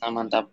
Nah, 0.00 0.08
mantap. 0.08 0.48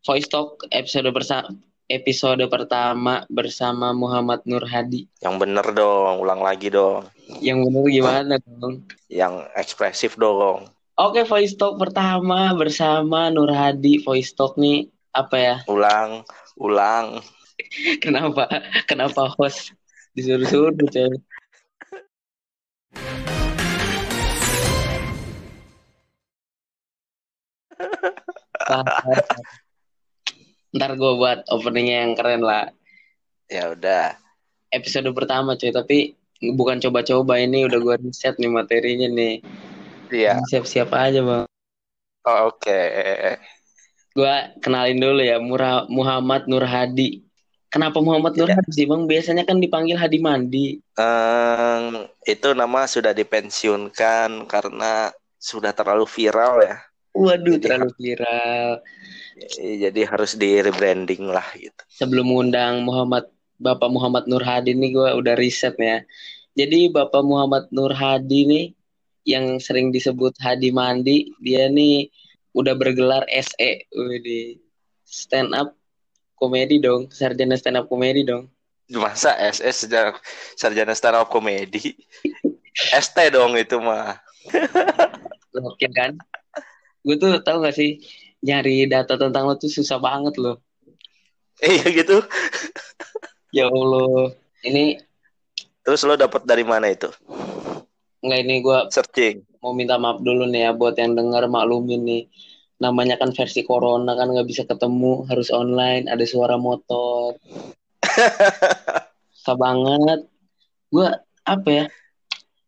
Voice 0.00 0.24
Talk 0.24 0.64
episode 0.72 1.12
bersama 1.12 1.52
episode 1.84 2.40
pertama 2.48 3.28
bersama 3.28 3.92
Muhammad 3.92 4.40
Nur 4.48 4.64
Hadi. 4.64 5.04
Yang 5.20 5.36
bener 5.36 5.66
dong, 5.76 6.24
ulang 6.24 6.40
lagi 6.40 6.72
dong. 6.72 7.04
Yang 7.44 7.68
bener 7.68 7.84
gimana 7.92 8.34
dong? 8.40 8.88
Yang 9.12 9.44
ekspresif 9.52 10.16
dong. 10.16 10.72
Oke, 10.96 11.28
Voice 11.28 11.60
Talk 11.60 11.76
pertama 11.76 12.56
bersama 12.56 13.28
Nur 13.28 13.52
Hadi. 13.52 14.00
Voice 14.00 14.32
Talk 14.32 14.56
nih 14.56 14.88
apa 15.12 15.36
ya? 15.36 15.56
Ulang, 15.68 16.24
ulang. 16.56 17.20
Kenapa? 18.04 18.48
Kenapa 18.88 19.28
host 19.36 19.76
disuruh-suruh 20.16 20.72
coy? 20.88 21.20
Ntar 30.76 30.90
gue 30.94 31.12
buat 31.18 31.38
openingnya 31.50 32.06
yang 32.06 32.12
keren 32.14 32.42
lah. 32.46 32.70
Ya 33.50 33.74
udah. 33.74 34.14
Episode 34.70 35.10
pertama 35.10 35.58
cuy, 35.58 35.74
tapi 35.74 36.14
bukan 36.54 36.78
coba-coba 36.78 37.42
ini 37.42 37.66
udah 37.66 37.78
gue 37.82 37.96
riset 38.06 38.38
nih 38.38 38.50
materinya 38.50 39.08
nih. 39.10 39.42
Iya. 40.14 40.38
Siap-siap 40.46 40.90
aja 40.94 41.20
bang. 41.22 41.44
Oh, 42.26 42.38
Oke. 42.54 42.78
Gue 44.14 44.34
kenalin 44.62 44.98
dulu 44.98 45.22
ya, 45.22 45.38
Mura- 45.42 45.86
Muhammad 45.90 46.46
Nur 46.46 46.66
Hadi. 46.66 47.22
Kenapa 47.70 48.02
Muhammad 48.02 48.34
Nur 48.34 48.50
Iya. 48.50 48.58
Hadi 48.58 48.70
sih 48.74 48.86
bang? 48.86 49.06
Biasanya 49.06 49.42
kan 49.46 49.58
dipanggil 49.58 49.98
Hadi 49.98 50.18
Mandi. 50.22 50.78
Em, 50.98 52.06
itu 52.26 52.48
nama 52.54 52.86
sudah 52.86 53.14
dipensiunkan 53.14 54.46
karena 54.50 55.10
sudah 55.38 55.74
terlalu 55.74 56.06
viral 56.06 56.62
ya. 56.62 56.78
Waduh, 57.14 57.58
Jadi- 57.58 57.62
terlalu 57.66 57.90
viral. 57.98 58.70
Jadi 59.58 60.00
harus 60.04 60.36
di 60.36 60.60
rebranding 60.60 61.24
lah 61.26 61.46
gitu. 61.56 61.80
Sebelum 61.88 62.28
ngundang 62.28 62.84
Muhammad 62.84 63.26
Bapak 63.60 63.88
Muhammad 63.92 64.24
Nur 64.28 64.44
Hadi 64.44 64.72
nih 64.76 64.92
gue 64.92 65.08
udah 65.16 65.34
riset 65.36 65.76
ya. 65.76 66.04
Jadi 66.56 66.92
Bapak 66.92 67.24
Muhammad 67.24 67.68
Nur 67.72 67.92
Hadi 67.92 68.40
nih 68.48 68.64
yang 69.28 69.60
sering 69.60 69.92
disebut 69.92 70.36
Hadi 70.40 70.72
Mandi, 70.72 71.32
dia 71.40 71.68
nih 71.68 72.08
udah 72.56 72.74
bergelar 72.74 73.24
SE, 73.30 73.70
di 74.24 74.58
stand 75.04 75.52
up 75.54 75.76
komedi 76.40 76.80
dong, 76.80 77.12
sarjana 77.12 77.54
stand 77.54 77.78
up 77.78 77.86
komedi 77.86 78.24
dong. 78.24 78.48
Masa 78.90 79.36
SS 79.38 79.86
sarjana, 79.86 80.16
sarjana 80.56 80.94
stand 80.96 81.16
up 81.20 81.28
komedi? 81.30 81.94
ST 83.04 83.16
dong 83.30 83.54
itu 83.60 83.76
mah. 83.78 84.18
Gokil 85.54 85.92
kan? 85.92 86.16
Gue 87.00 87.16
tuh 87.16 87.40
tahu 87.40 87.64
gak 87.64 87.76
sih 87.76 88.00
nyari 88.40 88.88
data 88.88 89.16
tentang 89.20 89.48
lo 89.48 89.54
tuh 89.56 89.68
susah 89.68 90.00
banget 90.00 90.36
loh. 90.40 90.60
Iya 91.60 91.84
gitu. 91.92 92.24
Ya 93.52 93.68
Allah. 93.68 94.32
Ini 94.64 95.00
Terus 95.80 96.00
lo 96.04 96.14
dapet 96.16 96.44
dari 96.44 96.64
mana 96.64 96.88
itu? 96.88 97.08
nggak 98.20 98.40
ini 98.44 98.60
gue 98.60 98.78
Searching. 98.92 99.40
mau 99.64 99.72
minta 99.72 99.96
maaf 99.96 100.20
dulu 100.20 100.44
nih 100.44 100.68
ya 100.68 100.70
buat 100.76 100.92
yang 100.96 101.16
denger 101.16 101.48
maklumin 101.48 102.04
nih. 102.04 102.22
Namanya 102.80 103.16
kan 103.20 103.32
versi 103.32 103.60
corona 103.64 104.16
kan 104.16 104.32
nggak 104.32 104.48
bisa 104.48 104.64
ketemu, 104.64 105.24
harus 105.28 105.48
online, 105.52 106.08
ada 106.08 106.24
suara 106.24 106.56
motor. 106.56 107.36
Susah 109.36 109.56
banget. 109.56 110.20
Gue 110.88 111.08
apa 111.44 111.68
ya? 111.68 111.84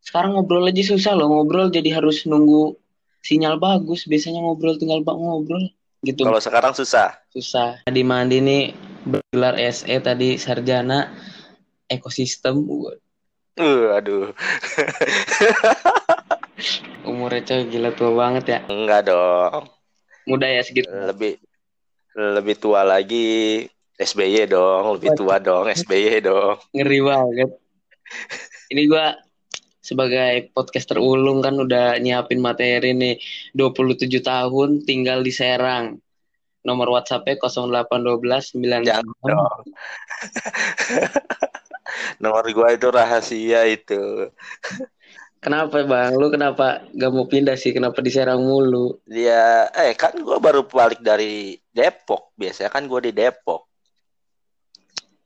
Sekarang 0.05 0.37
ngobrol 0.37 0.69
aja 0.69 0.83
susah 0.85 1.17
loh, 1.17 1.31
ngobrol 1.33 1.73
jadi 1.73 1.97
harus 2.01 2.25
nunggu 2.29 2.77
sinyal 3.23 3.57
bagus. 3.57 4.05
Biasanya 4.11 4.43
ngobrol 4.43 4.77
tinggal 4.77 5.07
bak 5.07 5.17
ngobrol 5.17 5.71
gitu. 6.03 6.27
Kalau 6.27 6.43
sekarang 6.43 6.75
susah. 6.75 7.15
susah. 7.31 7.87
Di 7.87 8.03
Mandi 8.03 8.43
nih 8.43 8.75
bergelar 9.07 9.55
SE 9.71 9.95
tadi 10.03 10.35
sarjana 10.37 11.15
ekosistem. 11.87 12.59
Uh, 13.59 13.95
aduh. 13.95 14.33
Umurnya 17.09 17.43
coy 17.43 17.63
gila 17.71 17.91
tua 17.95 18.11
banget 18.15 18.45
ya. 18.47 18.59
Enggak 18.71 19.11
dong. 19.11 19.67
Muda 20.27 20.47
ya 20.47 20.63
segitu. 20.63 20.87
Lebih 20.91 21.39
lebih 22.13 22.55
tua 22.61 22.85
lagi 22.85 23.65
SBY 23.97 24.51
dong, 24.51 24.99
lebih 24.99 25.17
tua 25.17 25.39
dong 25.39 25.71
SBY 25.71 26.23
dong. 26.23 26.59
Ngeri 26.75 27.01
banget. 27.03 27.51
Ini 28.73 28.83
gua 28.91 29.15
sebagai 29.83 30.55
podcaster 30.55 31.03
ulung 31.03 31.43
kan 31.43 31.59
udah 31.59 31.99
nyiapin 31.99 32.39
materi 32.39 32.95
nih 32.95 33.19
27 33.53 34.07
tahun 34.23 34.87
tinggal 34.87 35.27
di 35.27 35.35
Serang. 35.35 35.99
Nomor 36.63 36.95
WhatsApp-nya 36.95 37.43
0812 37.43 38.87
Jangan 38.87 39.11
dong. 39.27 39.63
Nomor 42.23 42.47
gua 42.55 42.71
itu 42.71 42.87
rahasia 42.87 43.67
itu. 43.67 44.31
Kenapa 45.43 45.83
bang? 45.83 46.15
Lu 46.15 46.31
kenapa 46.31 46.87
gak 46.95 47.11
mau 47.11 47.27
pindah 47.27 47.59
sih? 47.59 47.75
Kenapa 47.75 47.99
di 47.99 48.15
Serang 48.15 48.47
mulu? 48.47 49.03
Dia 49.11 49.67
eh 49.75 49.99
kan 49.99 50.15
gua 50.23 50.39
baru 50.39 50.63
balik 50.63 51.03
dari 51.03 51.59
Depok. 51.75 52.31
Biasanya 52.39 52.71
kan 52.71 52.87
gua 52.87 53.03
di 53.03 53.11
Depok. 53.11 53.67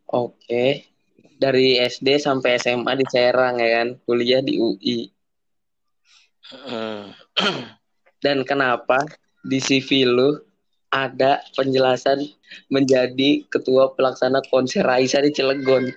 Oke. 0.08 0.95
Dari 1.36 1.76
SD 1.76 2.16
sampai 2.16 2.56
SMA 2.56 2.96
di 2.96 3.04
Serang 3.12 3.60
ya 3.60 3.82
kan? 3.82 3.88
Kuliah 4.08 4.40
di 4.40 4.56
UI. 4.56 5.12
Dan 8.24 8.42
kenapa 8.48 9.04
di 9.44 9.60
CV 9.60 10.08
lu 10.08 10.40
ada 10.88 11.44
penjelasan 11.52 12.24
menjadi 12.72 13.44
ketua 13.52 13.92
pelaksana 13.92 14.40
konser 14.48 14.86
Raisa 14.86 15.20
di 15.20 15.30
Cilegon? 15.34 15.92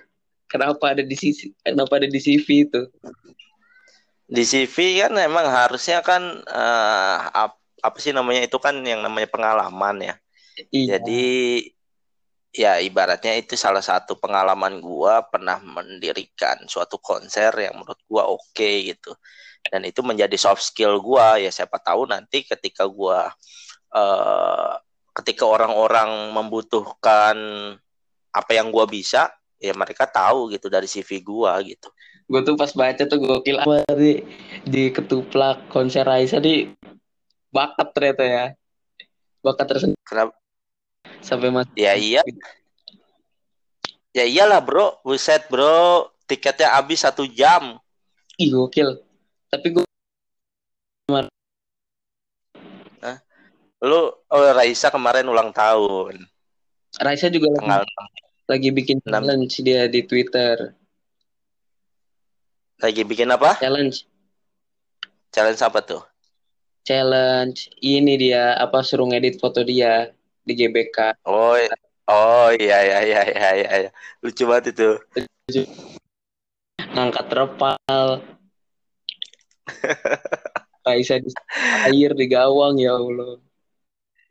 Kenapa 0.50 0.92
ada 0.92 1.00
di 1.00 1.14
CV? 1.16 1.54
Kenapa 1.62 1.96
ada 2.02 2.10
di 2.10 2.20
CV 2.20 2.66
itu? 2.68 2.82
Di 4.30 4.42
CV 4.46 5.06
kan 5.06 5.14
emang 5.18 5.46
harusnya 5.48 6.02
kan 6.04 6.42
ap- 7.32 7.58
apa 7.80 7.96
sih 7.96 8.12
namanya 8.12 8.44
itu 8.44 8.60
kan 8.60 8.76
yang 8.84 9.00
namanya 9.00 9.26
pengalaman 9.30 9.96
ya. 10.04 10.14
Iya. 10.68 11.00
Jadi 11.00 11.24
ya 12.50 12.82
ibaratnya 12.82 13.38
itu 13.38 13.54
salah 13.54 13.82
satu 13.82 14.18
pengalaman 14.18 14.82
gua 14.82 15.22
pernah 15.26 15.62
mendirikan 15.62 16.66
suatu 16.66 16.98
konser 16.98 17.54
yang 17.58 17.78
menurut 17.78 18.00
gua 18.10 18.26
oke 18.26 18.70
gitu. 18.86 19.14
Dan 19.60 19.84
itu 19.86 20.00
menjadi 20.02 20.34
soft 20.34 20.64
skill 20.66 20.98
gua 20.98 21.38
ya 21.38 21.50
siapa 21.52 21.78
tahu 21.78 22.10
nanti 22.10 22.42
ketika 22.42 22.86
gua 22.90 23.30
eh 23.94 24.72
ketika 25.10 25.42
orang-orang 25.44 26.30
membutuhkan 26.34 27.36
apa 28.30 28.50
yang 28.54 28.70
gua 28.70 28.86
bisa 28.86 29.30
ya 29.60 29.74
mereka 29.76 30.06
tahu 30.08 30.50
gitu 30.54 30.66
dari 30.72 30.86
CV 30.90 31.22
gua 31.22 31.58
gitu. 31.62 31.90
Gue 32.30 32.46
tuh 32.46 32.54
pas 32.54 32.70
baca 32.70 33.02
tuh 33.10 33.18
gokil 33.18 33.58
apa 33.58 33.82
di, 33.98 34.22
di 34.62 34.94
ketuplak 34.94 35.66
konser 35.66 36.06
Raisa 36.06 36.38
di 36.38 36.70
bakat 37.50 37.90
ternyata 37.90 38.22
ya. 38.22 38.46
Bakat 39.42 39.66
tersendiri 39.66 39.98
Kenapa? 40.06 40.39
Sampai 41.22 41.48
mas 41.52 41.68
Ya 41.76 41.94
iya. 41.96 42.20
Ya 44.10 44.26
iyalah 44.26 44.58
bro, 44.58 44.98
buset 45.06 45.46
bro, 45.46 46.10
tiketnya 46.26 46.74
habis 46.74 47.06
satu 47.06 47.24
jam. 47.30 47.78
Ih 48.40 48.50
gokil. 48.50 48.98
Tapi 49.50 49.66
gue 49.70 49.84
Lu, 53.80 54.12
oh 54.12 54.44
Raisa 54.52 54.92
kemarin 54.92 55.24
ulang 55.24 55.56
tahun, 55.56 56.28
Raisa 57.00 57.32
juga 57.32 57.48
lagi, 57.48 57.56
tanggal 57.64 57.82
lagi 58.44 58.68
bikin 58.76 59.00
Enam. 59.08 59.24
challenge 59.24 59.56
dia 59.64 59.88
di 59.88 60.04
Twitter. 60.04 60.76
lagi 62.76 63.00
bikin 63.08 63.32
apa? 63.32 63.56
Challenge 63.56 64.04
Challenge 65.32 65.60
apa 65.64 65.80
tuh? 65.80 66.02
challenge 66.84 67.70
ini 67.84 68.18
dia 68.18 68.56
apa 68.56 68.82
suruh 68.82 69.06
ngedit 69.08 69.38
foto 69.38 69.62
dia 69.62 70.10
di 70.50 70.58
GBK. 70.58 71.22
Oh, 71.30 71.54
oh 72.10 72.48
iya 72.58 72.78
iya 72.82 72.98
iya 73.06 73.22
iya 73.22 73.50
iya, 73.54 73.70
iya. 73.86 73.90
lucu 74.18 74.42
banget 74.50 74.74
itu. 74.74 74.98
ngangkat 76.90 77.24
terpal. 77.30 78.08
Raisa 80.82 81.22
di 81.22 81.30
air 81.86 82.10
di 82.18 82.26
gawang 82.26 82.82
ya 82.82 82.98
Allah. 82.98 83.38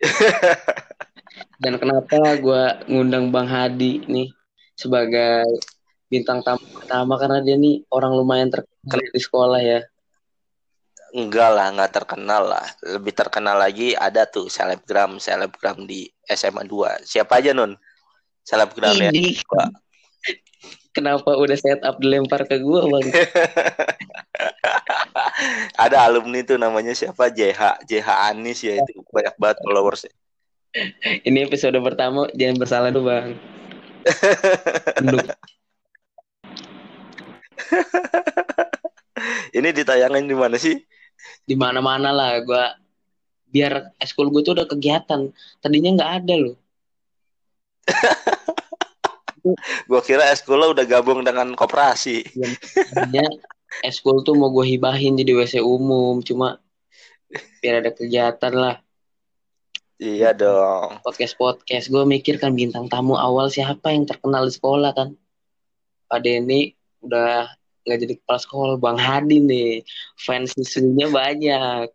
Dan 1.64 1.80
kenapa 1.80 2.36
gue 2.36 2.64
ngundang 2.92 3.32
Bang 3.32 3.48
Hadi 3.48 4.04
nih 4.12 4.28
sebagai 4.76 5.48
bintang 6.12 6.44
tamu 6.44 6.68
pertama? 6.76 7.16
Karena 7.16 7.40
dia 7.40 7.56
nih 7.56 7.88
orang 7.96 8.12
lumayan 8.20 8.52
terkenal 8.52 9.08
di 9.16 9.22
sekolah 9.24 9.62
ya 9.64 9.80
Enggak 11.16 11.50
lah, 11.54 11.68
nggak 11.74 11.92
terkenal 11.94 12.44
lah. 12.46 12.66
Lebih 12.86 13.14
terkenal 13.18 13.58
lagi 13.58 13.98
ada 13.98 14.30
tuh 14.30 14.46
selebgram 14.50 15.18
selebgram 15.18 15.86
di 15.90 16.06
SMA 16.30 16.66
2. 16.66 17.02
Siapa 17.06 17.42
aja 17.42 17.54
Nun? 17.54 17.74
Selebgram 18.46 18.94
ya. 18.98 19.12
Kenapa 20.90 21.38
udah 21.38 21.56
set 21.56 21.80
up 21.86 22.02
dilempar 22.02 22.50
ke 22.50 22.58
gue 22.60 22.82
bang 22.82 23.08
Ada 25.86 26.10
alumni 26.10 26.42
tuh 26.44 26.58
namanya 26.58 26.92
siapa? 26.98 27.30
JH 27.30 27.86
JH 27.86 28.10
Anis 28.34 28.66
ya 28.66 28.82
itu 28.82 29.06
banyak 29.14 29.38
banget 29.40 29.58
followersnya. 29.64 30.12
Ini 31.24 31.46
episode 31.48 31.78
pertama 31.80 32.28
jangan 32.36 32.58
bersalah 32.60 32.90
dulu 32.92 33.10
bang. 33.10 33.38
Ini 39.58 39.70
ditayangin 39.76 40.26
di 40.30 40.36
mana 40.38 40.58
sih? 40.58 40.78
Di 41.44 41.56
mana-mana 41.58 42.14
lah 42.14 42.40
gue 42.42 42.66
biar 43.50 43.98
eskul 43.98 44.30
gue 44.30 44.46
tuh 44.46 44.54
udah 44.58 44.68
kegiatan. 44.70 45.34
Tadinya 45.60 45.90
nggak 45.98 46.12
ada 46.24 46.36
loh. 46.38 46.56
gue 49.90 50.02
kira 50.06 50.30
eskul 50.30 50.62
udah 50.62 50.86
gabung 50.86 51.26
dengan 51.26 51.58
koperasi. 51.58 52.26
Tadinya 52.94 53.26
eskul 53.86 54.22
tuh 54.22 54.38
mau 54.38 54.54
gue 54.54 54.78
hibahin 54.78 55.18
jadi 55.18 55.34
WC 55.36 55.56
umum, 55.64 56.22
cuma 56.22 56.62
biar 57.62 57.86
ada 57.86 57.92
kegiatan 57.94 58.54
lah. 58.54 58.76
Iya 60.00 60.32
dong. 60.32 61.04
Podcast 61.04 61.36
podcast 61.36 61.92
gue 61.92 62.04
mikir 62.08 62.40
kan 62.40 62.56
bintang 62.56 62.88
tamu 62.88 63.20
awal 63.20 63.52
siapa 63.52 63.92
yang 63.92 64.08
terkenal 64.08 64.48
di 64.48 64.54
sekolah 64.56 64.96
kan. 64.96 65.12
Pak 66.08 66.20
Denny 66.24 66.72
udah 67.04 67.59
nggak 67.84 68.00
jadi 68.00 68.14
kepala 68.20 68.40
sekolah. 68.40 68.76
Bang 68.80 69.00
Hadi 69.00 69.40
nih 69.44 69.84
fans 70.20 70.54
siswinya 70.56 71.08
banyak. 71.12 71.88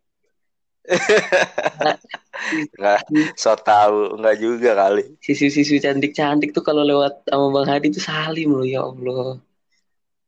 Nggak 2.76 3.00
so 3.40 3.56
tahu 3.56 4.20
nggak 4.20 4.36
juga 4.36 4.76
kali. 4.76 5.16
Siswi-siswi 5.24 5.80
cantik-cantik 5.80 6.52
tuh 6.52 6.60
kalau 6.60 6.84
lewat 6.84 7.24
sama 7.28 7.48
Bang 7.50 7.68
Hadi 7.68 7.90
tuh 7.94 8.04
salim 8.04 8.52
loh 8.52 8.66
ya 8.66 8.84
Allah. 8.84 9.40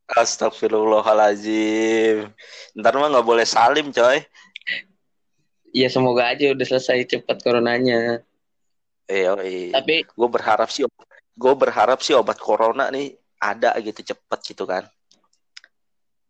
Astagfirullahaladzim. 0.07 2.31
Ntar 2.79 2.95
mah 2.97 3.09
nggak 3.13 3.27
boleh 3.27 3.45
salim 3.45 3.93
coy. 3.93 4.25
Ya 5.77 5.93
semoga 5.93 6.33
aja 6.33 6.57
udah 6.57 6.65
selesai 6.65 7.05
cepat 7.05 7.45
coronanya. 7.45 8.25
Iya 9.07 9.39
tapi 9.71 10.03
gue 10.03 10.29
berharap 10.31 10.67
sih 10.67 10.83
gue 11.37 11.55
berharap 11.55 12.03
sih 12.03 12.17
obat 12.17 12.43
corona 12.43 12.91
nih 12.91 13.15
ada 13.39 13.79
gitu 13.79 14.03
cepet 14.03 14.41
gitu 14.43 14.67
kan 14.67 14.83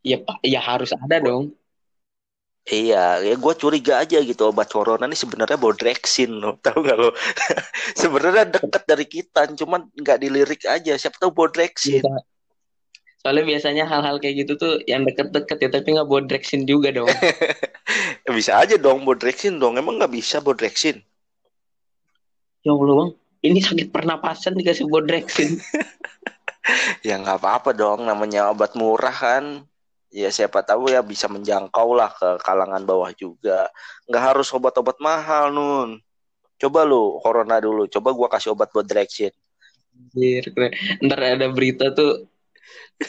ya 0.07 0.23
pak 0.23 0.39
ya 0.47 0.63
harus 0.63 0.95
ada 0.95 1.19
dong 1.19 1.51
Iya, 2.67 3.23
ya 3.23 3.35
gue 3.39 3.55
curiga 3.63 4.03
aja 4.03 4.19
gitu 4.19 4.51
obat 4.51 4.67
corona 4.67 5.07
ini 5.07 5.15
sebenarnya 5.15 5.55
bodrexin 5.55 6.35
lo, 6.43 6.59
tahu 6.67 6.83
nggak 6.83 6.99
lo? 6.99 7.15
sebenarnya 8.03 8.59
deket 8.59 8.83
dari 8.91 9.07
kita, 9.07 9.47
cuman 9.55 9.87
nggak 9.95 10.19
dilirik 10.19 10.67
aja. 10.67 10.99
Siapa 10.99 11.15
tahu 11.15 11.31
bodrexin. 11.31 12.03
Ya, 12.03 12.19
soalnya 13.23 13.47
biasanya 13.47 13.87
hal-hal 13.87 14.19
kayak 14.19 14.43
gitu 14.43 14.59
tuh 14.59 14.73
yang 14.91 15.07
deket-deket 15.07 15.59
ya, 15.63 15.69
tapi 15.79 15.95
nggak 15.95 16.11
bodrexin 16.11 16.67
juga 16.67 16.91
dong. 16.91 17.07
bisa 18.35 18.59
aja 18.59 18.75
dong 18.75 19.07
bodrexin 19.07 19.63
dong, 19.63 19.79
emang 19.79 20.03
nggak 20.03 20.11
bisa 20.11 20.43
bodrexin? 20.43 21.07
Ya 22.67 22.75
Allah 22.75 22.95
bang, 22.99 23.11
ini 23.47 23.63
sakit 23.63 23.95
pernapasan 23.95 24.59
dikasih 24.59 24.91
bodrexin. 24.91 25.63
ya 27.07 27.15
nggak 27.23 27.39
apa-apa 27.39 27.71
dong, 27.79 28.11
namanya 28.11 28.51
obat 28.51 28.75
murah 28.75 29.15
kan 29.15 29.63
ya 30.17 30.33
siapa 30.33 30.65
tahu 30.65 30.89
ya 30.89 31.05
bisa 31.05 31.29
menjangkau 31.29 31.93
lah 31.93 32.09
ke 32.09 32.41
kalangan 32.41 32.81
bawah 32.89 33.13
juga 33.13 33.69
nggak 34.09 34.23
harus 34.33 34.49
obat-obat 34.57 34.97
mahal 34.97 35.53
nun 35.53 36.01
coba 36.57 36.89
lu 36.89 37.21
corona 37.21 37.61
dulu 37.61 37.85
coba 37.85 38.09
gua 38.17 38.29
kasih 38.33 38.57
obat 38.57 38.73
buat 38.73 38.89
Drexin 38.89 39.33
ntar 41.05 41.21
ada 41.21 41.53
berita 41.53 41.93
tuh 41.93 42.25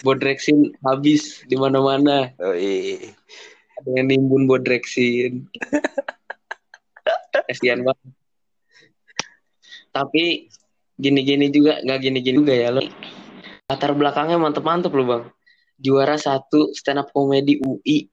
Bodrexin 0.04 0.76
habis 0.84 1.48
di 1.48 1.56
mana-mana. 1.56 2.36
Oh, 2.44 2.52
iya. 2.52 3.16
Ada 3.80 3.90
yang 3.96 4.08
nimbun 4.12 4.44
Bodrexin. 4.44 5.48
Kasihan 7.48 7.88
banget. 7.88 8.12
Tapi 9.96 10.52
gini-gini 11.00 11.48
juga 11.48 11.80
nggak 11.82 12.00
gini-gini 12.04 12.36
juga 12.44 12.54
ya 12.54 12.70
lo. 12.76 12.84
Latar 13.72 13.96
belakangnya 13.96 14.36
mantep-mantep 14.40 14.92
loh 14.92 15.08
bang 15.08 15.24
juara 15.78 16.18
satu 16.18 16.74
stand 16.74 17.02
up 17.06 17.10
comedy 17.14 17.62
UI. 17.62 18.10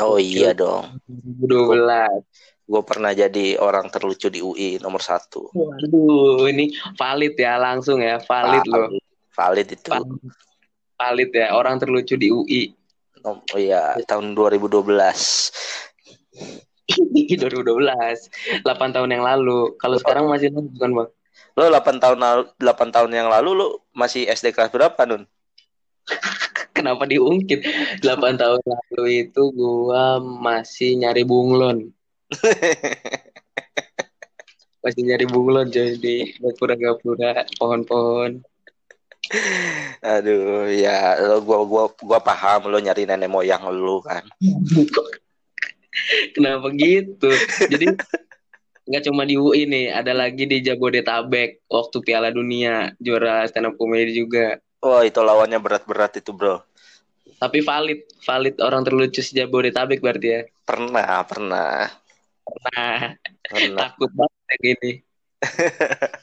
Oh 0.00 0.16
iya 0.16 0.56
dong. 0.56 1.00
2012. 1.08 2.24
Gue 2.70 2.82
pernah 2.86 3.10
jadi 3.10 3.58
orang 3.58 3.90
terlucu 3.90 4.30
di 4.30 4.40
UI 4.40 4.78
nomor 4.78 5.02
satu. 5.02 5.50
Waduh, 5.52 6.46
ini 6.48 6.70
valid 6.94 7.34
ya 7.34 7.58
langsung 7.58 7.98
ya, 7.98 8.22
valid, 8.22 8.62
valid 8.62 8.70
loh. 8.70 8.88
Valid 9.34 9.68
itu. 9.74 9.90
Valid, 9.90 10.20
valid 10.94 11.30
ya, 11.34 11.46
orang 11.58 11.82
terlucu 11.82 12.14
di 12.14 12.30
UI. 12.30 12.70
Oh 13.26 13.42
iya, 13.58 13.98
tahun 14.06 14.32
2012. 14.38 14.86
2012, 16.90 18.64
8 18.64 18.94
tahun 18.94 19.10
yang 19.10 19.24
lalu. 19.26 19.74
Kalau 19.78 19.96
sekarang 19.98 20.30
masih 20.30 20.54
bukan 20.54 20.90
bang? 20.94 21.10
Lo 21.58 21.62
8 21.66 21.98
tahun 22.02 22.18
8 22.54 22.94
tahun 22.94 23.10
yang 23.10 23.28
lalu 23.28 23.50
lo 23.58 23.66
masih 23.90 24.30
SD 24.30 24.54
kelas 24.54 24.70
berapa 24.70 24.98
Nun? 25.06 25.26
Kenapa 26.80 27.04
diungkit? 27.04 27.60
8 28.00 28.40
tahun 28.40 28.64
lalu 28.64 29.28
itu 29.28 29.52
gua 29.52 30.16
masih 30.16 30.96
nyari 30.96 31.28
bunglon. 31.28 31.92
masih 34.80 35.04
nyari 35.04 35.28
bunglon 35.28 35.68
jadi 35.68 36.00
di 36.00 36.32
gapura-gapura 36.40 37.44
pohon-pohon. 37.60 38.40
Aduh, 40.00 40.72
ya 40.72 41.20
lo 41.20 41.44
gua 41.44 41.68
gua 41.68 41.84
gua 42.00 42.18
paham 42.24 42.72
lo 42.72 42.80
nyari 42.80 43.04
nenek 43.04 43.28
moyang 43.28 43.68
lo 43.68 44.00
kan. 44.00 44.24
Kenapa 46.32 46.72
gitu? 46.72 47.28
Jadi 47.68 47.92
nggak 48.88 49.04
cuma 49.04 49.28
di 49.28 49.36
UI 49.36 49.68
nih, 49.68 49.92
ada 49.92 50.16
lagi 50.16 50.48
di 50.48 50.64
Jabodetabek 50.64 51.68
waktu 51.68 51.96
Piala 52.00 52.32
Dunia 52.32 52.96
juara 52.96 53.44
stand 53.44 53.68
up 53.68 53.76
comedy 53.76 54.16
juga. 54.16 54.56
Wah, 54.80 55.04
itu 55.04 55.20
lawannya 55.20 55.60
berat-berat 55.60 56.24
itu, 56.24 56.32
Bro. 56.32 56.69
Tapi 57.40 57.64
valid, 57.64 58.04
valid 58.20 58.60
orang 58.60 58.84
terlucu 58.84 59.24
sejak 59.24 59.48
Bodetabek 59.48 60.04
berarti 60.04 60.28
ya. 60.28 60.44
Pernah, 60.68 61.24
pernah. 61.24 61.88
Pernah. 62.44 63.16
pernah. 63.48 63.80
Takut 63.88 64.12
banget 64.12 64.40
kayak 64.44 64.60
gini. 64.60 64.92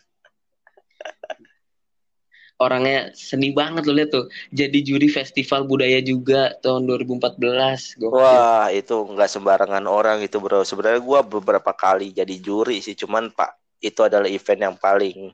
Orangnya 2.57 3.13
seni 3.13 3.53
banget 3.53 3.85
loh 3.85 3.97
lihat 3.97 4.09
tuh. 4.13 4.29
Jadi 4.53 4.81
juri 4.81 5.09
festival 5.09 5.65
budaya 5.65 6.01
juga 6.05 6.53
tahun 6.61 6.89
2014. 6.89 7.97
Gokil. 8.01 8.13
Wah, 8.13 8.69
itu 8.73 8.93
nggak 8.93 9.29
sembarangan 9.29 9.85
orang 9.89 10.21
itu, 10.21 10.37
Bro. 10.41 10.65
Sebenarnya 10.65 11.01
gua 11.01 11.21
beberapa 11.21 11.73
kali 11.73 12.13
jadi 12.13 12.33
juri 12.41 12.81
sih, 12.81 12.97
cuman 12.97 13.29
Pak, 13.33 13.81
itu 13.81 14.01
adalah 14.05 14.25
event 14.29 14.73
yang 14.73 14.77
paling 14.77 15.33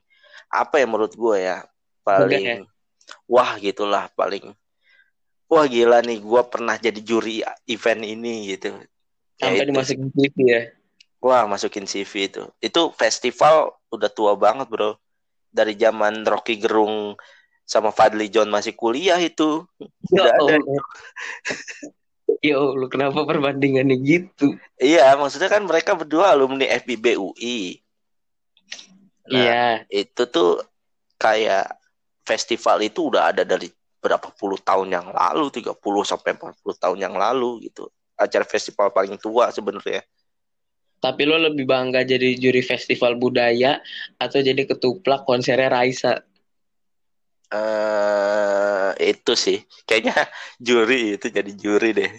apa 0.52 0.80
ya 0.80 0.86
menurut 0.88 1.16
gue 1.16 1.38
ya? 1.40 1.64
Paling 2.04 2.44
ya? 2.44 2.58
wah 3.28 3.56
gitulah 3.60 4.08
paling 4.16 4.56
wah 5.54 5.70
gila 5.70 6.02
nih 6.02 6.20
gue 6.20 6.42
pernah 6.50 6.76
jadi 6.76 7.00
juri 7.00 7.46
event 7.70 8.02
ini 8.02 8.54
gitu. 8.54 8.74
Sampai 9.38 9.62
ya 9.62 9.70
dimasukin 9.70 10.10
CV 10.10 10.36
ya? 10.46 10.62
Wah 11.24 11.48
masukin 11.48 11.88
CV 11.88 12.28
itu. 12.28 12.44
Itu 12.60 12.92
festival 12.98 13.72
udah 13.94 14.10
tua 14.12 14.36
banget 14.36 14.68
bro. 14.68 15.00
Dari 15.54 15.78
zaman 15.78 16.26
Rocky 16.26 16.58
Gerung 16.58 17.16
sama 17.64 17.96
Fadli 17.96 18.28
John 18.28 18.52
masih 18.52 18.76
kuliah 18.76 19.22
itu. 19.22 19.64
Ya 20.12 20.28
udah 20.28 20.34
ada. 20.36 20.56
Ya 22.44 22.60
Allah, 22.60 22.88
kenapa 22.92 23.24
perbandingannya 23.24 23.96
gitu? 24.04 24.60
Iya, 24.76 25.16
maksudnya 25.16 25.48
kan 25.48 25.64
mereka 25.64 25.96
berdua 25.96 26.36
alumni 26.36 26.68
FBB 26.68 27.16
UI. 27.16 27.80
Nah, 29.32 29.40
iya. 29.40 29.64
Itu 29.88 30.28
tuh 30.28 30.60
kayak 31.16 31.72
festival 32.28 32.84
itu 32.84 33.08
udah 33.08 33.32
ada 33.32 33.48
dari 33.48 33.72
berapa 34.04 34.28
puluh 34.36 34.60
tahun 34.60 34.92
yang 34.92 35.08
lalu, 35.08 35.48
30 35.48 36.04
sampai 36.04 36.36
40 36.36 36.76
tahun 36.76 36.98
yang 37.00 37.16
lalu 37.16 37.72
gitu. 37.72 37.88
Acara 38.20 38.44
festival 38.44 38.92
paling 38.92 39.16
tua 39.16 39.48
sebenarnya. 39.56 40.04
Tapi 41.00 41.22
lo 41.24 41.40
lebih 41.40 41.64
bangga 41.68 42.04
jadi 42.04 42.36
juri 42.36 42.64
festival 42.64 43.16
budaya 43.16 43.80
atau 44.20 44.40
jadi 44.44 44.64
ketuplak 44.68 45.24
konsernya 45.24 45.72
Raisa? 45.72 46.24
Uh, 47.54 48.92
itu 49.00 49.34
sih, 49.36 49.64
kayaknya 49.88 50.16
juri 50.68 51.20
itu 51.20 51.28
jadi 51.32 51.52
juri 51.56 51.92
deh. 51.96 52.12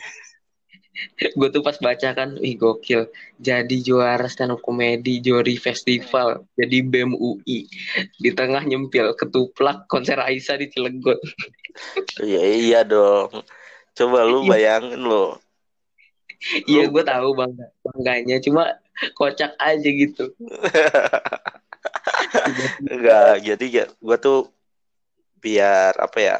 gue 1.38 1.48
tuh 1.50 1.62
pas 1.62 1.76
baca 1.78 2.08
kan, 2.14 2.38
ih 2.38 2.54
gokil. 2.54 3.10
Jadi 3.42 3.82
juara 3.82 4.26
stand 4.30 4.54
up 4.54 4.62
comedy, 4.62 5.18
juri 5.18 5.58
festival, 5.58 6.46
jadi 6.54 6.86
BEM 6.86 7.18
UI. 7.18 7.66
Di 8.18 8.30
tengah 8.32 8.62
nyempil 8.62 9.18
ketuplak 9.18 9.90
konser 9.90 10.18
Aisyah 10.18 10.58
di 10.58 10.66
Cilegon. 10.70 11.18
Iya 12.22 12.42
iya 12.54 12.80
dong. 12.86 13.42
Coba 13.98 14.22
lu 14.22 14.46
iya. 14.46 14.78
bayangin 14.78 15.02
lo. 15.02 15.42
Iya 16.70 16.86
gue 16.86 17.02
tahu 17.02 17.34
bangga 17.34 17.66
bangganya, 17.82 18.38
cuma 18.38 18.78
kocak 19.18 19.58
aja 19.58 19.90
gitu. 19.90 20.30
Enggak, 22.86 23.42
jadi 23.42 23.66
ya 23.66 23.84
gue 23.90 24.16
tuh 24.22 24.54
biar 25.42 25.98
apa 25.98 26.18
ya? 26.22 26.36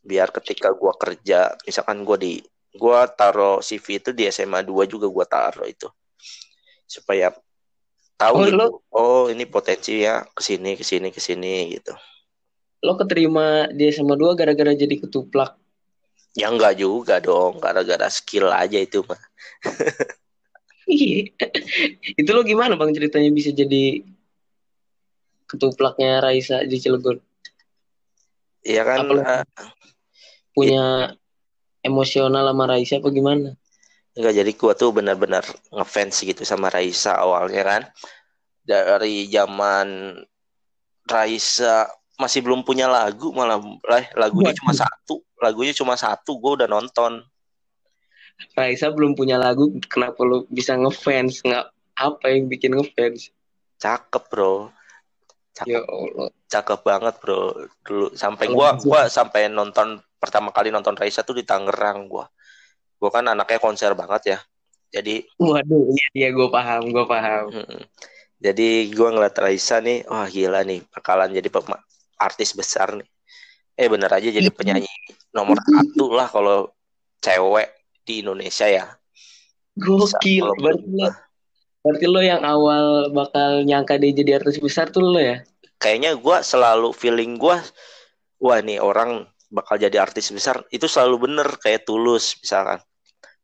Biar 0.00 0.32
ketika 0.32 0.72
gue 0.72 0.92
kerja, 0.96 1.52
misalkan 1.68 2.08
gue 2.08 2.16
di 2.16 2.34
gue 2.76 2.98
taruh 3.16 3.58
CV 3.58 3.98
itu 3.98 4.10
di 4.12 4.28
SMA 4.28 4.60
2 4.60 4.84
juga 4.84 5.08
gue 5.08 5.26
taruh 5.26 5.66
itu 5.66 5.88
supaya 6.84 7.32
tahu 8.14 8.34
Oh, 8.36 8.44
gitu. 8.46 8.56
lo- 8.56 8.80
Oh, 8.88 9.22
ini 9.28 9.44
potensi 9.44 10.00
ya 10.00 10.24
ke 10.24 10.40
sini 10.40 10.72
ke 10.72 10.84
sini 10.84 11.08
ke 11.10 11.20
sini 11.20 11.74
gitu. 11.74 11.92
Lo 12.80 12.96
keterima 12.96 13.68
di 13.68 13.88
SMA 13.88 14.14
2 14.14 14.32
gara-gara 14.32 14.72
jadi 14.72 14.96
ketuplak. 15.00 15.56
Ya 16.36 16.52
enggak 16.52 16.76
juga 16.76 17.16
dong, 17.18 17.60
gara-gara 17.60 18.08
skill 18.08 18.48
aja 18.48 18.76
itu 18.76 19.00
mah. 19.04 19.16
Iya. 20.86 21.32
Itu 22.20 22.30
lo 22.30 22.40
gimana 22.40 22.76
bang 22.76 22.92
ceritanya 22.94 23.32
bisa 23.32 23.50
jadi 23.50 24.04
ketuplaknya 25.46 26.20
Raisa 26.22 26.62
di 26.62 26.76
Cilegon? 26.78 27.18
Iya 28.62 28.82
kan 28.82 28.98
Apa 29.02 29.12
lo- 29.12 29.24
eh, 29.24 29.44
Punya 30.52 30.84
emosional 31.86 32.42
sama 32.50 32.64
Raisa 32.66 32.98
apa 32.98 33.08
gimana? 33.14 33.54
enggak 34.16 34.32
jadi 34.32 34.50
gua 34.56 34.72
tuh 34.72 34.96
benar-benar 34.96 35.44
ngefans 35.68 36.24
gitu 36.24 36.42
sama 36.42 36.72
Raisa 36.72 37.20
awalnya 37.20 37.62
kan. 37.62 37.82
Dari 38.66 39.28
zaman 39.30 40.18
Raisa 41.06 41.86
masih 42.16 42.40
belum 42.40 42.64
punya 42.64 42.88
lagu 42.88 43.30
malah 43.30 43.60
lah, 43.84 44.04
lagunya 44.16 44.56
cuma 44.56 44.72
satu, 44.72 45.20
lagunya 45.36 45.76
cuma 45.76 45.94
satu, 46.00 46.40
gua 46.40 46.64
udah 46.64 46.68
nonton. 46.68 47.20
Raisa 48.56 48.88
belum 48.88 49.12
punya 49.12 49.36
lagu, 49.36 49.68
kenapa 49.88 50.24
lo 50.24 50.48
bisa 50.48 50.76
ngefans? 50.76 51.44
Nggak 51.44 51.66
apa 51.96 52.26
yang 52.32 52.48
bikin 52.48 52.72
ngefans? 52.72 53.32
Cakep, 53.76 54.24
Bro. 54.32 54.72
Ya 55.64 55.80
Cakep, 55.80 55.84
Allah. 55.88 56.28
cakep 56.48 56.80
banget, 56.84 57.14
Bro. 57.20 57.40
Dulu 57.84 58.06
sampai 58.16 58.48
gitu- 58.48 58.88
gua 58.88 59.08
sampai 59.12 59.52
nonton 59.52 60.00
pertama 60.26 60.50
kali 60.50 60.74
nonton 60.74 60.98
Raisa 60.98 61.22
tuh 61.22 61.38
di 61.38 61.46
Tangerang 61.46 62.10
gua. 62.10 62.26
Gua 62.98 63.10
kan 63.14 63.30
anaknya 63.30 63.62
konser 63.62 63.94
banget 63.94 64.34
ya. 64.34 64.38
Jadi 64.90 65.22
Waduh, 65.38 65.92
iya, 65.94 66.06
iya 66.14 66.28
gue 66.34 66.48
paham, 66.50 66.90
gue 66.90 67.04
paham. 67.06 67.54
Mm-mm. 67.54 67.82
Jadi 68.42 68.90
gua 68.92 69.14
ngeliat 69.14 69.36
Raisa 69.38 69.78
nih, 69.78 70.02
wah 70.10 70.26
gila 70.26 70.66
nih, 70.66 70.82
bakalan 70.90 71.30
jadi 71.30 71.46
pema- 71.46 71.82
artis 72.18 72.52
besar 72.56 72.98
nih. 72.98 73.08
Eh 73.76 73.88
bener 73.92 74.08
aja 74.08 74.28
jadi 74.32 74.48
Iya. 74.48 74.56
penyanyi 74.56 74.88
nomor 75.36 75.60
satu 75.60 76.08
lah 76.08 76.28
kalau 76.32 76.72
cewek 77.20 77.68
di 78.08 78.24
Indonesia 78.24 78.64
ya. 78.64 78.86
Gokil. 79.76 80.48
Berarti 80.56 80.80
lo, 80.88 80.96
gua. 80.96 81.10
berarti 81.84 82.06
lo 82.08 82.20
yang 82.24 82.40
awal 82.40 83.12
bakal 83.12 83.62
nyangka 83.68 84.00
dia 84.00 84.16
jadi 84.16 84.40
artis 84.40 84.56
besar 84.56 84.88
tuh 84.88 85.04
lo 85.04 85.20
ya? 85.20 85.44
Kayaknya 85.76 86.16
gua 86.16 86.40
selalu 86.40 86.96
feeling 86.96 87.36
gua, 87.36 87.60
wah 88.40 88.58
nih 88.64 88.80
orang 88.80 89.28
bakal 89.50 89.78
jadi 89.78 90.02
artis 90.02 90.30
besar. 90.34 90.62
Itu 90.70 90.90
selalu 90.90 91.30
bener 91.30 91.48
kayak 91.62 91.86
Tulus 91.86 92.38
misalkan. 92.42 92.82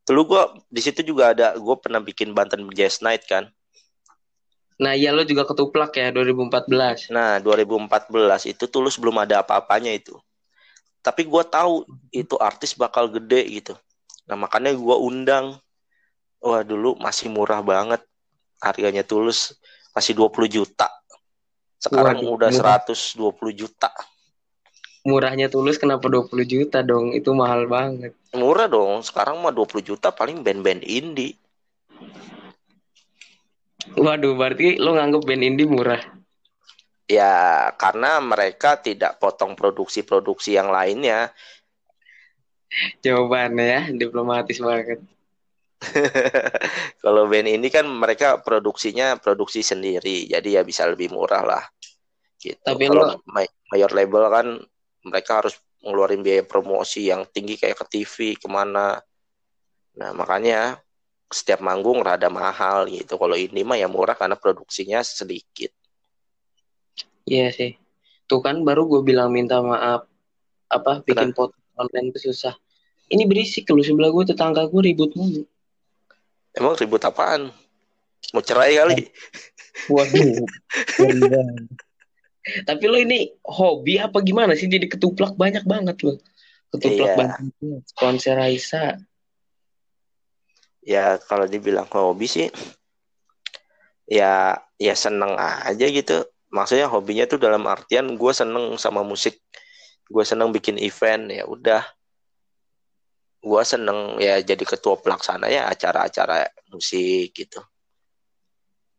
Dulu 0.02 0.20
gua 0.34 0.42
di 0.66 0.82
situ 0.82 1.06
juga 1.06 1.30
ada, 1.30 1.54
gue 1.54 1.76
pernah 1.78 2.02
bikin 2.02 2.34
Banten 2.34 2.66
Jazz 2.74 2.98
Night 3.06 3.22
kan. 3.30 3.46
Nah, 4.82 4.98
iya 4.98 5.14
lo 5.14 5.22
juga 5.22 5.46
ketuplak 5.46 5.94
ya 5.94 6.10
2014. 6.10 7.12
Nah, 7.14 7.38
2014 7.38 8.50
itu 8.50 8.66
Tulus 8.66 8.98
belum 8.98 9.22
ada 9.22 9.46
apa-apanya 9.46 9.94
itu. 9.94 10.18
Tapi 11.02 11.22
gua 11.22 11.46
tahu 11.46 11.86
itu 12.10 12.34
artis 12.42 12.74
bakal 12.74 13.06
gede 13.06 13.46
gitu. 13.62 13.74
Nah, 14.26 14.34
makanya 14.34 14.74
gua 14.74 14.98
undang. 14.98 15.54
Wah, 16.42 16.66
dulu 16.66 16.98
masih 16.98 17.30
murah 17.30 17.62
banget. 17.62 18.02
Harganya 18.58 19.06
Tulus 19.06 19.54
masih 19.94 20.18
20 20.18 20.50
juta. 20.50 20.90
Sekarang 21.78 22.18
Waduh, 22.18 22.34
udah 22.34 22.50
murah. 22.50 22.82
120 22.82 23.54
juta. 23.54 23.90
Murahnya 25.02 25.50
tulus 25.50 25.82
kenapa 25.82 26.06
20 26.06 26.46
juta 26.46 26.78
dong? 26.78 27.10
Itu 27.10 27.34
mahal 27.34 27.66
banget. 27.66 28.14
Murah 28.38 28.70
dong. 28.70 29.02
Sekarang 29.02 29.42
mah 29.42 29.50
20 29.50 29.82
juta 29.82 30.14
paling 30.14 30.46
band-band 30.46 30.86
indie. 30.86 31.34
Waduh, 33.98 34.38
berarti 34.38 34.78
lo 34.78 34.94
nganggep 34.94 35.22
band 35.26 35.42
indie 35.42 35.66
murah. 35.66 35.98
Ya, 37.10 37.66
karena 37.74 38.22
mereka 38.22 38.78
tidak 38.78 39.18
potong 39.18 39.58
produksi-produksi 39.58 40.54
yang 40.54 40.70
lainnya. 40.70 41.34
Jawabannya 43.04 43.66
ya, 43.66 43.82
diplomatis 43.90 44.62
banget. 44.62 45.02
Kalau 47.02 47.26
band 47.26 47.50
ini 47.50 47.68
kan 47.74 47.90
mereka 47.90 48.38
produksinya 48.38 49.18
produksi 49.18 49.66
sendiri, 49.66 50.30
jadi 50.30 50.48
ya 50.56 50.62
bisa 50.62 50.86
lebih 50.86 51.10
murah 51.10 51.42
lah. 51.42 51.64
Gitu. 52.38 52.62
Tapi 52.62 52.86
Kalau 52.86 53.18
lo- 53.18 53.18
ma- 53.26 53.54
mayor 53.74 53.90
label 53.90 54.30
kan 54.30 54.46
mereka 55.02 55.42
harus 55.42 55.54
ngeluarin 55.82 56.22
biaya 56.22 56.46
promosi 56.46 57.10
yang 57.10 57.26
tinggi 57.26 57.58
kayak 57.58 57.82
ke 57.82 57.84
TV 57.98 58.14
ke 58.38 58.46
mana. 58.46 59.02
Nah 59.98 60.10
makanya 60.14 60.78
setiap 61.32 61.64
manggung 61.64 62.00
rada 62.00 62.30
mahal 62.30 62.86
gitu. 62.86 63.18
Kalau 63.18 63.34
ini 63.34 63.66
mah 63.66 63.76
ya 63.80 63.90
murah 63.90 64.14
karena 64.14 64.38
produksinya 64.38 65.02
sedikit. 65.02 65.74
Iya 67.26 67.50
sih. 67.50 67.72
Tuh 68.30 68.40
kan 68.44 68.62
baru 68.62 68.86
gue 68.86 69.02
bilang 69.02 69.34
minta 69.34 69.58
maaf. 69.58 70.06
Apa 70.70 71.04
bikin 71.04 71.34
pot 71.36 71.52
online 71.76 72.14
itu 72.14 72.32
susah. 72.32 72.54
Ini 73.12 73.28
berisik 73.28 73.68
lu 73.68 73.84
sebelah 73.84 74.08
gue 74.08 74.32
tetangga 74.32 74.64
gue 74.70 74.80
ribut 74.80 75.12
mulu. 75.18 75.44
Emang 76.52 76.76
ribut 76.76 77.02
apaan? 77.04 77.52
Mau 78.32 78.44
cerai 78.44 78.78
kali? 78.78 79.08
Waduh. 79.90 80.46
Tapi 82.42 82.84
lo 82.90 82.98
ini 82.98 83.30
hobi 83.46 84.02
apa 84.02 84.18
gimana 84.18 84.58
sih 84.58 84.66
jadi 84.66 84.90
ketuplak 84.90 85.38
banyak 85.38 85.62
banget 85.62 86.02
lo. 86.02 86.18
Ketuplak 86.74 87.14
Iya. 87.14 87.18
banyak. 87.18 87.38
Konser 87.94 88.34
Raisa. 88.34 88.98
Ya 90.82 91.14
kalau 91.30 91.46
dibilang 91.46 91.86
hobi 91.86 92.26
sih, 92.26 92.48
ya 94.10 94.58
ya 94.74 94.94
seneng 94.98 95.38
aja 95.38 95.86
gitu. 95.86 96.26
Maksudnya 96.50 96.90
hobinya 96.90 97.24
tuh 97.30 97.38
dalam 97.38 97.62
artian 97.70 98.18
gue 98.18 98.32
seneng 98.34 98.74
sama 98.74 99.06
musik, 99.06 99.38
gue 100.10 100.24
seneng 100.26 100.50
bikin 100.50 100.82
event 100.82 101.30
ya 101.30 101.46
udah. 101.46 101.86
Gue 103.38 103.62
seneng 103.62 104.18
ya 104.18 104.42
jadi 104.42 104.62
ketua 104.66 104.98
pelaksana 104.98 105.46
ya 105.46 105.70
acara-acara 105.70 106.50
musik 106.74 107.30
gitu. 107.30 107.62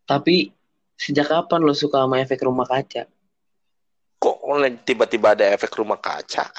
Tapi 0.08 0.52
sejak 0.96 1.28
kapan 1.28 1.68
lo 1.68 1.76
suka 1.76 2.04
sama 2.08 2.24
efek 2.24 2.48
rumah 2.48 2.68
kaca? 2.68 3.08
Kok 4.44 4.60
tiba-tiba 4.84 5.40
ada 5.40 5.56
efek 5.56 5.72
rumah 5.80 5.96
kaca? 5.96 6.52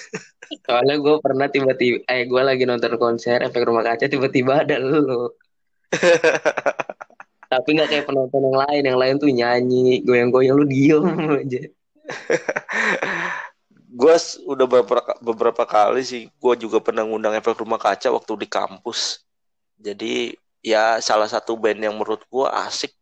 Soalnya 0.64 0.96
gue 0.96 1.20
pernah 1.20 1.52
tiba-tiba, 1.52 2.00
eh 2.08 2.24
gue 2.24 2.40
lagi 2.40 2.64
nonton 2.64 2.96
konser 2.96 3.44
efek 3.44 3.68
rumah 3.68 3.84
kaca 3.84 4.08
tiba-tiba 4.08 4.64
ada 4.64 4.80
lo. 4.80 5.36
Tapi 7.52 7.68
nggak 7.76 7.88
kayak 7.92 8.06
penonton 8.08 8.40
yang 8.40 8.56
lain, 8.56 8.82
yang 8.88 8.98
lain 8.98 9.14
tuh 9.20 9.28
nyanyi, 9.28 10.00
goyang-goyang 10.00 10.56
lu 10.56 10.64
diem 10.64 11.04
aja. 11.36 11.62
gue 13.96 14.14
udah 14.44 14.66
beberapa 14.68 15.12
beberapa 15.24 15.64
kali 15.64 16.04
sih 16.04 16.28
gue 16.28 16.54
juga 16.60 16.84
pernah 16.84 17.00
ngundang 17.08 17.32
efek 17.32 17.56
rumah 17.64 17.80
kaca 17.80 18.12
waktu 18.12 18.44
di 18.44 18.48
kampus 18.48 19.24
jadi 19.80 20.36
ya 20.60 21.00
salah 21.00 21.24
satu 21.24 21.56
band 21.56 21.80
yang 21.80 21.96
menurut 21.96 22.20
gue 22.28 22.46
asik 22.68 22.92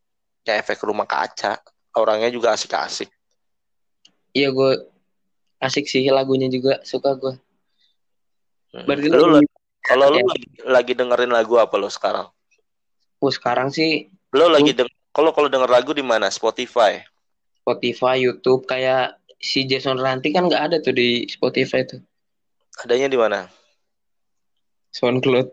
ya 0.47 0.55
efek 0.63 0.79
rumah 0.87 1.03
kaca 1.03 1.59
orangnya 1.99 2.31
juga 2.31 2.55
asik-asik 2.55 3.11
Iya 4.35 4.51
gue 4.51 4.73
asik 5.63 5.87
sih 5.87 6.05
lagunya 6.11 6.51
juga 6.51 6.83
suka 6.83 7.15
gue. 7.15 7.35
Hmm. 8.75 8.85
Berarti 8.91 9.07
lu 9.09 9.17
lo 9.17 9.39
la- 9.39 9.47
kalau 9.85 10.09
lu 10.11 10.19
ya. 10.19 10.25
lagi, 10.25 10.47
lagi 10.65 10.93
dengerin 10.97 11.31
lagu 11.31 11.61
apa 11.61 11.77
lo 11.77 11.93
sekarang 11.93 12.27
oh, 13.21 13.33
sekarang 13.33 13.69
sih 13.69 14.09
lo 14.33 14.49
lagi 14.49 14.73
deng 14.73 14.89
kalau 15.13 15.31
kalau 15.31 15.47
denger 15.47 15.69
lagu 15.69 15.93
di 15.93 16.03
mana 16.03 16.33
Spotify 16.33 17.05
Spotify, 17.65 18.21
YouTube 18.21 18.69
kayak 18.69 19.17
si 19.41 19.65
Jason 19.65 19.97
Ranti 19.97 20.37
kan 20.37 20.53
nggak 20.53 20.65
ada 20.69 20.77
tuh 20.85 20.93
di 20.93 21.25
Spotify 21.33 21.81
tuh. 21.89 21.97
adanya 22.85 23.09
di 23.09 23.17
mana 23.17 23.49
SoundCloud. 24.93 25.49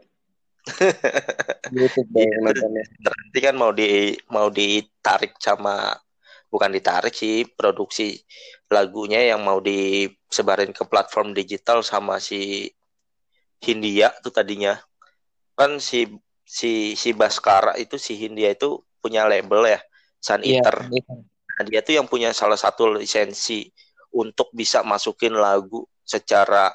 YouTube 1.74 2.10
deh 2.12 2.28
nontonnya. 2.44 2.84
nanti 3.00 3.40
kan 3.40 3.56
mau 3.56 3.72
di 3.72 4.12
mau 4.28 4.52
ditarik 4.52 5.40
sama 5.40 5.96
bukan 6.52 6.76
ditarik 6.76 7.16
sih 7.16 7.48
produksi 7.48 8.20
lagunya 8.68 9.24
yang 9.24 9.42
mau 9.42 9.64
disebarin 9.64 10.76
ke 10.76 10.84
platform 10.84 11.32
digital 11.32 11.80
sama 11.80 12.20
si 12.20 12.68
Hindia 13.64 14.12
tuh 14.20 14.36
tadinya. 14.36 14.76
Kan 15.56 15.80
si 15.80 16.12
si 16.44 17.00
si 17.00 17.16
Baskara 17.16 17.80
itu 17.80 17.96
si 17.96 18.20
Hindia 18.20 18.52
itu 18.52 18.84
punya 19.00 19.24
label 19.24 19.64
ya 19.72 19.80
Sun 20.20 20.44
Iya. 20.44 20.60
Eater. 20.60 20.92
Nah, 20.92 21.64
dia 21.66 21.80
tuh 21.82 21.96
yang 21.96 22.06
punya 22.06 22.36
salah 22.36 22.60
satu 22.60 23.00
lisensi 23.00 23.72
untuk 24.12 24.52
bisa 24.52 24.84
masukin 24.84 25.34
lagu 25.34 25.88
secara 26.04 26.70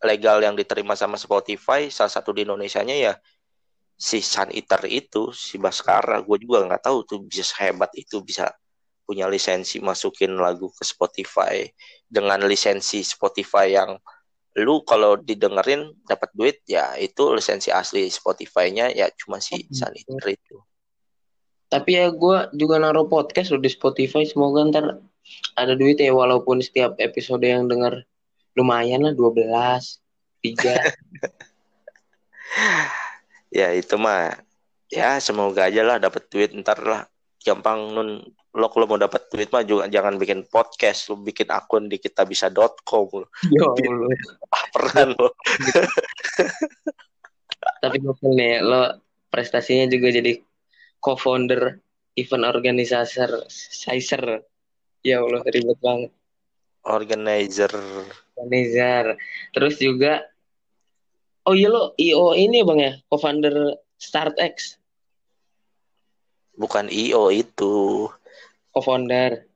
legal 0.00 0.40
yang 0.40 0.56
diterima 0.56 0.96
sama 0.96 1.20
Spotify. 1.20 1.92
Salah 1.92 2.10
satu 2.10 2.32
di 2.32 2.48
Indonesianya 2.48 2.96
ya 2.96 3.14
si 3.94 4.24
Sun 4.24 4.50
Eater 4.50 4.82
itu 4.90 5.30
si 5.30 5.60
Baskara. 5.60 6.18
Gue 6.24 6.42
juga 6.42 6.66
nggak 6.66 6.82
tahu 6.82 6.98
tuh 7.06 7.20
bisa 7.22 7.54
hebat 7.62 7.92
itu 7.94 8.18
bisa 8.24 8.50
punya 9.04 9.28
lisensi 9.28 9.84
masukin 9.84 10.40
lagu 10.40 10.72
ke 10.72 10.84
Spotify 10.84 11.68
dengan 12.08 12.40
lisensi 12.48 13.04
Spotify 13.04 13.76
yang 13.76 14.00
lu 14.54 14.86
kalau 14.86 15.18
didengerin 15.18 15.90
dapat 16.06 16.30
duit 16.30 16.62
ya 16.64 16.94
itu 16.96 17.34
lisensi 17.34 17.74
asli 17.74 18.06
Spotify-nya 18.06 18.94
ya 18.94 19.10
cuma 19.18 19.42
si 19.42 19.58
Oh, 19.58 19.74
Sun 19.74 19.90
gitu. 19.98 20.14
Itu 20.30 20.62
Tapi 21.66 21.98
ya 21.98 22.06
gue 22.06 22.54
juga 22.54 22.78
naruh 22.78 23.10
podcast 23.10 23.50
loh 23.50 23.58
di 23.58 23.66
Spotify. 23.66 24.22
Semoga 24.22 24.62
ntar 24.70 25.02
ada 25.58 25.74
duit 25.74 25.98
ya 25.98 26.14
walaupun 26.14 26.62
setiap 26.62 26.94
episode 27.02 27.42
yang 27.42 27.66
denger 27.66 28.06
lumayan 28.54 29.02
lah 29.02 29.10
12, 29.10 29.42
3. 29.42 30.54
ya 33.58 33.74
itu 33.74 33.94
mah 33.98 34.38
ya 34.86 35.18
semoga 35.18 35.66
aja 35.66 35.82
lah 35.82 35.98
dapat 35.98 36.30
duit 36.30 36.54
ntar 36.62 36.78
lah 36.78 37.10
gampang 37.42 37.90
nun 37.90 38.22
lo 38.54 38.70
kalau 38.70 38.86
mau 38.86 38.98
dapat 38.98 39.26
duit 39.34 39.50
mah 39.50 39.66
juga 39.66 39.90
jangan 39.90 40.14
bikin 40.14 40.46
podcast 40.46 41.10
lo 41.10 41.18
bikin 41.18 41.50
akun 41.50 41.90
di 41.90 41.98
kita 41.98 42.22
bisa.com 42.22 43.26
Yo, 43.50 43.74
lo 43.74 44.08
pernah 44.70 45.10
lo. 45.18 45.28
Tapi 47.82 47.96
gue 47.98 48.14
nih 48.30 48.62
lo 48.62 49.02
prestasinya 49.26 49.90
juga 49.90 50.14
jadi 50.14 50.38
co-founder 51.02 51.82
event 52.14 52.44
organizer 52.46 53.02
Sizer. 53.50 54.46
Ya 55.04 55.20
Allah 55.20 55.42
ribet 55.44 55.78
banget. 55.82 56.14
Organizer. 56.86 57.74
Organizer. 58.38 59.18
Terus 59.50 59.74
juga 59.82 60.22
oh 61.44 61.58
iya 61.58 61.68
lo 61.74 61.92
IO 61.98 62.38
ini 62.38 62.62
bang 62.62 62.78
ya? 62.80 62.92
Co-founder 63.10 63.82
StartX 63.98 64.78
bukan 66.54 66.86
IO 66.86 67.34
itu 67.34 68.06
co-founder 68.74 69.46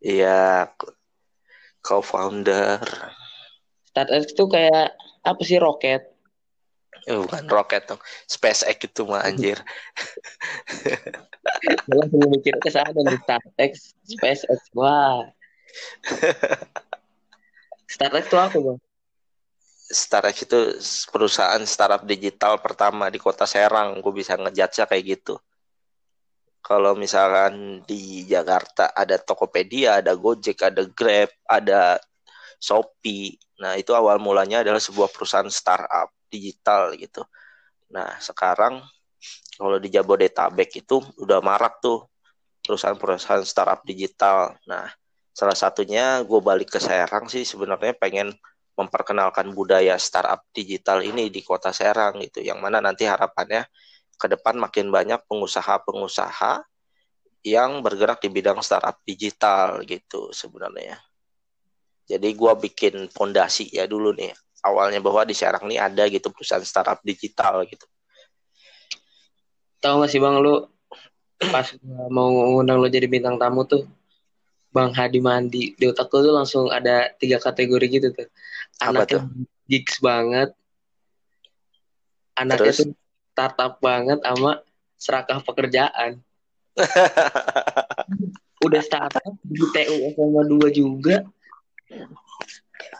iya 0.00 0.72
co-founder 1.84 2.80
StartX 3.92 4.32
itu 4.32 4.44
kayak 4.48 4.96
apa 5.20 5.42
sih 5.44 5.60
roket 5.60 6.10
Eh, 7.08 7.16
bukan 7.16 7.48
roket 7.48 7.88
dong. 7.88 8.00
SpaceX 8.28 8.76
itu 8.76 9.02
mah 9.08 9.24
anjir. 9.24 9.56
Langsung 11.88 12.28
mikir 12.28 12.60
ke 12.60 12.68
sana 12.68 12.92
di 12.92 13.16
StartX, 13.24 13.96
SpaceX. 14.04 14.60
Wah. 14.76 15.24
StartX 17.88 18.24
itu 18.28 18.36
apa, 18.36 18.58
Bang? 18.60 18.78
StartX 19.90 20.36
itu 20.44 20.60
perusahaan 21.10 21.62
startup 21.64 22.04
digital 22.04 22.60
pertama 22.60 23.08
di 23.08 23.16
kota 23.16 23.48
Serang. 23.48 24.04
Gue 24.04 24.20
bisa 24.20 24.36
ngejudge 24.36 24.84
kayak 24.84 25.04
gitu. 25.18 25.40
Kalau 26.60 26.92
misalkan 26.92 27.80
di 27.88 28.28
Jakarta 28.28 28.92
ada 28.92 29.16
Tokopedia, 29.16 30.04
ada 30.04 30.12
Gojek, 30.12 30.60
ada 30.60 30.84
Grab, 30.84 31.32
ada 31.48 31.96
Shopee. 32.60 33.40
Nah, 33.64 33.80
itu 33.80 33.96
awal 33.96 34.20
mulanya 34.20 34.60
adalah 34.60 34.78
sebuah 34.78 35.08
perusahaan 35.08 35.48
startup 35.48 36.12
digital 36.28 36.92
gitu. 37.00 37.24
Nah, 37.90 38.20
sekarang 38.20 38.84
kalau 39.56 39.76
di 39.80 39.88
Jabodetabek 39.92 40.84
itu 40.84 41.00
udah 41.20 41.40
marak 41.40 41.80
tuh 41.80 42.08
perusahaan-perusahaan 42.64 43.44
startup 43.44 43.80
digital. 43.82 44.56
Nah, 44.68 44.88
salah 45.32 45.56
satunya 45.56 46.20
gue 46.20 46.40
balik 46.44 46.76
ke 46.76 46.80
Serang 46.80 47.26
sih 47.32 47.42
sebenarnya 47.48 47.96
pengen 47.96 48.36
memperkenalkan 48.76 49.52
budaya 49.52 49.96
startup 50.00 50.44
digital 50.52 51.04
ini 51.04 51.28
di 51.28 51.40
kota 51.44 51.72
Serang 51.72 52.20
gitu. 52.20 52.40
Yang 52.40 52.58
mana 52.60 52.80
nanti 52.80 53.04
harapannya 53.04 53.64
ke 54.20 54.28
depan 54.28 54.60
makin 54.60 54.92
banyak 54.92 55.24
pengusaha-pengusaha 55.24 56.60
yang 57.40 57.80
bergerak 57.80 58.20
di 58.20 58.28
bidang 58.28 58.60
startup 58.60 59.00
digital 59.08 59.80
gitu 59.88 60.28
sebenarnya. 60.28 61.00
Jadi 62.04 62.28
gue 62.36 62.52
bikin 62.68 63.08
fondasi 63.08 63.72
ya 63.72 63.88
dulu 63.88 64.12
nih 64.12 64.36
awalnya 64.60 65.00
bahwa 65.00 65.24
di 65.24 65.32
Serang 65.32 65.64
nih 65.64 65.80
ada 65.80 66.04
gitu 66.12 66.28
perusahaan 66.28 66.60
startup 66.60 67.00
digital 67.00 67.64
gitu. 67.64 67.86
Tahu 69.80 70.04
gak 70.04 70.10
sih 70.12 70.20
bang 70.20 70.36
lu 70.36 70.68
pas 71.40 71.64
mau 72.12 72.28
ngundang 72.28 72.84
lo 72.84 72.88
jadi 72.92 73.08
bintang 73.08 73.40
tamu 73.40 73.64
tuh 73.64 73.88
Bang 74.70 74.92
Hadi 74.92 75.18
Mandi 75.24 75.72
di 75.74 75.84
otakku 75.88 76.20
tuh 76.20 76.30
langsung 76.36 76.68
ada 76.68 77.10
tiga 77.16 77.40
kategori 77.40 77.86
gitu 77.88 78.08
tuh. 78.12 78.28
Anaknya 78.84 79.26
gigs 79.66 79.98
banget, 79.98 80.52
anaknya 82.36 82.70
Terus? 82.70 82.78
tuh 82.84 82.99
startup 83.40 83.80
banget 83.80 84.20
sama 84.20 84.60
serakah 85.00 85.40
pekerjaan. 85.40 86.20
Udah 88.68 88.82
startup 88.84 89.32
di 89.40 89.64
TU 89.72 89.96
SMA 90.12 90.42
2 90.44 90.68
juga. 90.68 91.24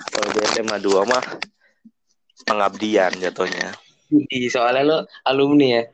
Kalau 0.08 0.28
di 0.32 0.40
SMA 0.48 0.80
2 0.80 1.04
mah 1.04 1.24
pengabdian 2.48 3.12
jatuhnya. 3.20 3.76
Iya, 4.08 4.48
soalnya 4.48 4.82
lo 4.88 4.98
alumni 5.28 5.66
ya? 5.76 5.84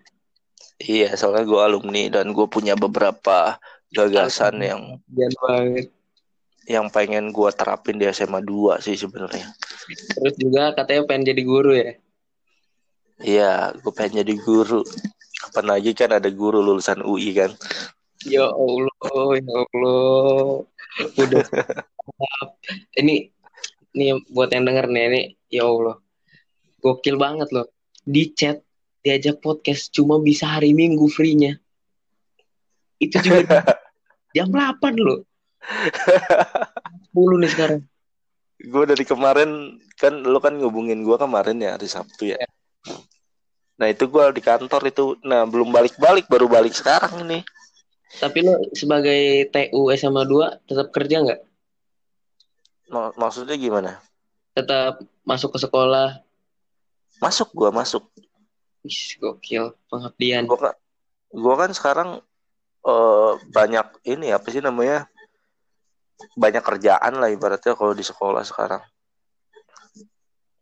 Iya, 0.78 1.18
soalnya 1.18 1.42
gue 1.42 1.60
alumni 1.60 2.06
dan 2.06 2.30
gue 2.30 2.46
punya 2.46 2.78
beberapa 2.78 3.58
gagasan 3.90 4.62
yang 4.62 5.02
banget. 5.10 5.90
yang 6.70 6.86
pengen 6.94 7.34
gue 7.34 7.50
terapin 7.50 7.98
di 7.98 8.06
SMA 8.14 8.46
2 8.46 8.78
sih 8.78 8.94
sebenarnya. 8.94 9.50
Terus 10.14 10.34
juga 10.38 10.70
katanya 10.78 11.02
pengen 11.10 11.34
jadi 11.34 11.42
guru 11.42 11.74
ya? 11.74 11.98
Iya, 13.22 13.72
gue 13.80 13.92
pengen 13.96 14.24
jadi 14.24 14.34
guru. 14.40 14.84
Kapan 15.36 15.66
lagi 15.72 15.92
kan 15.96 16.12
ada 16.12 16.28
guru 16.28 16.60
lulusan 16.60 17.00
UI 17.04 17.32
kan? 17.32 17.52
Ya 18.24 18.48
Allah, 18.48 19.28
ya 19.40 19.54
Allah. 19.54 20.64
Udah. 21.16 21.44
ini 23.00 23.30
nih 23.96 24.20
buat 24.30 24.52
yang 24.52 24.68
denger 24.68 24.86
nih 24.92 25.04
ini 25.08 25.22
ya 25.48 25.64
Allah 25.64 25.96
gokil 26.84 27.16
banget 27.16 27.48
loh 27.50 27.66
di 28.04 28.30
chat 28.36 28.60
diajak 29.00 29.40
podcast 29.40 29.88
cuma 29.90 30.20
bisa 30.20 30.46
hari 30.46 30.76
minggu 30.76 31.08
free-nya 31.08 31.56
itu 33.00 33.16
juga 33.24 33.64
jam 34.36 34.52
8 34.52 35.00
loh 35.00 35.24
10 37.16 37.42
nih 37.42 37.50
sekarang 37.50 37.80
gue 38.56 38.84
dari 38.84 39.04
kemarin 39.08 39.80
kan 39.96 40.12
lo 40.20 40.38
kan 40.44 40.60
ngubungin 40.60 41.00
gue 41.00 41.16
kemarin 41.16 41.56
ya 41.56 41.80
hari 41.80 41.88
Sabtu 41.88 42.36
ya 42.36 42.38
nah 43.76 43.86
itu 43.92 44.08
gue 44.08 44.24
di 44.32 44.42
kantor 44.42 44.82
itu 44.88 45.20
nah 45.20 45.44
belum 45.44 45.68
balik-balik 45.68 46.24
baru 46.28 46.48
balik 46.48 46.72
sekarang 46.72 47.28
nih 47.28 47.44
tapi 48.16 48.40
lo 48.40 48.56
sebagai 48.72 49.52
TU 49.52 49.92
SMA 49.92 50.24
2 50.24 50.68
tetap 50.68 50.88
kerja 50.94 51.20
nggak 51.20 51.40
maksudnya 52.90 53.56
gimana? 53.58 53.98
Tetap 54.54 55.02
masuk 55.26 55.56
ke 55.56 55.58
sekolah. 55.66 56.22
Masuk 57.18 57.48
gua 57.52 57.72
masuk. 57.72 58.06
Ih, 58.86 59.18
gokil 59.18 59.74
pengabdian. 59.90 60.46
Gua 60.46 60.58
kan, 60.58 60.74
gua 61.32 61.54
kan 61.66 61.70
sekarang 61.74 62.10
uh, 62.86 63.32
banyak 63.50 63.86
ini 64.06 64.30
apa 64.30 64.46
sih 64.48 64.62
namanya? 64.62 65.10
Banyak 66.38 66.64
kerjaan 66.64 67.20
lah 67.20 67.28
ibaratnya 67.28 67.76
kalau 67.76 67.92
di 67.92 68.04
sekolah 68.06 68.40
sekarang. 68.46 68.80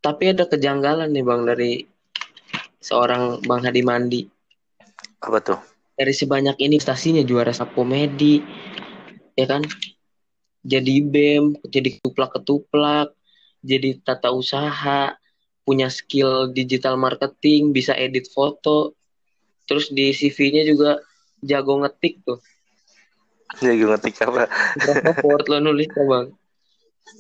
Tapi 0.03 0.35
ada 0.35 0.45
kejanggalan 0.45 1.09
nih 1.15 1.25
Bang 1.25 1.47
dari 1.47 1.81
seorang 2.85 3.41
Bang 3.49 3.65
Hadi 3.65 3.81
Mandi. 3.81 4.29
Apa 5.25 5.41
tuh? 5.41 5.61
Dari 5.97 6.13
sebanyak 6.13 6.61
ini 6.61 6.77
stasinya 6.77 7.25
juara 7.25 7.57
komedi, 7.73 8.45
ya 9.33 9.47
kan? 9.49 9.65
jadi 10.65 11.05
BEM, 11.05 11.61
jadi 11.69 12.01
ketuplak-ketuplak, 12.01 13.13
jadi 13.61 14.01
tata 14.01 14.33
usaha, 14.33 15.13
punya 15.69 15.93
skill 15.93 16.51
digital 16.57 16.97
marketing, 16.97 17.77
bisa 17.77 17.93
edit 17.93 18.33
foto, 18.33 18.97
terus 19.69 19.93
di 19.93 20.17
CV-nya 20.17 20.65
juga 20.65 21.05
jago 21.45 21.85
ngetik 21.85 22.25
tuh. 22.25 22.41
Jago 23.61 23.93
ngetik 23.93 24.17
apa? 24.25 24.49
Microsoft 24.81 25.21
Word 25.29 25.47
lo 25.53 25.59
nulis 25.61 25.89
ya 25.93 26.05
bang? 26.09 26.27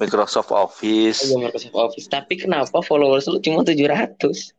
Microsoft 0.00 0.50
Office. 0.50 1.29
Oh, 1.29 1.37
Microsoft 1.37 1.77
Office. 1.77 2.09
Tapi 2.09 2.40
kenapa 2.40 2.81
followers 2.81 3.29
lu 3.29 3.44
cuma 3.44 3.61
700? 3.61 4.57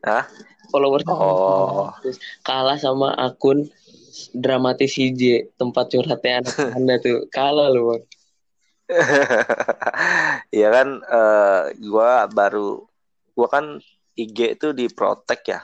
Hah? 0.00 0.24
Followers 0.70 1.04
oh. 1.10 1.92
700. 2.00 2.46
Kalah 2.46 2.78
sama 2.80 3.12
akun 3.18 3.68
dramatis 4.34 4.96
CJ 4.96 5.54
tempat 5.56 5.90
curhatnya 5.92 6.44
anak 6.44 6.56
anda 6.78 6.94
tuh. 7.02 7.26
Kalah 7.28 7.68
lu 7.72 7.94
bang. 7.94 8.02
Iya 10.50 10.68
kan 10.74 10.88
uh, 11.06 11.70
gua 11.78 12.26
baru 12.26 12.82
gua 13.38 13.46
kan 13.46 13.64
IG 14.18 14.58
itu 14.58 14.74
di 14.74 14.90
protect 14.90 15.44
ya. 15.46 15.60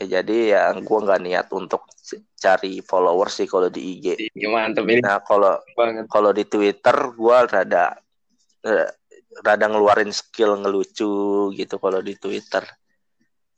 Ya 0.00 0.20
jadi 0.20 0.36
ya 0.56 0.60
gua 0.80 1.04
nggak 1.04 1.22
niat 1.24 1.46
untuk 1.52 1.88
cari 2.36 2.80
followers 2.80 3.42
sih 3.42 3.48
kalau 3.48 3.68
di 3.68 4.00
IG 4.00 4.32
ya, 4.32 4.48
mantep 4.48 4.88
ini. 4.88 5.04
Nah 5.04 5.20
kalau 5.20 5.60
kalau 6.08 6.30
di 6.32 6.48
Twitter 6.48 6.96
gua 7.12 7.44
rada 7.44 7.96
uh, 8.64 8.88
rada 9.44 9.66
ngeluarin 9.68 10.12
skill 10.12 10.56
ngelucu 10.56 11.52
gitu 11.52 11.76
kalau 11.76 12.00
di 12.00 12.16
Twitter 12.16 12.64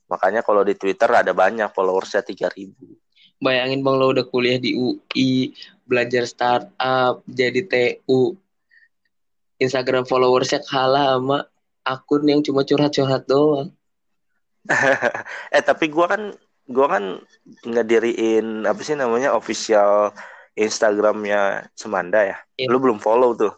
makanya 0.09 0.41
kalau 0.43 0.65
di 0.65 0.75
Twitter 0.75 1.09
ada 1.13 1.31
banyak 1.37 1.69
followersnya 1.73 2.25
tiga 2.25 2.49
ribu 2.53 2.97
bayangin 3.39 3.85
bang 3.85 3.97
lo 3.97 4.11
udah 4.11 4.27
kuliah 4.27 4.59
di 4.59 4.75
UI 4.75 5.55
belajar 5.87 6.27
startup 6.27 7.23
jadi 7.29 7.63
TU 7.65 8.35
Instagram 9.63 10.09
followersnya 10.09 10.65
kalah 10.67 11.17
sama 11.17 11.39
akun 11.87 12.27
yang 12.27 12.41
cuma 12.43 12.67
curhat-curhat 12.67 13.29
doang 13.29 13.71
eh 15.55 15.63
tapi 15.63 15.89
gue 15.89 16.07
kan 16.09 16.35
gue 16.69 16.87
kan 16.89 17.05
ngediriin 17.65 18.69
apa 18.69 18.81
sih 18.85 18.99
namanya 18.99 19.33
official 19.33 20.13
Instagramnya 20.59 21.71
Semanda 21.79 22.27
ya. 22.27 22.37
Iya. 22.59 22.67
Lu 22.67 22.83
belum 22.83 22.99
follow 22.99 23.39
tuh. 23.39 23.55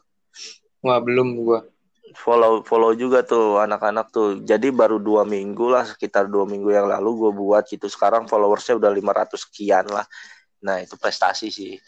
Wah 0.85 1.01
belum 1.01 1.41
gua. 1.41 1.65
Follow 2.11 2.67
follow 2.67 2.91
juga 2.99 3.23
tuh 3.23 3.63
anak-anak 3.63 4.11
tuh. 4.11 4.29
Jadi 4.43 4.75
baru 4.75 4.99
dua 4.99 5.23
minggu 5.23 5.71
lah 5.71 5.87
sekitar 5.87 6.27
dua 6.27 6.43
minggu 6.43 6.71
yang 6.75 6.91
lalu 6.91 7.27
gue 7.27 7.33
buat 7.35 7.65
gitu. 7.71 7.87
Sekarang 7.87 8.27
followersnya 8.27 8.79
udah 8.79 8.91
500 8.91 9.47
sekian 9.47 9.87
lah. 9.87 10.03
Nah 10.67 10.83
itu 10.83 10.99
prestasi 10.99 11.55
sih. 11.55 11.79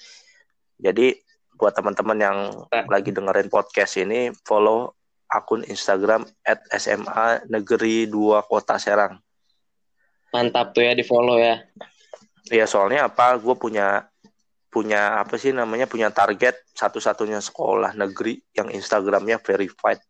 Jadi 0.78 1.14
buat 1.58 1.74
teman-teman 1.74 2.18
yang 2.18 2.38
Nah. 2.70 2.86
lagi 2.90 3.10
dengerin 3.10 3.50
podcast 3.50 3.98
ini 3.98 4.30
follow 4.46 4.94
akun 5.30 5.64
Instagram 5.66 6.22
@sma 6.74 7.42
negeri 7.48 8.06
2 8.06 8.42
Kota 8.46 8.78
Serang. 8.78 9.18
Mantap 10.32 10.72
tuh 10.72 10.86
ya 10.86 10.92
di 10.94 11.04
follow 11.04 11.38
ya. 11.38 11.60
Iya 12.50 12.66
soalnya 12.66 13.10
apa? 13.10 13.38
Gue 13.38 13.54
punya 13.54 14.06
punya 14.72 15.20
apa 15.20 15.36
sih 15.36 15.52
namanya 15.52 15.84
punya 15.84 16.08
target 16.08 16.56
satu-satunya 16.72 17.44
sekolah 17.44 17.92
negeri 17.92 18.40
yang 18.56 18.72
Instagramnya 18.72 19.36
verified 19.36 20.00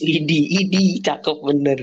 Idi 0.00 0.40
idi 0.60 0.98
cakep 1.00 1.38
bener. 1.42 1.80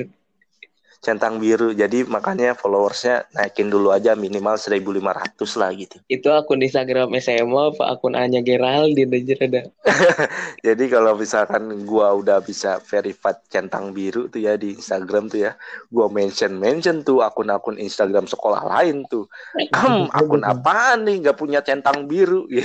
centang 1.04 1.36
biru. 1.36 1.76
Jadi 1.76 2.08
makanya 2.08 2.56
followersnya 2.56 3.28
naikin 3.36 3.68
dulu 3.68 3.92
aja 3.92 4.16
minimal 4.16 4.56
1.500 4.56 5.60
lah 5.60 5.70
gitu. 5.76 6.00
Itu 6.08 6.32
akun 6.32 6.64
Instagram 6.64 7.12
SMA 7.20 7.76
apa 7.76 7.84
akun 7.92 8.16
Anya 8.16 8.40
Geraldine 8.40 9.12
aja 9.12 9.36
ada. 9.44 9.62
Jadi 10.66 10.88
kalau 10.88 11.20
misalkan 11.20 11.84
gua 11.84 12.16
udah 12.16 12.40
bisa 12.40 12.80
verified 12.88 13.36
centang 13.52 13.92
biru 13.92 14.32
tuh 14.32 14.48
ya 14.48 14.56
di 14.56 14.80
Instagram 14.80 15.28
tuh 15.28 15.52
ya, 15.52 15.52
gua 15.92 16.08
mention 16.08 16.56
mention 16.56 17.04
tuh 17.04 17.20
akun-akun 17.20 17.76
Instagram 17.76 18.24
sekolah 18.24 18.64
lain 18.64 19.04
tuh. 19.12 19.28
Hmm, 19.76 20.08
akun 20.18 20.48
apaan 20.48 21.04
nih 21.04 21.28
nggak 21.28 21.38
punya 21.38 21.60
centang 21.60 22.08
biru? 22.08 22.48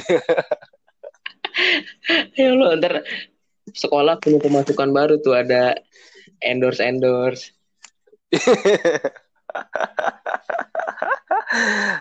Ya 2.39 2.55
lo 2.55 2.71
ntar 2.79 3.03
sekolah 3.75 4.21
punya 4.21 4.39
pemasukan 4.41 4.91
baru 4.93 5.21
tuh 5.21 5.37
ada 5.37 5.77
endorse 6.43 6.81
endorse. 6.83 7.53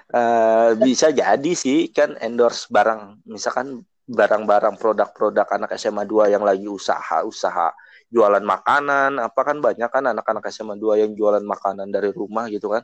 Eh, 0.07 0.71
bisa 0.83 1.07
jadi 1.15 1.51
sih 1.55 1.87
kan 1.95 2.19
endorse 2.19 2.67
barang 2.67 3.23
misalkan 3.31 3.79
barang-barang 4.07 4.75
produk-produk 4.75 5.47
anak 5.55 5.75
SMA 5.79 6.03
2 6.03 6.35
yang 6.35 6.43
lagi 6.43 6.67
usaha-usaha 6.67 7.71
jualan 8.07 8.43
makanan 8.43 9.19
apa 9.19 9.41
kan 9.43 9.59
banyak 9.59 9.87
kan 9.91 10.03
anak-anak 10.11 10.47
SMA 10.47 10.79
2 10.79 11.03
yang 11.03 11.11
jualan 11.15 11.43
makanan 11.43 11.91
dari 11.91 12.11
rumah 12.11 12.47
gitu 12.47 12.71
kan 12.71 12.83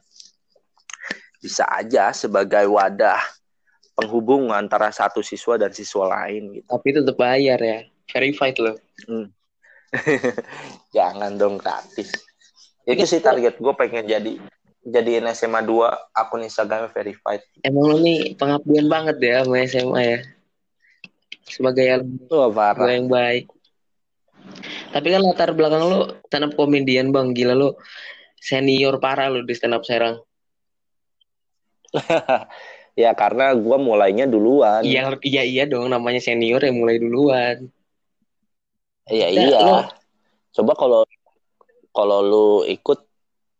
bisa 1.39 1.63
aja 1.67 2.12
sebagai 2.12 2.67
wadah 2.72 3.19
penghubung 3.96 4.52
antara 4.52 4.91
satu 4.91 5.24
siswa 5.24 5.56
dan 5.56 5.72
siswa 5.72 6.08
lain 6.12 6.60
gitu 6.60 6.67
Tapi 6.67 6.89
tetap 6.91 7.15
bayar 7.15 7.60
ya. 7.60 7.80
Verified 8.13 8.58
loh. 8.62 8.78
jangan 10.95 11.38
dong 11.38 11.62
gratis 11.62 12.13
itu 12.84 13.04
sih 13.08 13.21
target 13.23 13.62
gue 13.62 13.73
pengen 13.78 14.06
jadi 14.10 14.32
jadiin 14.84 15.30
SMA 15.32 15.63
2 15.63 16.12
akun 16.12 16.43
Instagramnya 16.43 16.91
verified 16.91 17.39
Emang 17.63 17.86
lo 17.88 17.97
nih 18.04 18.36
pengabdian 18.36 18.91
banget 18.91 19.17
ya 19.23 19.47
sama 19.47 19.63
SMA 19.63 20.02
ya. 20.04 20.19
Sebagai 21.47 21.86
yang, 21.88 22.04
Wah, 22.28 22.52
parah. 22.52 22.91
yang 22.91 23.08
baik. 23.08 23.47
Tapi 24.91 25.08
kan 25.15 25.23
latar 25.23 25.56
belakang 25.56 25.84
lo 25.88 26.19
stand 26.28 26.52
up 26.52 26.60
komedian 26.60 27.15
bang. 27.15 27.32
Gila 27.32 27.56
lo 27.56 27.80
senior 28.36 28.99
parah 28.99 29.32
lo 29.32 29.47
di 29.47 29.56
stand 29.56 29.80
up 29.80 29.88
Serang. 29.88 30.19
ya 32.99 33.15
karena 33.15 33.56
gue 33.56 33.78
mulainya 33.80 34.28
duluan. 34.28 34.84
Iya, 34.84 35.15
iya 35.23 35.43
iya 35.47 35.63
dong 35.63 35.88
namanya 35.88 36.19
senior 36.19 36.60
yang 36.60 36.84
mulai 36.84 36.99
duluan. 36.99 37.71
Iya 39.06 39.28
Ya, 39.30 39.42
iya. 39.44 39.60
lo- 39.60 39.92
Coba 40.54 40.78
kalau 40.78 41.02
kalau 41.89 42.20
lu 42.22 42.48
ikut 42.63 43.10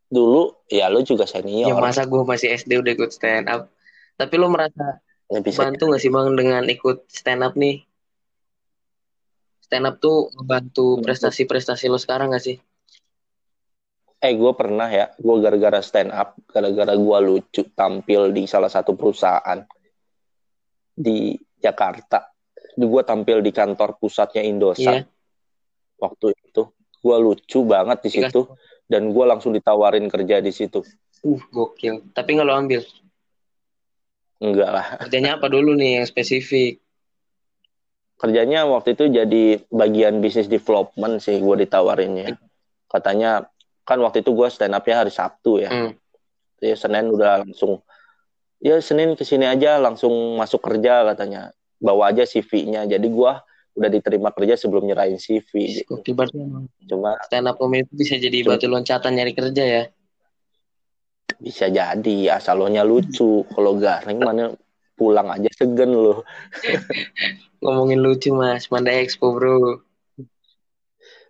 dulu, 0.08 0.62
ya 0.68 0.88
lu 0.88 1.02
juga 1.02 1.26
senior. 1.26 1.68
Ya 1.68 1.76
masa 1.76 2.06
gue 2.06 2.22
masih 2.22 2.54
SD 2.54 2.78
udah 2.78 2.94
ikut 2.94 3.10
stand 3.10 3.50
up. 3.50 3.68
Tapi 4.14 4.34
lo 4.38 4.48
merasa 4.48 5.02
Ya, 5.26 5.42
bisa. 5.42 5.66
bantu 5.66 5.90
gak 5.90 5.98
sih 5.98 6.14
bang 6.14 6.38
dengan 6.38 6.62
ikut 6.64 7.10
stand 7.10 7.42
up 7.42 7.58
nih? 7.58 7.82
Stand 9.60 9.90
up 9.90 9.98
tuh 9.98 10.30
ngebantu 10.30 11.02
Bantu. 11.02 11.06
prestasi-prestasi 11.10 11.90
lo 11.90 11.98
sekarang 11.98 12.30
gak 12.30 12.44
sih? 12.44 12.58
Eh 14.20 14.34
gue 14.34 14.52
pernah 14.54 14.88
ya, 14.88 15.12
gue 15.12 15.36
gara-gara 15.42 15.82
stand 15.82 16.08
up, 16.08 16.38
gara-gara 16.48 16.94
gue 16.94 17.18
lucu 17.20 17.66
tampil 17.74 18.30
di 18.30 18.46
salah 18.46 18.70
satu 18.70 18.94
perusahaan 18.94 19.66
di 20.94 21.34
Jakarta. 21.58 22.30
Gue 22.74 23.02
tampil 23.02 23.42
di 23.42 23.50
kantor 23.50 23.98
pusatnya 23.98 24.40
Indosat 24.40 25.02
Iya. 25.02 25.10
Waktu 26.04 26.36
itu. 26.36 26.68
Gue 27.00 27.16
lucu 27.20 27.60
banget 27.64 28.04
di 28.04 28.10
Dikasih- 28.12 28.32
situ 28.32 28.42
dan 28.86 29.08
gue 29.10 29.26
langsung 29.26 29.52
ditawarin 29.52 30.08
kerja 30.08 30.40
di 30.40 30.52
situ. 30.52 30.84
Uh, 31.24 31.40
gokil. 31.50 32.04
Tapi 32.12 32.36
nggak 32.36 32.48
lo 32.48 32.54
ambil. 32.54 32.82
Enggak 34.44 34.70
lah. 34.70 34.86
Kerjanya 35.00 35.40
apa 35.40 35.48
dulu 35.48 35.72
nih 35.74 36.04
yang 36.04 36.06
spesifik? 36.06 36.84
kerjanya 38.14 38.64
waktu 38.64 38.96
itu 38.96 39.12
jadi 39.12 39.44
bagian 39.68 40.24
bisnis 40.24 40.48
development 40.48 41.20
sih 41.20 41.44
gue 41.44 41.56
ditawarinnya 41.60 42.40
katanya 42.88 43.52
kan 43.84 44.00
waktu 44.00 44.24
itu 44.24 44.32
gue 44.32 44.48
stand 44.48 44.72
up-nya 44.72 45.04
hari 45.04 45.12
Sabtu 45.12 45.60
ya 45.60 45.68
Hmm. 45.68 45.92
ya 46.64 46.72
Senin 46.80 47.12
udah 47.12 47.44
langsung 47.44 47.84
ya 48.64 48.80
Senin 48.80 49.20
ke 49.20 49.28
sini 49.28 49.44
aja 49.44 49.76
langsung 49.76 50.40
masuk 50.40 50.64
kerja 50.64 51.04
katanya 51.04 51.52
bawa 51.84 52.16
aja 52.16 52.24
CV-nya 52.24 52.88
jadi 52.88 53.04
gue 53.04 53.32
udah 53.74 53.90
diterima 53.90 54.30
kerja 54.30 54.54
sebelum 54.54 54.86
nyerahin 54.86 55.18
CV 55.18 55.50
gitu. 55.82 56.00
Cuma 56.86 57.18
stand 57.26 57.50
up 57.50 57.58
comedy 57.58 57.86
itu 57.90 57.94
bisa 57.98 58.16
jadi 58.22 58.38
Cuma- 58.46 58.50
batu 58.56 58.68
loncatan 58.70 59.12
nyari 59.18 59.34
kerja 59.34 59.64
ya. 59.66 59.84
bisa 61.44 61.68
jadi 61.68 62.16
asal 62.40 62.62
lo 62.62 62.72
nya 62.72 62.86
lucu. 62.88 63.44
Kalau 63.52 63.76
garing 63.76 64.20
mana 64.22 64.54
pulang 64.96 65.28
aja 65.28 65.50
segen 65.52 65.92
lo. 65.92 66.24
Ngomongin 67.64 68.00
lucu 68.00 68.32
mas, 68.32 68.68
Manda 68.72 68.92
Expo 68.92 69.36
bro. 69.36 69.82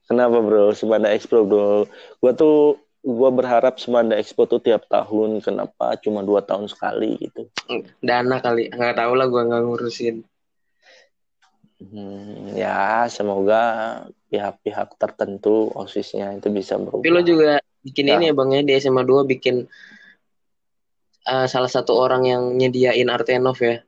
kenapa 0.03 0.37
bro? 0.43 0.75
Semanda 0.75 1.09
Expo 1.09 1.45
bro. 1.47 1.87
Gue 2.19 2.31
tuh 2.35 2.77
gue 3.01 3.29
berharap 3.33 3.79
Semanda 3.81 4.13
Expo 4.19 4.45
tuh 4.45 4.59
tiap 4.61 4.85
tahun. 4.91 5.41
Kenapa? 5.41 5.95
Cuma 5.97 6.21
dua 6.21 6.43
tahun 6.45 6.67
sekali 6.69 7.17
gitu. 7.17 7.49
Dana 8.03 8.37
kali, 8.37 8.69
nggak 8.69 8.97
tahu 8.99 9.13
lah 9.17 9.25
gue 9.29 9.41
nggak 9.45 9.61
ngurusin. 9.65 10.15
Hmm, 11.83 12.55
ya 12.55 13.03
semoga 13.11 13.61
pihak-pihak 14.31 14.95
tertentu 14.95 15.67
osisnya 15.75 16.31
itu 16.31 16.47
bisa 16.47 16.79
Tapi 16.79 17.07
lo 17.11 17.19
berubah. 17.19 17.27
juga 17.27 17.51
bikin 17.83 18.05
Ya. 18.07 18.15
ini 18.15 18.23
ya 18.31 18.33
bang 18.33 18.49
ya 18.55 18.61
di 18.63 18.73
SMA 18.79 19.03
2 19.03 19.27
bikin 19.27 19.67
uh, 21.27 21.45
salah 21.51 21.67
satu 21.67 21.91
orang 21.99 22.23
yang 22.23 22.43
nyediain 22.55 23.11
Artenov 23.11 23.59
ya. 23.59 23.83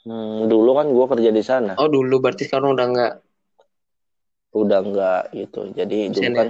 Hmm, 0.00 0.48
dulu 0.48 0.70
kan 0.76 0.86
gue 0.88 1.06
kerja 1.12 1.30
di 1.30 1.42
sana, 1.44 1.76
Oh 1.76 1.88
dulu 1.88 2.24
berarti 2.24 2.48
sekarang 2.48 2.72
udah 2.76 2.86
nggak. 2.88 3.12
udah 4.50 4.78
enggak 4.82 5.22
gitu. 5.30 5.70
Jadi 5.72 6.10
dulu 6.10 6.26
Dosen 6.26 6.32
kan 6.34 6.48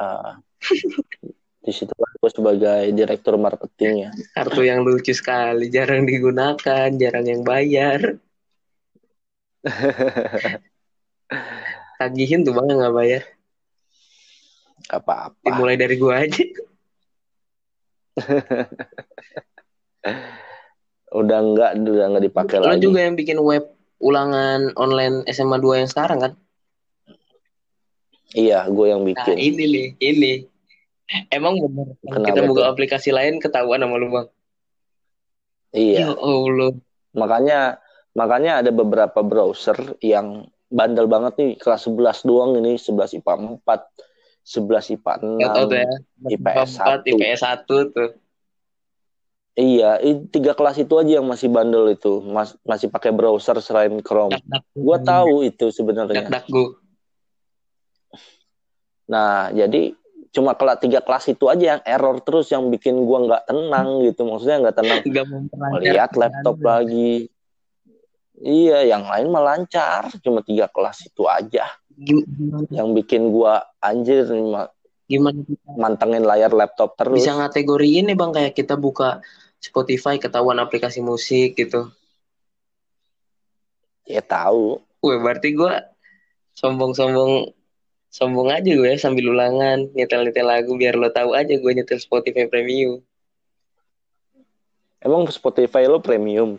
ah, 0.00 0.32
di 1.64 1.72
situ 1.72 1.92
gue 2.16 2.30
sebagai 2.32 2.96
direktur 2.96 3.36
marketing 3.36 4.08
ya. 4.08 4.10
Kartu 4.32 4.64
yang 4.64 4.80
lucu 4.82 5.12
sekali, 5.12 5.68
jarang 5.68 6.08
digunakan, 6.08 6.88
jarang 6.96 7.26
yang 7.28 7.44
bayar. 7.44 8.16
Tagihin 11.98 12.44
tuh 12.44 12.54
bang 12.54 12.66
nggak 12.70 12.94
bayar. 12.94 13.22
Gak 14.86 15.02
apa-apa. 15.02 15.42
Dimulai 15.42 15.74
dari 15.74 15.96
gua 15.98 16.22
aja. 16.22 16.44
Udah 21.16 21.38
enggak, 21.38 21.70
udah 21.80 22.06
enggak 22.12 22.24
dipakai 22.28 22.56
Lo 22.60 22.68
lagi. 22.70 22.82
juga 22.82 22.98
yang 23.00 23.16
bikin 23.16 23.38
web 23.40 23.64
ulangan 24.02 24.74
online 24.76 25.24
SMA 25.30 25.56
2 25.56 25.80
yang 25.80 25.88
sekarang 25.88 26.18
kan? 26.20 26.32
Iya, 28.36 28.68
gue 28.68 28.86
yang 28.90 29.00
Nah 29.00 29.08
bikin. 29.14 29.36
ini 29.38 29.64
nih, 29.64 29.86
ini. 30.02 30.32
Emang 31.30 31.54
Kenapa 32.02 32.26
kita 32.26 32.40
buka 32.50 32.66
tuh? 32.66 32.70
aplikasi 32.74 33.14
lain 33.14 33.38
ketahuan 33.38 33.78
sama 33.78 33.94
lu 33.94 34.10
bang? 34.10 34.26
Iya. 35.70 35.98
Ya 36.02 36.10
Allah. 36.18 36.72
Makanya 37.14 37.60
makanya 38.16 38.52
ada 38.64 38.70
beberapa 38.74 39.20
browser 39.22 39.94
yang 40.02 40.50
bandel 40.66 41.06
banget 41.06 41.38
nih 41.38 41.50
kelas 41.62 41.86
11 41.86 42.26
doang 42.26 42.58
ini 42.58 42.74
11 42.74 43.22
IPA 43.22 43.62
4, 43.62 43.62
11 43.62 44.94
IPA 44.98 45.12
Gak 45.22 45.50
tau 45.54 45.64
tuh 45.70 45.78
6. 45.78 45.84
ya. 45.84 45.90
IPS 46.34 46.70
4, 46.82 47.10
IPS 47.14 47.40
1 47.44 47.94
tuh. 47.94 48.10
Iya, 49.56 50.04
tiga 50.28 50.52
kelas 50.52 50.76
itu 50.84 50.92
aja 51.00 51.16
yang 51.16 51.24
masih 51.24 51.48
bandel 51.48 51.88
itu, 51.96 52.20
Mas, 52.28 52.52
masih 52.60 52.92
pakai 52.92 53.08
browser 53.08 53.56
selain 53.64 53.96
Chrome. 54.04 54.36
Dak 54.36 54.44
dak. 54.44 54.62
Gua 54.76 55.00
tahu 55.00 55.48
itu 55.48 55.72
sebenarnya. 55.72 56.28
dak. 56.28 56.44
Nah, 59.08 59.48
jadi 59.56 59.96
cuma 60.36 60.52
kelas 60.52 60.84
tiga 60.84 61.00
kelas 61.00 61.32
itu 61.32 61.48
aja 61.48 61.64
yang 61.76 61.82
error 61.88 62.20
terus 62.20 62.52
yang 62.52 62.68
bikin 62.68 63.08
gua 63.08 63.24
nggak 63.24 63.42
tenang 63.48 64.04
gitu. 64.04 64.28
Maksudnya 64.28 64.68
nggak 64.68 64.76
tenang. 64.76 65.00
Melihat 65.80 66.12
laptop 66.12 66.60
lagi. 66.60 67.32
Iya 68.36 68.84
yang 68.84 69.08
lain 69.08 69.32
mah 69.32 69.40
lancar. 69.40 70.12
Cuma 70.20 70.44
tiga 70.44 70.68
kelas 70.68 71.08
itu 71.08 71.24
aja. 71.24 71.72
Gimana? 71.96 72.68
yang 72.68 72.92
bikin 72.92 73.32
gua 73.32 73.64
anjir 73.80 74.28
gimana 75.08 75.40
mantengin 75.80 76.28
layar 76.28 76.52
laptop 76.52 76.92
terus. 77.00 77.24
Bisa 77.24 77.32
ngategoriin 77.32 78.12
nih 78.12 78.16
bang 78.20 78.36
kayak 78.36 78.52
kita 78.52 78.76
buka 78.76 79.24
Spotify 79.56 80.20
ketahuan 80.20 80.60
aplikasi 80.60 81.00
musik 81.00 81.56
gitu. 81.56 81.88
Ya 84.04 84.20
tahu. 84.20 84.84
Wih, 85.00 85.16
berarti 85.16 85.56
gua 85.56 85.88
sombong-sombong 86.52 87.55
sombong 88.16 88.48
aja 88.48 88.72
gue 88.72 88.92
sambil 88.96 89.28
ulangan 89.28 89.92
nyetel-nyetel 89.92 90.48
lagu 90.48 90.72
biar 90.72 90.96
lo 90.96 91.12
tahu 91.12 91.36
aja 91.36 91.52
gue 91.52 91.72
nyetel 91.76 92.00
Spotify 92.00 92.48
Premium. 92.48 93.04
Emang 95.04 95.28
Spotify 95.28 95.84
lo 95.84 96.00
premium? 96.00 96.56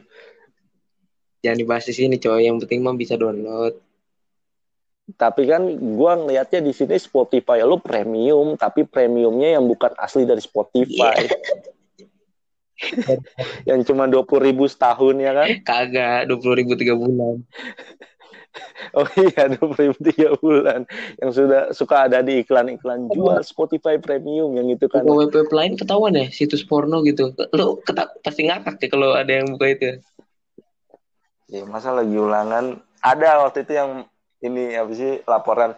Jangan 1.41 1.58
dibahas 1.58 1.89
di 1.89 1.98
sini 1.98 2.15
coy, 2.22 2.46
yang 2.46 2.62
penting 2.62 2.86
mah 2.86 2.93
bisa 2.93 3.17
download. 3.17 3.74
Tapi 5.17 5.50
kan 5.50 5.65
gue 5.67 6.12
ngelihatnya 6.22 6.62
di 6.62 6.72
sini 6.72 6.96
Spotify 7.02 7.65
lo 7.65 7.82
premium, 7.82 8.54
tapi 8.54 8.86
premiumnya 8.86 9.58
yang 9.58 9.65
bukan 9.65 9.98
asli 9.98 10.30
dari 10.30 10.39
Spotify. 10.39 11.17
Yeah. 11.17 11.34
yang 13.74 13.82
cuma 13.82 14.06
dua 14.06 14.22
puluh 14.22 14.54
ribu 14.54 14.70
setahun 14.70 15.17
ya 15.17 15.34
kan? 15.34 15.50
Kagak, 15.65 16.30
dua 16.30 16.38
puluh 16.38 16.62
ribu 16.62 16.78
tiga 16.78 16.93
bulan. 16.93 17.41
Oh 18.98 19.08
iya, 19.20 19.52
dua 19.52 19.74
ribu 19.76 20.00
tiga 20.00 20.34
bulan 20.39 20.88
yang 21.20 21.32
sudah 21.34 21.76
suka 21.76 22.08
ada 22.08 22.24
di 22.24 22.41
iklan-iklan 22.41 23.12
jual 23.12 23.39
Spotify 23.43 24.00
Premium 24.00 24.56
yang 24.56 24.67
itu 24.72 24.88
kan. 24.88 25.04
Web 25.04 25.34
web 25.34 25.50
lain 25.52 25.76
ketahuan 25.76 26.15
ya 26.15 26.28
situs 26.32 26.63
porno 26.63 27.04
gitu. 27.04 27.36
Lo 27.54 27.82
keta 27.84 28.10
pasti 28.24 28.48
ngakak 28.48 28.80
ya 28.82 28.88
kalau 28.88 29.13
ada 29.13 29.32
yang 29.32 29.54
buka 29.54 29.65
itu. 29.70 29.86
Ya 31.48 31.63
masa 31.67 31.96
lagi 31.96 32.15
ulangan 32.15 32.80
ada 33.04 33.48
waktu 33.48 33.63
itu 33.63 33.74
yang 33.76 33.91
ini 34.43 34.76
apa 34.78 34.91
sih 34.93 35.13
laporan 35.26 35.72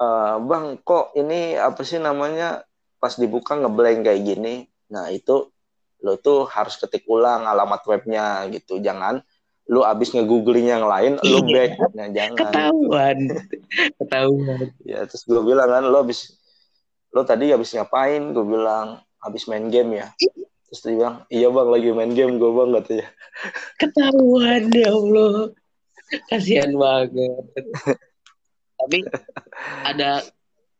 uh, 0.00 0.36
bang 0.42 0.80
kok 0.82 1.12
ini 1.18 1.56
apa 1.58 1.82
sih 1.82 1.98
namanya 2.00 2.64
pas 3.02 3.14
dibuka 3.18 3.58
ngeblank 3.58 4.06
kayak 4.06 4.22
gini. 4.22 4.54
Nah 4.92 5.10
itu 5.10 5.50
lo 6.02 6.18
tuh 6.18 6.50
harus 6.50 6.78
ketik 6.78 7.06
ulang 7.06 7.46
alamat 7.46 7.82
webnya 7.86 8.46
gitu. 8.50 8.82
Jangan 8.82 9.22
lu 9.70 9.86
abis 9.86 10.10
nge-googling 10.10 10.68
yang 10.68 10.84
lain, 10.84 11.16
lu 11.22 11.38
iya. 11.46 11.54
back. 11.54 11.72
Nah, 11.94 12.08
jangan. 12.10 12.38
Ketahuan. 12.38 13.18
Ketahuan. 14.00 14.66
Ya, 14.82 15.00
terus 15.06 15.22
gue 15.22 15.42
bilang 15.42 15.68
kan, 15.70 15.84
lu 15.86 15.96
abis, 16.02 16.34
lu 17.14 17.22
tadi 17.22 17.54
abis 17.54 17.78
ngapain? 17.78 18.34
Gue 18.34 18.42
bilang, 18.42 18.98
abis 19.22 19.46
main 19.46 19.70
game 19.70 20.02
ya. 20.02 20.06
Terus 20.68 20.80
dia 20.82 20.94
bilang, 20.98 21.16
iya 21.30 21.48
bang, 21.48 21.68
lagi 21.70 21.88
main 21.94 22.12
game 22.12 22.42
gue 22.42 22.50
bang, 22.50 22.68
katanya. 22.82 23.06
Ketahuan, 23.80 24.62
ya 24.74 24.90
Allah. 24.90 25.34
Kasihan 26.28 26.72
banget. 26.76 27.32
Tapi 28.76 28.98
ada 29.86 30.26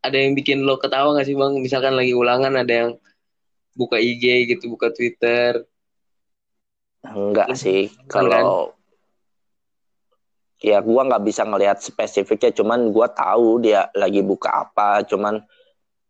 ada 0.02 0.16
yang 0.18 0.34
bikin 0.34 0.66
lo 0.66 0.76
ketawa 0.76 1.14
gak 1.14 1.30
sih 1.30 1.38
bang? 1.38 1.54
Misalkan 1.62 1.94
lagi 1.94 2.12
ulangan 2.12 2.58
ada 2.58 2.72
yang 2.74 2.90
buka 3.78 3.96
IG 3.96 4.52
gitu, 4.52 4.74
buka 4.74 4.92
Twitter, 4.92 5.64
Enggak 7.02 7.58
sih, 7.58 7.90
kalau 8.06 8.70
ya 10.62 10.78
gua 10.78 11.02
nggak 11.10 11.24
bisa 11.26 11.42
ngelihat 11.42 11.82
spesifiknya, 11.82 12.54
cuman 12.54 12.94
gua 12.94 13.10
tahu 13.10 13.58
dia 13.58 13.90
lagi 13.98 14.22
buka 14.22 14.70
apa, 14.70 15.02
cuman 15.02 15.42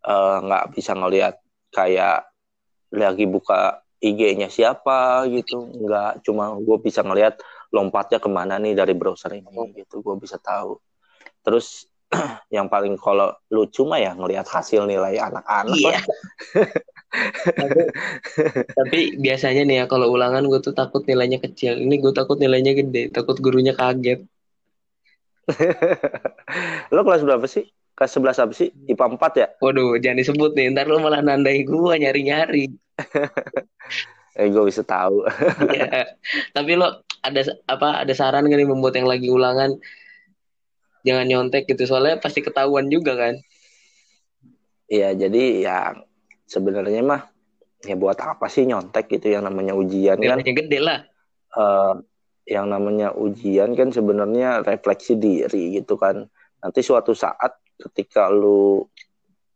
eh, 0.04 0.36
nggak 0.44 0.64
uh, 0.68 0.70
bisa 0.72 0.92
ngelihat 0.92 1.40
kayak 1.72 2.28
lagi 2.92 3.24
buka 3.24 3.80
IG-nya 4.02 4.50
siapa 4.50 5.24
gitu, 5.30 5.62
nggak 5.62 6.26
cuma 6.26 6.58
gue 6.58 6.76
bisa 6.82 7.06
ngelihat 7.06 7.38
lompatnya 7.70 8.18
ke 8.18 8.26
mana 8.26 8.58
nih 8.58 8.74
dari 8.74 8.98
browser 8.98 9.30
ini 9.32 9.48
gitu, 9.78 10.02
gue 10.02 10.14
bisa 10.18 10.36
tahu. 10.42 10.76
Terus 11.46 11.86
yang 12.54 12.66
paling 12.66 12.98
kalau 12.98 13.32
lucu 13.48 13.86
mah 13.86 14.02
ya 14.02 14.12
ngelihat 14.12 14.44
hasil 14.44 14.84
nilai 14.84 15.16
anak-anak. 15.22 15.78
Iya. 15.78 15.98
tapi, 17.12 17.80
tapi 18.72 19.00
biasanya 19.20 19.62
nih 19.68 19.76
ya 19.80 19.84
kalau 19.84 20.08
ulangan 20.08 20.48
gue 20.48 20.60
tuh 20.64 20.72
takut 20.72 21.04
nilainya 21.04 21.38
kecil. 21.44 21.76
Ini 21.76 21.94
gue 22.00 22.12
takut 22.16 22.40
nilainya 22.40 22.72
gede 22.72 23.12
takut 23.12 23.36
gurunya 23.36 23.76
kaget. 23.76 24.24
Lo 26.94 27.04
kelas 27.04 27.22
berapa 27.24 27.44
sih? 27.44 27.68
Kelas 27.92 28.16
11 28.16 28.42
apa 28.48 28.52
sih? 28.56 28.72
IPA 28.88 29.06
4 29.20 29.32
ya? 29.36 29.46
Waduh 29.60 30.00
jangan 30.00 30.18
disebut 30.24 30.50
nih 30.56 30.72
ntar 30.72 30.88
lo 30.88 30.98
malah 31.04 31.20
nandai 31.20 31.62
gue 31.62 31.94
nyari-nyari. 32.00 32.72
Eh 34.32 34.48
gue 34.48 34.64
bisa 34.64 34.80
tahu. 34.80 35.28
Ya. 35.76 36.08
tapi 36.56 36.80
lo 36.80 37.04
ada 37.20 37.40
apa 37.68 38.00
ada 38.00 38.12
saran 38.16 38.48
gak 38.48 38.56
nih 38.56 38.64
membuat 38.64 38.96
yang 38.96 39.04
lagi 39.04 39.28
ulangan? 39.28 39.76
Jangan 41.04 41.28
nyontek 41.28 41.68
gitu 41.68 41.84
soalnya 41.84 42.16
pasti 42.16 42.40
ketahuan 42.40 42.88
juga 42.88 43.12
kan? 43.12 43.36
Iya, 44.88 45.12
jadi 45.12 45.44
yang 45.68 45.94
sebenarnya 46.52 47.00
mah 47.00 47.22
ya 47.80 47.96
buat 47.96 48.20
apa 48.20 48.46
sih 48.52 48.68
nyontek 48.68 49.08
gitu 49.08 49.32
yang 49.32 49.48
namanya 49.48 49.72
ujian 49.72 50.20
kan? 50.20 50.38
gede 50.44 50.78
lah. 50.84 50.98
Uh, 51.56 52.04
yang 52.44 52.68
namanya 52.68 53.16
ujian 53.16 53.72
kan 53.72 53.88
sebenarnya 53.88 54.60
refleksi 54.60 55.16
diri 55.16 55.80
gitu 55.80 55.96
kan. 55.96 56.28
Nanti 56.60 56.84
suatu 56.84 57.16
saat 57.16 57.56
ketika 57.80 58.28
lu 58.28 58.84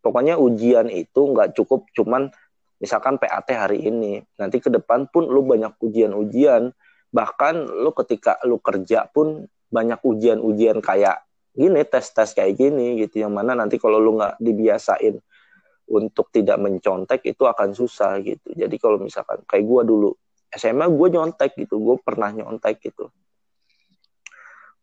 pokoknya 0.00 0.40
ujian 0.40 0.88
itu 0.88 1.20
nggak 1.36 1.52
cukup 1.52 1.86
cuman 1.92 2.32
misalkan 2.80 3.20
PAT 3.20 3.48
hari 3.52 3.86
ini 3.86 4.22
nanti 4.40 4.58
ke 4.62 4.72
depan 4.72 5.12
pun 5.12 5.28
lu 5.28 5.44
banyak 5.44 5.76
ujian-ujian. 5.76 6.72
Bahkan 7.12 7.54
lu 7.84 7.90
ketika 7.94 8.40
lu 8.48 8.58
kerja 8.58 9.06
pun 9.12 9.46
banyak 9.70 10.00
ujian-ujian 10.02 10.82
kayak 10.82 11.26
gini 11.56 11.80
tes-tes 11.88 12.36
kayak 12.36 12.58
gini 12.58 13.00
gitu 13.00 13.24
yang 13.24 13.32
mana 13.32 13.56
nanti 13.56 13.80
kalau 13.80 13.96
lu 13.96 14.20
nggak 14.20 14.36
dibiasain 14.38 15.16
untuk 15.86 16.34
tidak 16.34 16.58
mencontek 16.58 17.22
itu 17.22 17.46
akan 17.46 17.72
susah 17.72 18.18
gitu. 18.22 18.50
Jadi 18.52 18.76
kalau 18.76 18.98
misalkan 18.98 19.42
kayak 19.46 19.64
gue 19.64 19.82
dulu 19.86 20.10
SMA 20.50 20.86
gue 20.90 21.08
nyontek 21.14 21.54
gitu, 21.54 21.78
gue 21.78 21.96
pernah 22.02 22.30
nyontek 22.34 22.82
gitu. 22.82 23.10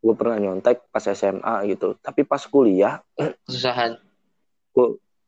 Gue 0.03 0.13
pernah 0.15 0.39
nyontek 0.39 0.87
pas 0.91 1.03
SMA 1.03 1.55
gitu. 1.71 1.95
Tapi 1.99 2.23
pas 2.23 2.39
kuliah, 2.43 2.99
kesusahan. 3.47 3.99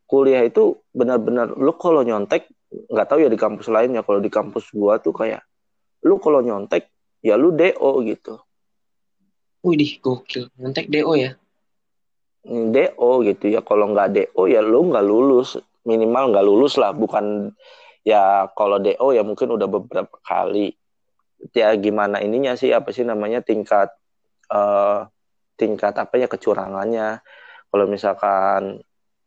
Kuliah 0.06 0.46
itu 0.46 0.80
benar-benar 0.94 1.58
lu 1.58 1.74
kalau 1.76 2.06
nyontek 2.06 2.46
nggak 2.70 3.08
tahu 3.08 3.26
ya 3.26 3.30
di 3.32 3.40
kampus 3.40 3.68
lainnya. 3.68 4.06
Kalau 4.06 4.20
di 4.22 4.32
kampus 4.32 4.72
gue 4.72 4.94
tuh 5.02 5.14
kayak 5.16 5.44
lu 6.06 6.22
kalau 6.22 6.40
nyontek 6.46 6.88
ya 7.26 7.36
lu 7.36 7.52
do 7.56 8.06
gitu. 8.06 8.40
Wih, 9.66 9.98
gokil. 9.98 10.54
Nyontek 10.62 10.94
do 10.94 11.18
ya? 11.18 11.34
DO 12.46 13.12
gitu 13.26 13.46
ya. 13.50 13.66
Kalau 13.66 13.92
nggak 13.92 14.10
DO 14.14 14.42
ya 14.46 14.62
lu 14.62 14.94
nggak 14.94 15.06
lulus. 15.06 15.58
Minimal 15.86 16.34
nggak 16.34 16.46
lulus 16.46 16.78
lah. 16.78 16.94
Bukan 16.94 17.50
ya 18.06 18.50
kalau 18.54 18.78
DO 18.78 19.08
ya 19.12 19.26
mungkin 19.26 19.58
udah 19.58 19.68
beberapa 19.68 20.16
kali. 20.22 20.78
Ya 21.54 21.74
gimana 21.76 22.22
ininya 22.22 22.54
sih? 22.54 22.72
Apa 22.72 22.94
sih 22.94 23.04
namanya? 23.06 23.42
Tingkat 23.42 23.90
uh, 24.54 25.10
tingkat 25.58 25.98
apa 25.98 26.16
ya? 26.22 26.30
Kecurangannya. 26.30 27.20
Kalau 27.74 27.86
misalkan 27.90 28.80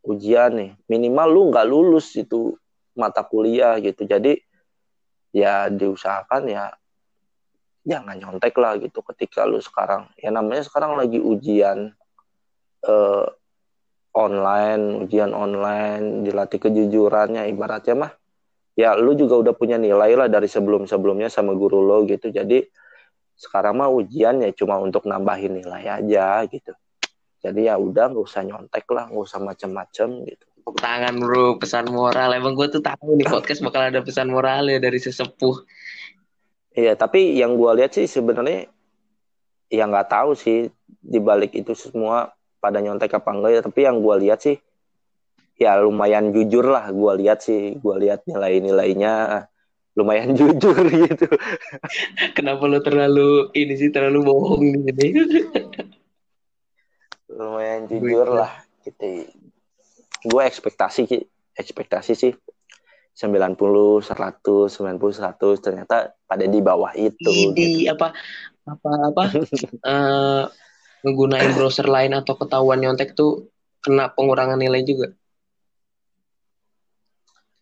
ujian 0.07 0.57
nih 0.57 0.70
minimal 0.88 1.28
lu 1.28 1.42
nggak 1.52 1.66
lulus 1.68 2.14
itu 2.14 2.54
mata 2.94 3.26
kuliah 3.26 3.76
gitu. 3.83 4.07
Jadi 4.07 4.38
ya 5.35 5.68
diusahakan 5.68 6.42
ya 6.48 6.72
jangan 7.88 8.16
nyontek 8.20 8.54
lah 8.57 8.76
gitu 8.78 9.02
ketika 9.12 9.44
lu 9.44 9.59
sekarang. 9.59 10.09
Ya 10.20 10.31
namanya 10.31 10.64
sekarang 10.64 10.94
lagi 10.96 11.18
ujian 11.18 11.92
uh, 12.88 13.24
online, 14.16 15.07
ujian 15.07 15.31
online, 15.37 16.27
dilatih 16.27 16.59
kejujurannya 16.59 17.46
ibaratnya 17.53 17.94
mah 17.94 18.12
ya 18.79 18.94
lu 18.94 19.18
juga 19.18 19.35
udah 19.42 19.55
punya 19.59 19.74
nilai 19.74 20.14
lah 20.14 20.31
dari 20.31 20.46
sebelum-sebelumnya 20.46 21.27
sama 21.27 21.55
guru 21.55 21.83
lo 21.83 22.07
gitu. 22.07 22.31
Jadi 22.31 22.62
sekarang 23.38 23.79
mah 23.79 23.90
ujian 23.90 24.38
ya 24.42 24.51
cuma 24.55 24.79
untuk 24.79 25.07
nambahin 25.07 25.59
nilai 25.59 25.87
aja 25.87 26.46
gitu. 26.46 26.74
Jadi 27.38 27.70
ya 27.70 27.79
udah 27.79 28.11
nggak 28.11 28.27
usah 28.27 28.42
nyontek 28.42 28.87
lah, 28.90 29.11
nggak 29.11 29.24
usah 29.27 29.38
macem-macem 29.42 30.27
gitu. 30.27 30.46
Tangan 30.68 31.16
bro, 31.16 31.57
pesan 31.57 31.90
moral. 31.90 32.35
Emang 32.35 32.55
gue 32.55 32.68
tuh 32.70 32.83
tahu 32.83 33.18
nih 33.18 33.27
podcast 33.27 33.62
bakal 33.62 33.88
ada 33.88 34.03
pesan 34.03 34.31
moral 34.31 34.68
ya 34.68 34.79
dari 34.83 34.98
sesepuh. 35.01 35.64
Iya, 36.77 36.94
tapi 36.94 37.35
yang 37.35 37.59
gue 37.59 37.70
lihat 37.83 37.94
sih 37.94 38.07
sebenarnya 38.07 38.70
ya 39.72 39.85
nggak 39.87 40.09
tahu 40.12 40.38
sih 40.38 40.70
di 40.87 41.18
balik 41.18 41.57
itu 41.57 41.72
semua 41.74 42.31
pada 42.59 42.83
nyontek 42.83 43.14
apa 43.14 43.31
enggak 43.31 43.51
ya 43.55 43.61
tapi 43.62 43.81
yang 43.87 44.03
gue 44.03 44.14
lihat 44.27 44.38
sih 44.42 44.57
ya 45.59 45.75
lumayan 45.83 46.31
jujur 46.31 46.62
lah 46.62 46.90
gue 46.94 47.12
lihat 47.23 47.42
sih 47.42 47.75
gue 47.79 47.94
lihat 47.99 48.27
nilai-nilainya 48.31 49.47
lumayan 49.99 50.31
jujur 50.38 50.79
gitu. 50.87 51.27
Kenapa 52.38 52.71
lo 52.71 52.79
terlalu 52.79 53.51
ini 53.59 53.75
sih 53.75 53.90
terlalu 53.90 54.23
bohong 54.23 54.62
nih 54.94 55.12
lumayan 57.38 57.90
jujur 57.90 58.27
lah 58.31 58.62
gitu. 58.87 59.27
Gue 60.23 60.42
ekspektasi 60.47 61.11
ekspektasi 61.59 62.14
sih 62.14 62.33
90 63.18 63.59
100 63.59 64.07
90 64.07 64.79
100 64.79 65.59
ternyata 65.59 66.14
pada 66.31 66.47
di 66.47 66.62
bawah 66.62 66.94
itu 66.94 67.51
di 67.51 67.83
gitu. 67.83 67.90
apa 67.90 68.14
apa 68.62 68.90
apa? 69.11 69.23
Uh, 69.83 70.47
menggunakan 71.07 71.55
browser 71.55 71.87
lain 71.87 72.17
atau 72.17 72.35
ketahuan 72.35 72.83
nyontek 72.83 73.15
tuh 73.15 73.51
kena 73.85 74.11
pengurangan 74.11 74.59
nilai 74.59 74.83
juga. 74.83 75.15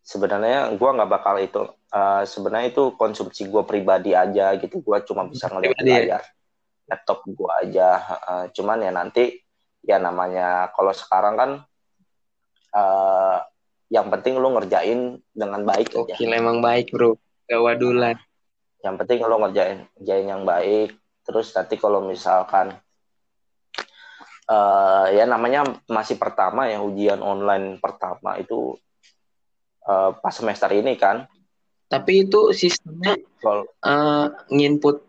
Sebenarnya 0.06 0.70
gue 0.76 0.90
nggak 0.96 1.10
bakal 1.10 1.36
itu 1.42 1.66
uh, 1.90 2.22
sebenarnya 2.22 2.70
itu 2.70 2.94
konsumsi 2.94 3.50
gue 3.50 3.62
pribadi 3.66 4.14
aja 4.14 4.54
gitu. 4.56 4.80
Gue 4.80 5.02
cuma 5.04 5.26
bisa 5.26 5.50
ngeliat 5.50 5.76
di 5.82 5.90
ya? 5.90 5.98
layar 6.00 6.22
laptop 6.86 7.26
gue 7.26 7.50
aja 7.66 7.98
uh, 7.98 8.46
cuman 8.54 8.78
ya 8.86 8.94
nanti 8.94 9.42
ya 9.82 9.98
namanya 9.98 10.70
kalau 10.70 10.94
sekarang 10.94 11.34
kan 11.34 11.50
uh, 12.74 13.38
yang 13.90 14.10
penting 14.10 14.38
lu 14.38 14.50
ngerjain 14.54 15.22
dengan 15.30 15.62
baik 15.62 15.94
Oke, 15.94 16.14
aja. 16.14 16.26
emang 16.26 16.58
baik 16.58 16.90
bro. 16.90 17.14
Gak 17.46 17.62
wadulan. 17.62 18.18
Yang 18.82 18.94
penting 19.02 19.18
lu 19.22 19.36
ngerjain 19.38 19.78
ngerjain 19.98 20.26
yang 20.26 20.42
baik. 20.42 20.98
Terus 21.22 21.54
nanti 21.54 21.78
kalau 21.78 22.02
misalkan 22.02 22.74
uh, 24.50 25.06
ya 25.10 25.24
namanya 25.26 25.66
masih 25.90 26.16
pertama 26.16 26.70
ya 26.70 26.82
ujian 26.82 27.20
online 27.22 27.78
pertama 27.82 28.38
itu 28.38 28.78
uh, 29.86 30.10
pas 30.16 30.34
semester 30.34 30.70
ini 30.74 30.94
kan. 30.98 31.26
Tapi 31.86 32.26
itu 32.26 32.50
sistemnya 32.50 33.14
uh, 33.86 34.26
nginput 34.50 35.06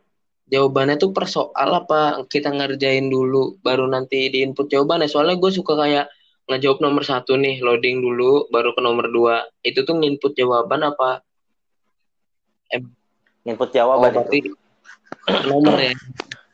jawabannya 0.47 0.95
tuh 1.02 1.12
per 1.12 1.26
soal 1.26 1.69
apa 1.73 2.23
kita 2.30 2.54
ngerjain 2.54 3.10
dulu 3.10 3.58
baru 3.65 3.89
nanti 3.89 4.30
diinput 4.30 4.69
jawabannya. 4.69 5.10
Soalnya 5.10 5.41
gue 5.41 5.52
suka 5.52 5.73
kayak 5.73 6.06
ngejawab 6.47 6.80
nomor 6.80 7.04
satu 7.04 7.36
nih 7.36 7.60
loading 7.60 8.00
dulu 8.00 8.47
baru 8.54 8.78
ke 8.78 8.82
nomor 8.82 9.10
dua. 9.10 9.43
Itu 9.65 9.84
tuh 9.84 9.97
nginput 9.97 10.38
jawaban 10.38 10.86
apa? 10.86 11.26
Eh, 12.71 12.86
nginput 13.43 13.73
jawaban 13.73 14.13
oh, 14.13 14.23
itu. 14.30 14.54
nomor 15.50 15.82
ya. 15.82 15.93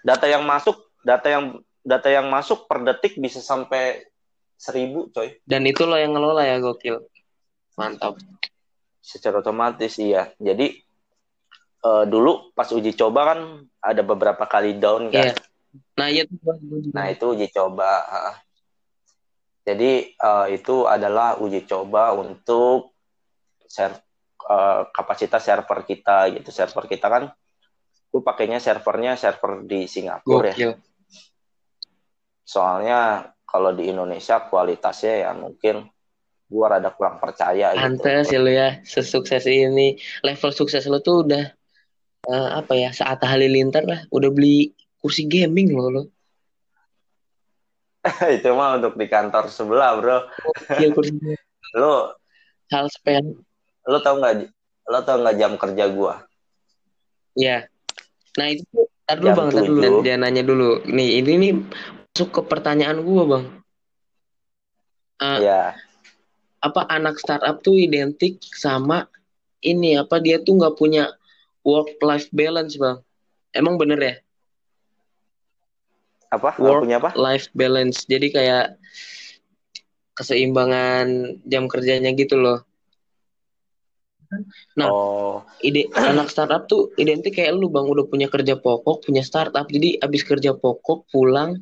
Data 0.03 0.25
yang 0.27 0.43
masuk, 0.47 0.75
data 1.03 1.27
yang 1.27 1.59
data 1.83 2.07
yang 2.07 2.31
masuk 2.31 2.65
per 2.65 2.81
detik 2.87 3.19
bisa 3.19 3.43
sampai 3.43 4.07
seribu 4.55 5.11
coy. 5.11 5.43
Dan 5.43 5.67
itu 5.67 5.83
lo 5.83 5.99
yang 5.99 6.15
ngelola 6.15 6.47
ya 6.47 6.57
gokil. 6.63 7.03
Mantap. 7.75 8.17
Secara 9.03 9.43
otomatis 9.43 9.99
iya. 9.99 10.31
Jadi 10.39 10.79
uh, 11.83 12.07
dulu 12.07 12.55
pas 12.55 12.71
uji 12.71 12.95
coba 12.95 13.35
kan 13.35 13.39
ada 13.83 14.01
beberapa 14.01 14.47
kali 14.47 14.79
down 14.79 15.11
kan. 15.11 15.35
Iya. 15.35 15.35
Nah, 15.99 16.07
iya 16.07 16.23
Nah, 16.95 17.05
itu 17.11 17.35
uji 17.35 17.51
coba. 17.51 18.07
Jadi 19.67 20.15
uh, 20.19 20.47
itu 20.47 20.87
adalah 20.87 21.39
uji 21.39 21.67
coba 21.67 22.15
untuk 22.15 22.95
share 23.67 23.99
uh, 24.47 24.87
kapasitas 24.95 25.43
server 25.43 25.83
kita 25.83 26.31
gitu. 26.31 26.49
Server 26.51 26.87
kita 26.87 27.07
kan 27.11 27.23
gue 28.13 28.21
pakainya 28.21 28.61
servernya 28.61 29.17
server 29.17 29.65
di 29.65 29.89
Singapura 29.89 30.53
ya. 30.53 30.77
Soalnya 32.53 33.33
kalau 33.49 33.73
di 33.73 33.89
Indonesia 33.89 34.45
kualitasnya 34.45 35.29
ya 35.29 35.31
mungkin 35.33 35.89
gue 36.53 36.65
rada 36.69 36.93
kurang 36.93 37.17
percaya 37.17 37.73
Pantes 37.73 38.29
gitu. 38.29 38.37
ya 38.37 38.39
lu 38.45 38.51
ya 38.53 38.69
sesukses 38.85 39.49
ini 39.49 39.97
level 40.21 40.53
sukses 40.53 40.85
lo 40.85 41.01
tuh 41.01 41.25
udah 41.25 41.49
uh, 42.29 42.49
apa 42.61 42.77
ya 42.77 42.93
saat 42.93 43.17
halilintar 43.25 43.89
lah 43.89 44.05
udah 44.13 44.29
beli 44.29 44.69
kursi 45.01 45.25
gaming 45.25 45.73
lo 45.73 45.89
lo 45.89 46.03
itu 48.37 48.49
mah 48.53 48.77
untuk 48.77 48.93
di 49.01 49.09
kantor 49.09 49.49
sebelah 49.49 49.97
bro 49.97 50.17
iya 50.77 50.93
kursi 50.93 51.17
lo 51.81 52.13
hal 52.69 52.85
sepele 52.93 53.33
lo 53.89 53.97
tau 54.05 54.21
nggak 54.21 54.45
lo 54.93 54.99
tau 55.01 55.17
nggak 55.25 55.37
jam 55.41 55.57
kerja 55.57 55.89
gue 55.89 56.13
Iya. 57.33 57.65
Nah 58.37 58.47
itu 58.53 58.65
Ntar 59.03 59.17
dulu 59.19 59.35
bang, 59.35 59.47
ntar 59.51 59.65
dulu. 59.67 59.91
Dia 59.99 60.15
nanya 60.15 60.43
dulu. 60.47 60.69
Nih, 60.87 61.19
ini 61.19 61.31
nih 61.35 61.53
masuk 62.13 62.29
ke 62.29 62.41
pertanyaan 62.45 63.01
gue 63.01 63.23
bang. 63.25 63.45
Uh, 65.17 65.39
ya 65.41 65.73
apa 66.61 66.85
anak 66.85 67.17
startup 67.17 67.65
tuh 67.65 67.73
identik 67.73 68.37
sama 68.53 69.09
ini 69.65 69.97
apa 69.97 70.21
dia 70.21 70.37
tuh 70.37 70.61
nggak 70.61 70.77
punya 70.77 71.09
work 71.65 71.97
life 72.05 72.29
balance 72.29 72.77
bang? 72.77 73.01
Emang 73.49 73.81
bener 73.81 73.97
ya? 73.97 74.15
Apa? 76.37 76.53
Work 76.61 76.85
punya 76.85 77.01
apa? 77.01 77.17
life 77.17 77.49
balance. 77.57 78.05
Jadi 78.05 78.29
kayak 78.29 78.77
keseimbangan 80.13 81.41
jam 81.49 81.65
kerjanya 81.65 82.13
gitu 82.13 82.37
loh. 82.37 82.61
Nah 84.77 84.85
oh. 84.85 85.41
ide 85.65 85.89
anak 85.97 86.29
startup 86.29 86.69
tuh 86.69 86.93
identik 87.01 87.41
kayak 87.41 87.57
lu 87.57 87.73
bang. 87.73 87.89
Udah 87.89 88.05
punya 88.05 88.29
kerja 88.29 88.53
pokok 88.53 89.09
punya 89.09 89.25
startup. 89.25 89.65
Jadi 89.65 89.97
abis 89.97 90.21
kerja 90.21 90.53
pokok 90.53 91.09
pulang 91.09 91.57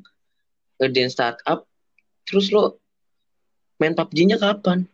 kerjaan 0.81 1.13
startup 1.13 1.69
terus 2.25 2.49
lo 2.49 2.81
main 3.77 3.93
PUBG-nya 3.93 4.41
kapan? 4.41 4.89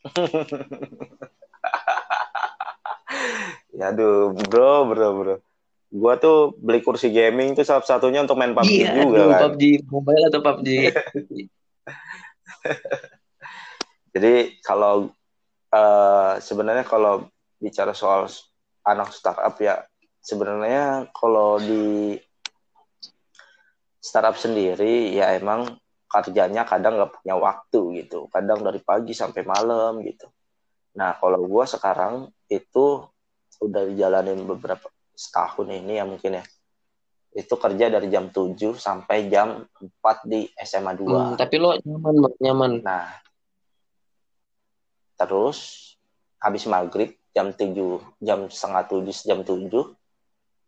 ya 3.78 3.94
aduh, 3.94 4.34
bro, 4.34 4.90
bro, 4.90 5.08
bro. 5.18 5.36
Gua 5.90 6.14
tuh 6.22 6.54
beli 6.58 6.82
kursi 6.86 7.10
gaming 7.10 7.58
tuh 7.58 7.66
salah 7.66 7.82
satunya 7.82 8.22
untuk 8.22 8.38
main 8.38 8.54
PUBG 8.54 8.70
iya, 8.70 8.94
juga 8.98 9.26
aduh, 9.26 9.30
kan. 9.30 9.40
PUBG 9.54 9.62
mobile 9.90 10.24
atau 10.30 10.40
PUBG. 10.42 10.68
Jadi 14.14 14.34
kalau 14.62 15.10
uh, 15.70 16.34
sebenarnya 16.38 16.84
kalau 16.86 17.26
bicara 17.58 17.94
soal 17.94 18.26
anak 18.86 19.12
startup 19.14 19.60
ya 19.60 19.84
sebenarnya 20.22 21.10
kalau 21.12 21.58
di 21.60 22.16
startup 24.00 24.34
sendiri 24.40 25.12
ya 25.12 25.36
emang 25.36 25.76
kerjanya 26.10 26.66
kadang 26.66 26.98
nggak 26.98 27.22
punya 27.22 27.36
waktu 27.38 27.80
gitu. 28.02 28.26
Kadang 28.32 28.66
dari 28.66 28.82
pagi 28.82 29.14
sampai 29.14 29.46
malam 29.46 30.02
gitu. 30.02 30.26
Nah 30.98 31.14
kalau 31.20 31.46
gue 31.46 31.64
sekarang 31.70 32.32
itu 32.50 33.06
udah 33.60 33.82
dijalanin 33.86 34.42
beberapa 34.48 34.90
setahun 35.14 35.70
ini 35.70 36.00
ya 36.00 36.04
mungkin 36.08 36.42
ya. 36.42 36.44
Itu 37.30 37.54
kerja 37.54 37.86
dari 37.86 38.10
jam 38.10 38.34
7 38.34 38.74
sampai 38.74 39.30
jam 39.30 39.62
4 39.78 40.26
di 40.26 40.50
SMA 40.66 40.98
2 40.98 41.06
hmm, 41.06 41.30
tapi 41.38 41.62
lo 41.62 41.78
nyaman 41.78 42.14
nyaman. 42.42 42.72
Nah 42.82 43.06
terus 45.14 45.92
habis 46.42 46.66
maghrib 46.66 47.14
jam 47.30 47.54
7 47.54 47.70
jam 48.18 48.50
setengah 48.50 48.82
7 48.88 49.28
jam 49.28 49.40
7 49.46 49.70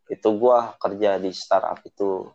itu 0.07 0.29
gue 0.39 0.57
kerja 0.79 1.19
di 1.19 1.31
startup 1.35 1.83
itu 1.83 2.31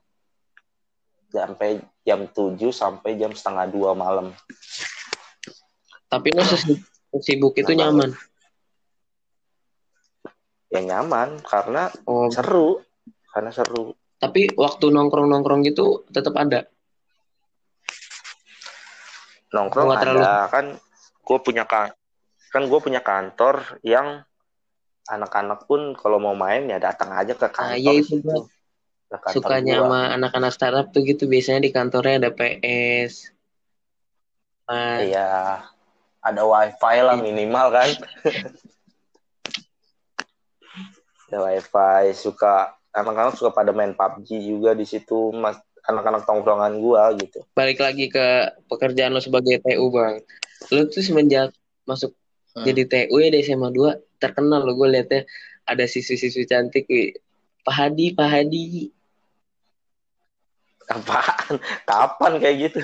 sampai 1.28 1.80
jam 2.04 2.24
7 2.24 2.56
sampai 2.72 3.20
jam 3.20 3.32
setengah 3.36 3.68
dua 3.68 3.92
malam. 3.92 4.32
Tapi 6.08 6.32
lo 6.32 6.42
sibuk 7.20 7.52
itu 7.60 7.72
nyaman? 7.76 8.16
Ya 10.72 10.80
nyaman 10.84 11.40
karena 11.44 11.92
oh. 12.08 12.32
seru, 12.32 12.80
karena 13.32 13.52
seru. 13.52 13.92
Tapi 14.18 14.56
waktu 14.56 14.88
nongkrong-nongkrong 14.88 15.64
gitu 15.68 16.08
tetap 16.08 16.32
ada. 16.36 16.64
Nongkrong 19.52 19.88
ada 19.92 20.00
terlalu... 20.00 20.24
kan 20.48 20.66
gue 21.28 21.38
punya 21.44 21.64
kan 21.68 21.92
kan 22.48 22.62
gue 22.64 22.80
punya 22.80 23.04
kantor 23.04 23.80
yang 23.84 24.24
anak-anak 25.08 25.68
pun 25.68 25.92
kalau 25.96 26.20
mau 26.20 26.32
main 26.32 26.68
ya 26.68 26.80
datang 26.80 27.12
aja 27.12 27.36
ke 27.36 27.48
kantor. 27.52 27.72
Ah, 27.72 27.76
iya 27.76 27.92
itu 28.00 28.20
gitu 28.20 28.48
sukanya 29.32 29.80
sama 29.80 30.12
anak-anak 30.14 30.52
startup 30.52 30.86
tuh 30.92 31.00
gitu 31.04 31.24
biasanya 31.24 31.64
di 31.64 31.70
kantornya 31.72 32.28
ada 32.28 32.30
PS 32.32 33.32
nah, 34.68 35.00
iya 35.00 35.64
ada 36.28 36.42
wifi 36.44 36.96
lah 37.00 37.16
iya. 37.18 37.24
minimal 37.24 37.66
kan. 37.72 37.90
Ada 41.28 41.44
wifi 41.44 42.16
suka 42.16 42.72
anak-anak 42.96 43.36
suka 43.36 43.52
pada 43.52 43.68
main 43.76 43.92
PUBG 43.92 44.48
juga 44.48 44.72
di 44.72 44.88
situ 44.88 45.28
mas 45.36 45.60
anak-anak 45.84 46.24
tongkrongan 46.24 46.80
gua 46.80 47.12
gitu. 47.20 47.44
Balik 47.52 47.84
lagi 47.84 48.08
ke 48.08 48.48
pekerjaan 48.64 49.12
lo 49.12 49.20
sebagai 49.20 49.60
TU 49.60 49.92
bang. 49.92 50.24
Lo 50.72 50.88
tuh 50.88 51.04
semenjak 51.04 51.52
masuk 51.84 52.16
hmm. 52.56 52.64
jadi 52.64 52.82
TU 52.88 53.20
ya 53.20 53.28
di 53.28 53.44
SMA 53.44 53.68
2 53.68 54.16
terkenal 54.16 54.64
lo 54.64 54.72
gue 54.72 54.88
liatnya. 54.88 55.28
Ada 55.68 55.84
siswi-siswi 55.84 56.48
cantik 56.48 56.88
Pak 57.60 57.74
Hadi 57.76 58.16
Pak 58.16 58.24
Hadi 58.24 58.88
Apaan? 60.88 61.60
Kapan 61.84 62.32
kayak 62.40 62.56
gitu? 62.68 62.80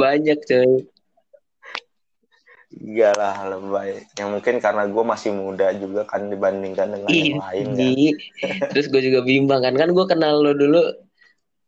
Banyak 0.00 0.38
coy. 0.48 0.72
Iyalah 2.70 3.50
lebay. 3.50 4.06
Yang 4.16 4.28
mungkin 4.30 4.54
karena 4.62 4.88
gue 4.88 5.04
masih 5.04 5.30
muda 5.34 5.74
juga 5.76 6.06
kan 6.06 6.30
dibandingkan 6.30 6.96
dengan 6.96 7.10
Ih, 7.10 7.34
yang 7.34 7.42
lain 7.42 7.66
kan. 7.76 7.92
Terus 8.72 8.86
gue 8.88 9.02
juga 9.04 9.20
bimbang 9.26 9.60
kan. 9.60 9.74
Kan 9.76 9.90
gue 9.92 10.06
kenal 10.08 10.40
lo 10.40 10.54
dulu. 10.54 10.80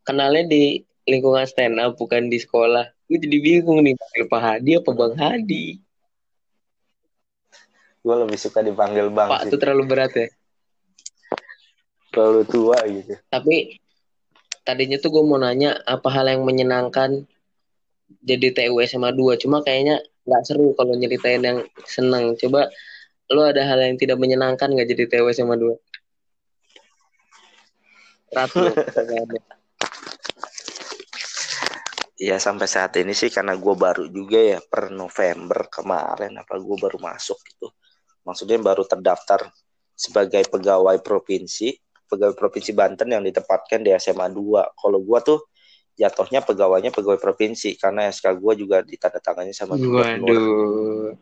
Kenalnya 0.08 0.46
di 0.48 0.82
lingkungan 1.04 1.44
stand 1.44 1.76
up 1.82 1.98
bukan 1.98 2.30
di 2.30 2.38
sekolah. 2.38 2.86
gue 3.12 3.20
jadi 3.20 3.38
bingung 3.44 3.84
nih 3.84 3.92
Pak 4.24 4.40
Hadi 4.40 4.80
apa 4.80 4.90
Bang 4.96 5.12
Hadi 5.20 5.76
gue 8.02 8.14
lebih 8.18 8.38
suka 8.38 8.66
dipanggil 8.66 9.14
bang 9.14 9.30
Pak 9.30 9.40
sih. 9.46 9.48
itu 9.50 9.56
terlalu 9.62 9.84
berat 9.86 10.12
ya 10.18 10.28
terlalu 12.10 12.42
tua 12.50 12.78
gitu 12.90 13.14
tapi 13.30 13.78
tadinya 14.62 14.98
tuh 14.98 15.10
gue 15.10 15.22
mau 15.26 15.38
nanya 15.38 15.78
apa 15.86 16.08
hal 16.10 16.30
yang 16.30 16.42
menyenangkan 16.46 17.26
jadi 18.22 18.54
TU 18.54 18.78
SMA 18.86 19.10
2 19.14 19.40
cuma 19.42 19.64
kayaknya 19.64 19.98
nggak 20.22 20.42
seru 20.46 20.70
kalau 20.78 20.94
nyeritain 20.94 21.42
yang 21.42 21.58
seneng. 21.82 22.38
Coba 22.38 22.70
lo 23.32 23.42
ada 23.42 23.64
hal 23.66 23.80
yang 23.82 23.96
tidak 23.98 24.20
menyenangkan 24.20 24.70
nggak 24.70 24.88
jadi 24.92 25.04
TU 25.08 25.26
SMA 25.32 25.56
2 25.58 25.74
Ratu 28.32 28.64
Iya 32.22 32.38
sampai 32.38 32.70
saat 32.70 32.94
ini 33.02 33.18
sih 33.18 33.34
karena 33.34 33.58
gue 33.58 33.74
baru 33.74 34.06
juga 34.06 34.38
ya 34.38 34.62
per 34.62 34.94
November 34.94 35.66
kemarin 35.66 36.38
apa 36.38 36.54
gue 36.54 36.76
baru 36.78 37.02
masuk 37.02 37.34
gitu. 37.50 37.66
Maksudnya 38.22 38.62
baru 38.62 38.86
terdaftar 38.86 39.50
sebagai 39.98 40.46
pegawai 40.46 41.02
provinsi, 41.02 41.81
pegawai 42.12 42.36
provinsi 42.36 42.76
Banten 42.76 43.08
yang 43.08 43.24
ditempatkan 43.24 43.80
di 43.80 43.96
SMA 43.96 44.28
2. 44.28 44.76
Kalau 44.76 45.00
gue 45.00 45.18
tuh 45.24 45.40
jatuhnya 45.96 46.44
pegawainya 46.44 46.92
pegawai 46.92 47.16
provinsi 47.16 47.80
karena 47.80 48.12
SK 48.12 48.36
gue 48.36 48.52
juga 48.60 48.84
ditandatangani 48.84 49.56
sama. 49.56 49.80
Waduh, 49.80 51.16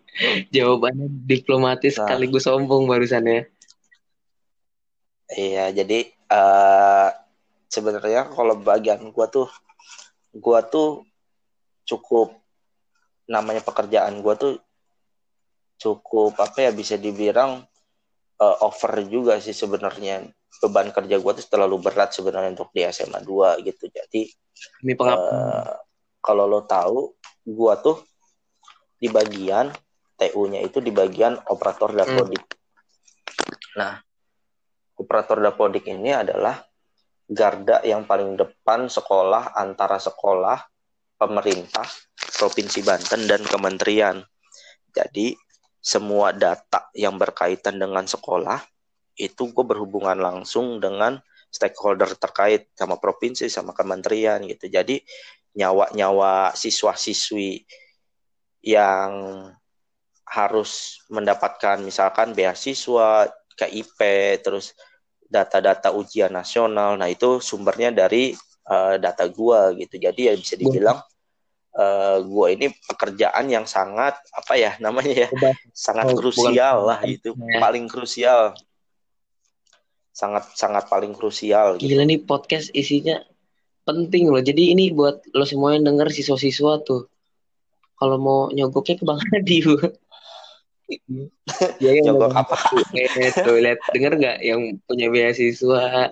jawabannya 0.51 1.07
diplomatis 1.26 1.95
Nah. 1.95 2.11
sekaligus 2.11 2.51
sombong 2.51 2.91
barusan 2.91 3.22
ya. 3.22 3.43
Iya, 5.30 5.64
jadi 5.70 6.11
eh 6.11 7.09
sebenarnya 7.70 8.26
kalau 8.34 8.59
bagian 8.59 8.99
gua 9.14 9.30
tuh 9.30 9.47
gua 10.34 10.66
tuh 10.66 11.07
cukup 11.86 12.34
namanya 13.30 13.62
pekerjaan 13.62 14.18
gua 14.26 14.34
tuh 14.34 14.59
cukup 15.78 16.34
apa 16.43 16.66
ya 16.66 16.70
bisa 16.74 16.99
dibilang 16.99 17.62
eh, 18.43 18.57
over 18.66 19.07
juga 19.07 19.38
sih 19.38 19.55
sebenarnya 19.55 20.26
beban 20.59 20.90
kerja 20.90 21.16
gua 21.22 21.32
tuh 21.38 21.46
terlalu 21.46 21.78
berat 21.78 22.11
sebenarnya 22.11 22.59
untuk 22.59 22.74
di 22.74 22.82
SMA 22.90 23.22
2 23.22 23.62
gitu. 23.62 23.86
Jadi 23.86 24.26
Ini 24.84 24.92
eh, 24.98 25.70
kalau 26.20 26.44
lo 26.51 26.66
tahu 26.66 27.14
gua 27.46 27.78
tuh 27.78 28.03
di 29.01 29.09
bagian 29.09 29.72
TU-nya 30.20 30.61
itu 30.61 30.84
di 30.84 30.92
bagian 30.92 31.38
operator 31.48 31.96
dapodik. 31.96 32.44
Nah, 33.80 33.96
operator 35.01 35.40
dapodik 35.40 35.88
ini 35.88 36.12
adalah 36.12 36.61
garda 37.24 37.80
yang 37.86 38.05
paling 38.05 38.36
depan 38.36 38.92
sekolah 38.92 39.57
antara 39.57 39.96
sekolah, 39.96 40.61
pemerintah, 41.16 41.88
provinsi 42.36 42.84
Banten 42.84 43.24
dan 43.24 43.40
kementerian. 43.48 44.20
Jadi 44.92 45.32
semua 45.80 46.36
data 46.36 46.92
yang 46.92 47.16
berkaitan 47.16 47.80
dengan 47.80 48.05
sekolah 48.05 48.61
itu 49.21 49.53
gue 49.53 49.64
berhubungan 49.64 50.16
langsung 50.16 50.81
dengan 50.81 51.21
stakeholder 51.53 52.16
terkait 52.16 52.73
sama 52.73 52.97
provinsi 52.97 53.53
sama 53.53 53.77
kementerian 53.77 54.41
gitu. 54.49 54.71
Jadi 54.71 55.03
nyawa-nyawa 55.53 56.55
siswa-siswi 56.55 57.66
yang 58.64 59.11
harus 60.31 61.03
mendapatkan 61.11 61.83
misalkan 61.83 62.33
beasiswa, 62.33 63.27
KIP, 63.59 63.99
terus 64.41 64.73
data-data 65.27 65.91
ujian 65.91 66.31
nasional. 66.31 66.95
Nah, 66.95 67.11
itu 67.11 67.43
sumbernya 67.43 67.91
dari 67.91 68.33
eh, 68.71 68.97
data 69.03 69.27
gua 69.27 69.75
gitu. 69.75 69.99
Jadi 69.99 70.31
ya 70.31 70.35
bisa 70.39 70.55
dibilang 70.55 71.03
eh, 71.75 72.18
gua 72.31 72.47
ini 72.55 72.71
pekerjaan 72.87 73.51
yang 73.51 73.66
sangat 73.66 74.14
apa 74.31 74.55
ya 74.55 74.79
namanya 74.79 75.27
ya, 75.27 75.29
sangat 75.75 76.14
Oh, 76.14 76.16
krusial 76.18 76.87
bukan- 76.87 76.89
lah 76.95 77.01
gitu, 77.11 77.31
ya. 77.35 77.59
paling 77.59 77.87
krusial. 77.91 78.55
Sangat 80.11 80.52
sangat 80.58 80.90
paling 80.90 81.14
krusial 81.14 81.78
gitu. 81.78 81.90
Gila 81.90 82.04
nih 82.04 82.20
podcast 82.22 82.70
isinya 82.74 83.22
penting 83.86 84.30
loh. 84.30 84.42
Jadi 84.42 84.74
ini 84.74 84.90
buat 84.94 85.24
lo 85.34 85.46
semua 85.46 85.74
yang 85.74 85.86
denger 85.86 86.11
siswa-siswa 86.12 86.82
tuh. 86.84 87.06
Kalau 88.00 88.16
mau 88.16 88.40
nyogoknya 88.50 88.96
ke 88.96 89.04
Bang 89.04 89.20
Hadi. 89.20 89.56
Bu. 89.64 89.76
ya, 91.84 91.90
yang 91.94 92.18
Nyogok 92.18 92.34
apa? 92.34 92.56
Tuh 93.46 93.56
lihat 93.62 93.78
denger 93.94 94.12
nggak 94.18 94.38
yang 94.42 94.61
punya 94.88 95.06
beasiswa? 95.12 96.11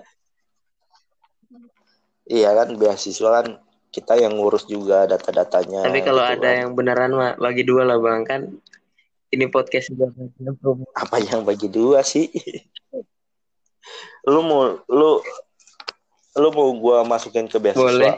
Iya 2.29 2.49
kan 2.53 2.77
beasiswa 2.77 3.29
kan 3.41 3.47
kita 3.89 4.21
yang 4.21 4.37
ngurus 4.37 4.69
juga 4.69 5.09
data-datanya. 5.09 5.89
Tapi 5.89 5.99
kalau 6.05 6.21
gitu 6.21 6.33
ada 6.37 6.49
kan. 6.53 6.59
yang 6.61 6.69
beneran 6.77 7.11
mah 7.17 7.33
bagi 7.41 7.65
dua 7.65 7.83
lah 7.89 7.97
Bang 7.97 8.23
kan. 8.23 8.41
Ini 9.29 9.45
podcast 9.53 9.93
juga 9.93 10.09
apa 10.97 11.21
yang 11.21 11.45
bagi 11.45 11.69
dua 11.69 12.01
sih? 12.01 12.29
Lu 14.29 14.41
mau 14.45 14.61
lu 14.87 15.11
lu 16.37 16.47
mau 16.53 16.69
gua 16.77 17.01
masukin 17.03 17.49
ke 17.49 17.57
beasiswa? 17.57 17.81
Boleh. 17.89 18.13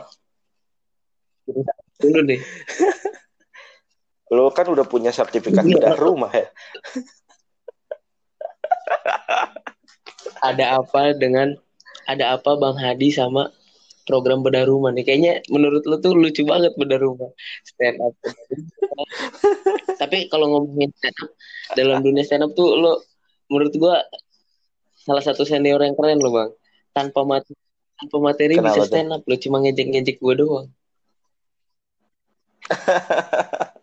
dulu 2.01 2.19
deh. 2.27 2.41
Lu 4.31 4.47
kan 4.55 4.67
udah 4.67 4.87
punya 4.87 5.11
sertifikat 5.11 5.63
Iya. 5.63 5.75
bedah 5.79 5.95
rumah 5.99 6.31
ya. 6.31 6.47
Ada 10.41 10.81
apa 10.81 11.13
dengan 11.13 11.53
ada 12.09 12.33
apa 12.35 12.57
Bang 12.57 12.77
Hadi 12.79 13.13
sama 13.13 13.53
program 14.09 14.41
bedah 14.41 14.65
rumah 14.65 14.89
nih? 14.89 15.05
Kayaknya 15.05 15.33
menurut 15.53 15.85
lo 15.85 16.01
tuh 16.01 16.17
lucu 16.17 16.41
banget 16.47 16.73
bedah 16.79 16.97
rumah. 16.97 17.29
Stand 17.67 18.01
up. 18.01 18.13
Tapi 20.01 20.25
kalau 20.33 20.49
ngomongin 20.49 20.89
stand 20.97 21.17
up 21.21 21.29
dalam 21.77 22.01
dunia 22.01 22.25
stand 22.25 22.41
up 22.47 22.51
tuh 22.57 22.73
lo 22.73 23.05
menurut 23.51 23.73
gua 23.77 24.01
salah 25.01 25.23
satu 25.23 25.43
senior 25.43 25.81
yang 25.81 25.97
keren 25.97 26.21
lo 26.21 26.29
Bang. 26.29 26.51
Tanpa 26.93 27.25
materi 27.25 27.57
tanpa 27.97 28.17
materi 28.17 28.57
Kenapa 28.57 28.67
bisa 28.73 28.81
stand 28.89 29.09
up 29.13 29.21
lo 29.25 29.35
cuma 29.37 29.57
ngejek-ngejek 29.61 30.17
gua 30.21 30.33
doang. 30.33 30.67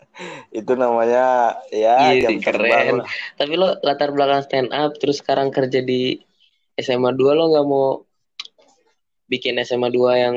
Itu 0.51 0.75
namanya 0.75 1.59
ya 1.71 2.11
Iya, 2.15 2.27
jam 2.27 2.43
terbang 2.43 2.67
keren. 2.67 2.95
lah. 3.03 3.09
Tapi 3.39 3.55
lo 3.55 3.79
latar 3.87 4.11
belakang 4.11 4.43
stand 4.43 4.71
up 4.75 4.99
terus 4.99 5.23
sekarang 5.23 5.55
kerja 5.55 5.79
di 5.83 6.19
SMA 6.79 7.15
2 7.15 7.39
lo 7.39 7.45
nggak 7.55 7.67
mau 7.67 8.03
bikin 9.31 9.59
SMA 9.63 9.91
2 9.91 10.25
yang 10.25 10.37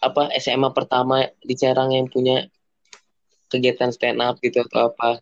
apa 0.00 0.32
SMA 0.40 0.72
pertama 0.72 1.28
di 1.44 1.54
Serang 1.60 1.92
yang 1.92 2.08
punya 2.08 2.48
kegiatan 3.52 3.92
stand 3.92 4.24
up 4.24 4.40
gitu 4.40 4.64
atau 4.64 4.88
apa? 4.88 5.20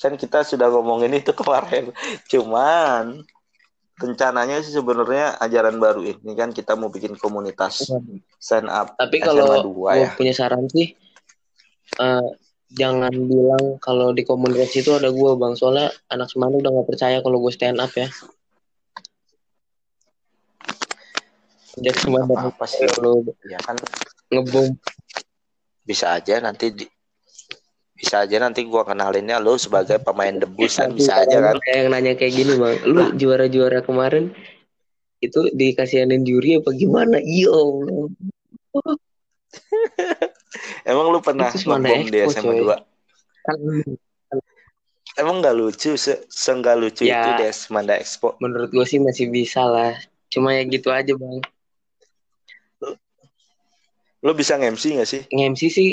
Kan 0.00 0.16
kita 0.16 0.40
sudah 0.42 0.72
ngomongin 0.72 1.12
itu 1.12 1.36
kemarin. 1.40 1.92
Cuman 2.26 3.20
rencananya 4.00 4.64
sih 4.64 4.72
sebenarnya 4.72 5.36
ajaran 5.44 5.76
baru 5.76 6.00
ini 6.00 6.32
kan 6.32 6.56
kita 6.56 6.72
mau 6.72 6.88
bikin 6.88 7.20
komunitas 7.20 7.84
stand 8.40 8.72
up 8.72 8.96
Tapi 8.96 9.20
SMA 9.20 9.28
kalau 9.28 9.60
2 9.60 9.92
gue 9.92 10.08
ya. 10.08 10.10
punya 10.16 10.32
saran 10.32 10.64
sih 10.72 10.96
eh, 12.00 12.28
jangan 12.72 13.12
bilang 13.12 13.76
kalau 13.76 14.16
di 14.16 14.24
komunitas 14.24 14.72
itu 14.72 14.96
ada 14.96 15.12
gue 15.12 15.30
bang 15.36 15.52
soalnya 15.52 15.92
anak 16.08 16.32
Semarang 16.32 16.64
udah 16.64 16.70
nggak 16.80 16.88
percaya 16.88 17.20
kalau 17.20 17.44
gue 17.44 17.52
stand 17.52 17.76
up 17.76 17.92
ya. 17.92 18.08
Sejak 21.76 21.96
Semarang 22.00 22.50
Apa 22.56 22.64
sih? 22.64 22.88
lo 23.04 23.20
Ya 23.46 23.60
kan 23.60 23.76
ngebom 24.32 24.80
bisa 25.84 26.14
aja 26.14 26.38
nanti 26.38 26.70
di, 26.70 26.86
bisa 28.00 28.24
aja 28.24 28.36
nanti 28.40 28.64
gua 28.64 28.88
kenalinnya 28.88 29.36
lu 29.36 29.60
sebagai 29.60 30.00
pemain 30.00 30.32
debus 30.32 30.80
kan 30.80 30.88
bisa 30.96 31.20
aja 31.20 31.52
kan 31.52 31.60
yang 31.68 31.92
nanya 31.92 32.16
kayak 32.16 32.32
gini 32.32 32.56
bang, 32.56 32.80
lu 32.88 33.12
juara-juara 33.12 33.84
kemarin 33.84 34.32
itu 35.20 35.52
dikasihanin 35.52 36.24
juri 36.24 36.56
apa 36.56 36.72
gimana? 36.72 37.20
Iya 37.20 37.52
Allah. 37.52 38.08
emang 40.90 41.06
lu 41.12 41.20
pernah 41.20 41.52
ngebom 41.52 42.08
di 42.08 42.18
SMA 42.24 42.40
coy. 42.40 42.58
2 42.64 43.44
Kan 43.44 43.58
emang 45.20 45.44
nggak 45.44 45.56
lucu 45.60 45.92
se 46.00 46.24
seenggak 46.32 46.80
lucu 46.80 47.04
Ya. 47.04 47.20
itu 47.20 47.30
di 47.36 47.44
Semanda 47.52 48.00
Expo 48.00 48.40
menurut 48.40 48.72
gue 48.72 48.86
sih 48.88 48.96
masih 48.96 49.28
bisa 49.28 49.60
lah. 49.68 49.92
Cuma 50.32 50.56
ya 50.56 50.64
gitu 50.64 50.88
aja 50.88 51.12
bang. 51.12 51.44
lu 54.20 54.36
bisa 54.36 54.52
nge-MC 54.60 55.00
nggak 55.00 55.08
sih 55.08 55.22
Nge-MC 55.32 55.60
sih 55.72 55.88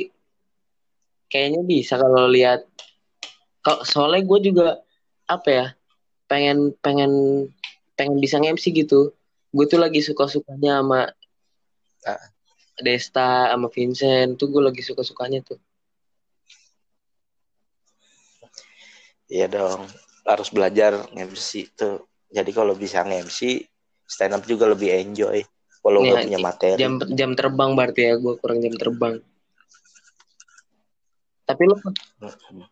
kayaknya 1.28 1.62
bisa 1.64 1.96
kalau 1.96 2.28
lihat. 2.28 2.64
Kalau 3.62 3.84
soalnya 3.84 4.24
gue 4.24 4.40
juga 4.52 4.68
apa 5.28 5.50
ya 5.52 5.66
pengen 6.28 6.72
pengen 6.80 7.12
pengen 8.00 8.18
bisa 8.20 8.40
nge-MC 8.40 8.72
gitu. 8.72 9.12
Gue 9.52 9.66
tuh 9.68 9.80
lagi 9.80 10.00
suka-sukanya 10.00 10.80
sama 10.84 11.02
Ah. 12.06 12.22
Desta 12.78 13.52
sama 13.52 13.68
Vincent 13.68 14.38
tuh 14.38 14.48
gue 14.54 14.62
lagi 14.64 14.80
suka-sukanya 14.86 15.44
tuh. 15.44 15.60
iya 19.28 19.48
dong 19.52 19.84
harus 20.24 20.48
belajar 20.52 21.04
nge-MC 21.12 21.76
tuh 21.76 22.08
jadi 22.32 22.48
kalau 22.56 22.76
bisa 22.76 23.04
nge-MC 23.04 23.68
stand 24.08 24.36
up 24.36 24.44
juga 24.48 24.68
lebih 24.72 24.88
enjoy 24.92 25.44
Kalau 25.84 26.04
Nih, 26.04 26.12
nggak 26.12 26.24
punya 26.28 26.40
materi. 26.40 26.80
jam 26.80 26.94
jam 27.16 27.32
terbang 27.36 27.72
berarti 27.76 28.02
ya 28.12 28.14
gue 28.20 28.34
kurang 28.40 28.60
jam 28.60 28.76
terbang 28.76 29.14
tapi 31.48 31.64
lo 31.64 31.80
Mm-mm. 31.80 32.68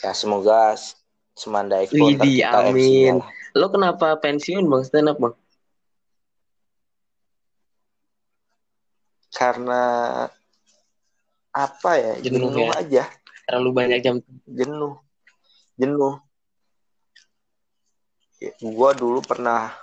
Ya 0.00 0.14
semoga 0.14 0.78
Semanda 1.34 1.82
Widih, 1.82 2.46
kita 2.46 2.70
amin. 2.70 3.18
Lah. 3.18 3.30
lo 3.58 3.66
kenapa 3.74 4.14
pensiun 4.22 4.64
bang 4.70 4.82
stand 4.86 5.10
up 5.10 5.18
bang 5.18 5.34
Karena 9.34 9.82
apa 11.50 11.90
ya? 11.98 12.12
Jenuh 12.22 12.54
Jenuh, 12.54 12.70
ya? 12.70 12.78
aja, 12.78 13.04
terlalu 13.50 13.70
banyak 13.74 13.98
jam 13.98 14.22
jenuh, 14.46 14.94
jenuh. 15.74 16.22
Ya, 18.38 18.54
Gua 18.62 18.94
dulu 18.94 19.18
pernah 19.26 19.74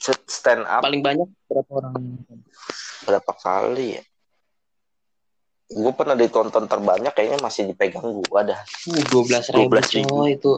set- 0.00 0.28
stand 0.32 0.64
up 0.64 0.80
paling 0.80 1.04
banyak 1.04 1.28
berapa 1.44 1.70
orang 1.76 2.24
berapa 3.04 3.32
kali 3.36 4.00
ya? 4.00 4.02
Gue 5.74 5.90
pernah 5.90 6.14
ditonton 6.14 6.70
terbanyak 6.70 7.10
kayaknya 7.10 7.42
masih 7.42 7.66
dipegang 7.66 8.06
gua 8.30 8.46
dah. 8.46 8.60
uh 8.62 9.02
dua 9.10 9.22
belas 9.26 9.50
ribu 9.50 9.74
12.000. 9.74 10.06
coy 10.06 10.30
itu. 10.38 10.52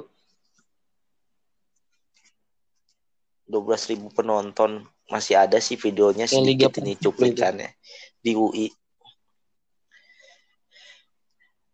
12.000 3.49 3.91
ribu 3.97 4.07
penonton. 4.13 4.85
Masih 5.09 5.41
ada 5.41 5.57
sih 5.57 5.81
videonya 5.81 6.29
Liga 6.29 6.69
sedikit 6.69 6.85
ini 6.85 6.93
cuplikannya. 7.01 7.73
Di 8.21 8.37
UI 8.37 8.69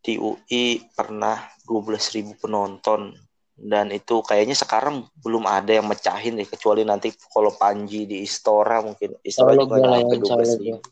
di 0.03 0.19
UI 0.19 0.83
pernah 0.95 1.43
12.000 1.67 2.15
ribu 2.23 2.33
penonton. 2.39 3.11
Dan 3.59 3.91
itu 3.91 4.23
kayaknya 4.23 4.55
sekarang 4.55 5.07
belum 5.19 5.51
ada 5.51 5.75
yang 5.75 5.87
mecahin 5.91 6.39
deh 6.39 6.47
kecuali 6.47 6.87
nanti 6.87 7.11
kalau 7.31 7.51
Panji 7.59 8.07
di 8.07 8.23
Istora 8.23 8.83
mungkin. 8.87 9.19
Istora 9.23 9.55
Allah 9.55 9.67
juga 9.67 9.79
ya, 9.83 9.87
nyampe 9.99 10.15
insya 10.15 10.35
Allah 10.39 10.47
12.000 10.47 10.63
ribu 10.63 10.83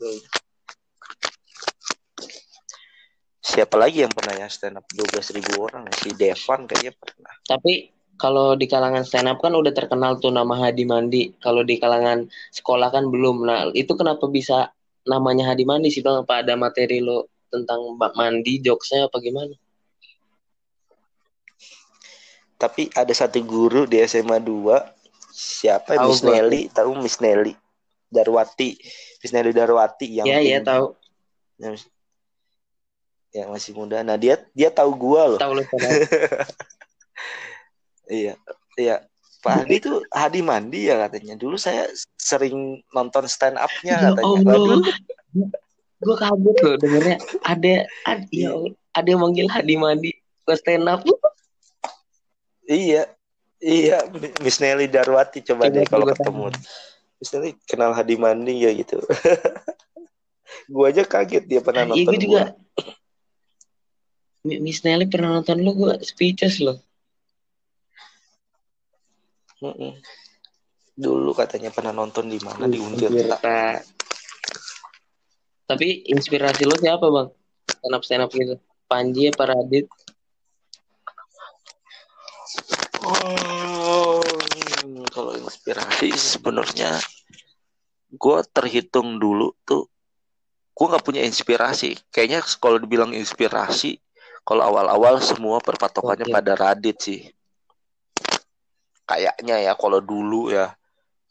siapa 3.50 3.74
lagi 3.74 4.06
yang 4.06 4.14
pernah 4.14 4.38
ya 4.38 4.46
stand 4.46 4.78
up 4.78 4.86
12.000 4.94 5.34
ribu 5.34 5.66
orang 5.66 5.90
ya? 5.90 5.94
si 5.98 6.10
Devan 6.14 6.70
kayaknya 6.70 6.94
pernah. 6.94 7.34
Tapi 7.42 7.90
kalau 8.14 8.54
di 8.54 8.70
kalangan 8.70 9.02
stand 9.02 9.26
up 9.26 9.42
kan 9.42 9.50
udah 9.50 9.74
terkenal 9.74 10.22
tuh 10.22 10.30
nama 10.30 10.54
Hadi 10.54 10.86
Mandi. 10.86 11.34
Kalau 11.42 11.66
di 11.66 11.80
kalangan 11.82 12.30
sekolah 12.54 12.94
kan 12.94 13.10
belum. 13.10 13.42
Nah 13.42 13.74
itu 13.74 13.90
kenapa 13.98 14.30
bisa 14.30 14.70
namanya 15.02 15.50
Hadi 15.50 15.66
Mandi 15.66 15.90
sih 15.90 15.98
bang? 16.04 16.22
Apa 16.22 16.46
ada 16.46 16.54
materi 16.54 17.02
lo 17.02 17.26
tentang 17.50 17.98
Mbak 17.98 18.12
Mandi 18.14 18.62
jokesnya 18.62 19.10
apa 19.10 19.18
gimana? 19.18 19.58
Tapi 22.60 22.92
ada 22.92 23.10
satu 23.10 23.40
guru 23.42 23.88
di 23.88 23.98
SMA 24.04 24.38
2 24.38 24.78
siapa 25.32 25.96
ya? 25.96 26.04
Tahu 26.04 26.12
Miss. 26.12 26.22
Nelly, 26.22 26.60
tahu 26.70 26.90
Miss 27.00 27.16
Nelly 27.18 27.52
Darwati, 28.12 28.76
Miss 29.24 29.32
Nelly 29.32 29.50
Darwati 29.56 30.20
yang 30.20 30.28
Iya 30.28 30.38
iya 30.44 30.58
tim- 30.60 30.68
tahu 30.68 30.86
yang, 33.30 33.48
masih 33.54 33.72
muda. 33.78 34.02
Nah, 34.02 34.18
dia 34.18 34.42
dia 34.50 34.70
tahu 34.74 34.90
gua 34.94 35.36
loh. 35.36 35.40
tahu 35.40 35.54
lo 35.58 35.62
stand 35.66 35.84
up. 35.86 35.94
Iya. 38.10 38.34
Iya. 38.74 38.96
Pak 39.40 39.64
Hadi 39.64 39.76
tuh 39.80 40.02
Hadi 40.12 40.42
Mandi 40.42 40.90
ya 40.90 40.98
katanya. 40.98 41.38
Dulu 41.38 41.56
saya 41.56 41.88
sering 42.18 42.82
nonton 42.92 43.24
stand 43.30 43.56
up-nya 43.56 43.96
Ya 43.96 44.06
katanya. 44.12 44.50
Waduh, 44.50 44.82
gue 46.00 46.16
kaget 46.16 46.56
loh 46.64 46.76
dengernya 46.80 47.16
ada 47.44 47.84
ada 48.08 48.24
ya 48.32 48.56
ada 48.96 49.04
yang 49.04 49.20
manggil 49.20 49.46
Hadi 49.52 49.76
Mandi 49.76 50.10
ke 50.48 50.52
stand 50.56 50.88
up 50.88 51.04
iya. 52.64 53.04
Iya, 53.60 54.08
Miss 54.40 54.56
Nelly 54.56 54.88
Darwati 54.88 55.44
coba, 55.44 55.68
Coba 55.68 55.76
deh 55.76 55.84
kalau 55.84 56.08
ketemu. 56.08 56.48
Miss 57.20 57.28
Nelly 57.36 57.52
kenal 57.68 57.92
Hadi 57.92 58.16
Mandi 58.16 58.64
ya 58.64 58.72
gitu. 58.72 59.04
gua 60.72 60.88
aja 60.88 61.04
kaget 61.04 61.44
dia 61.44 61.60
pernah 61.60 61.84
Iya 61.84 61.92
nonton 61.92 62.12
gue 62.16 62.24
juga 62.24 62.56
gua. 62.56 62.96
Mi- 64.40 64.60
Miss 64.60 64.80
Nelly 64.84 65.04
pernah 65.04 65.36
nonton 65.36 65.60
lu 65.60 65.72
gue 65.76 65.94
speechless 66.00 66.64
loh. 66.64 66.80
Dulu 70.96 71.30
katanya 71.36 71.68
pernah 71.68 71.92
nonton 71.92 72.32
di 72.32 72.40
mana 72.40 72.64
di. 72.64 72.80
Untirta. 72.80 73.84
Tapi 75.68 76.08
inspirasi 76.08 76.64
lo 76.64 76.74
siapa 76.80 77.06
bang? 77.06 77.28
Stand 77.68 77.94
up 77.94 78.02
stand 78.02 78.22
up 78.24 78.30
gitu. 78.32 78.56
Panji 78.88 79.30
apa 79.30 79.54
Radit? 79.54 79.86
Oh, 83.06 84.18
kalau 85.14 85.32
inspirasi 85.38 86.10
sebenarnya 86.16 86.98
gue 88.10 88.38
terhitung 88.50 89.22
dulu 89.22 89.54
tuh 89.62 89.86
gue 90.74 90.86
nggak 90.90 91.04
punya 91.04 91.22
inspirasi. 91.22 91.94
Kayaknya 92.10 92.40
kalau 92.58 92.80
dibilang 92.82 93.14
inspirasi, 93.14 94.00
kalau 94.42 94.62
awal-awal 94.66 95.20
semua 95.22 95.62
perpatokannya 95.62 96.26
Oke. 96.26 96.34
pada 96.34 96.52
Radit 96.58 96.96
sih. 96.98 97.20
Kayaknya 99.06 99.62
ya 99.62 99.72
kalau 99.74 99.98
dulu 99.98 100.54
ya, 100.54 100.74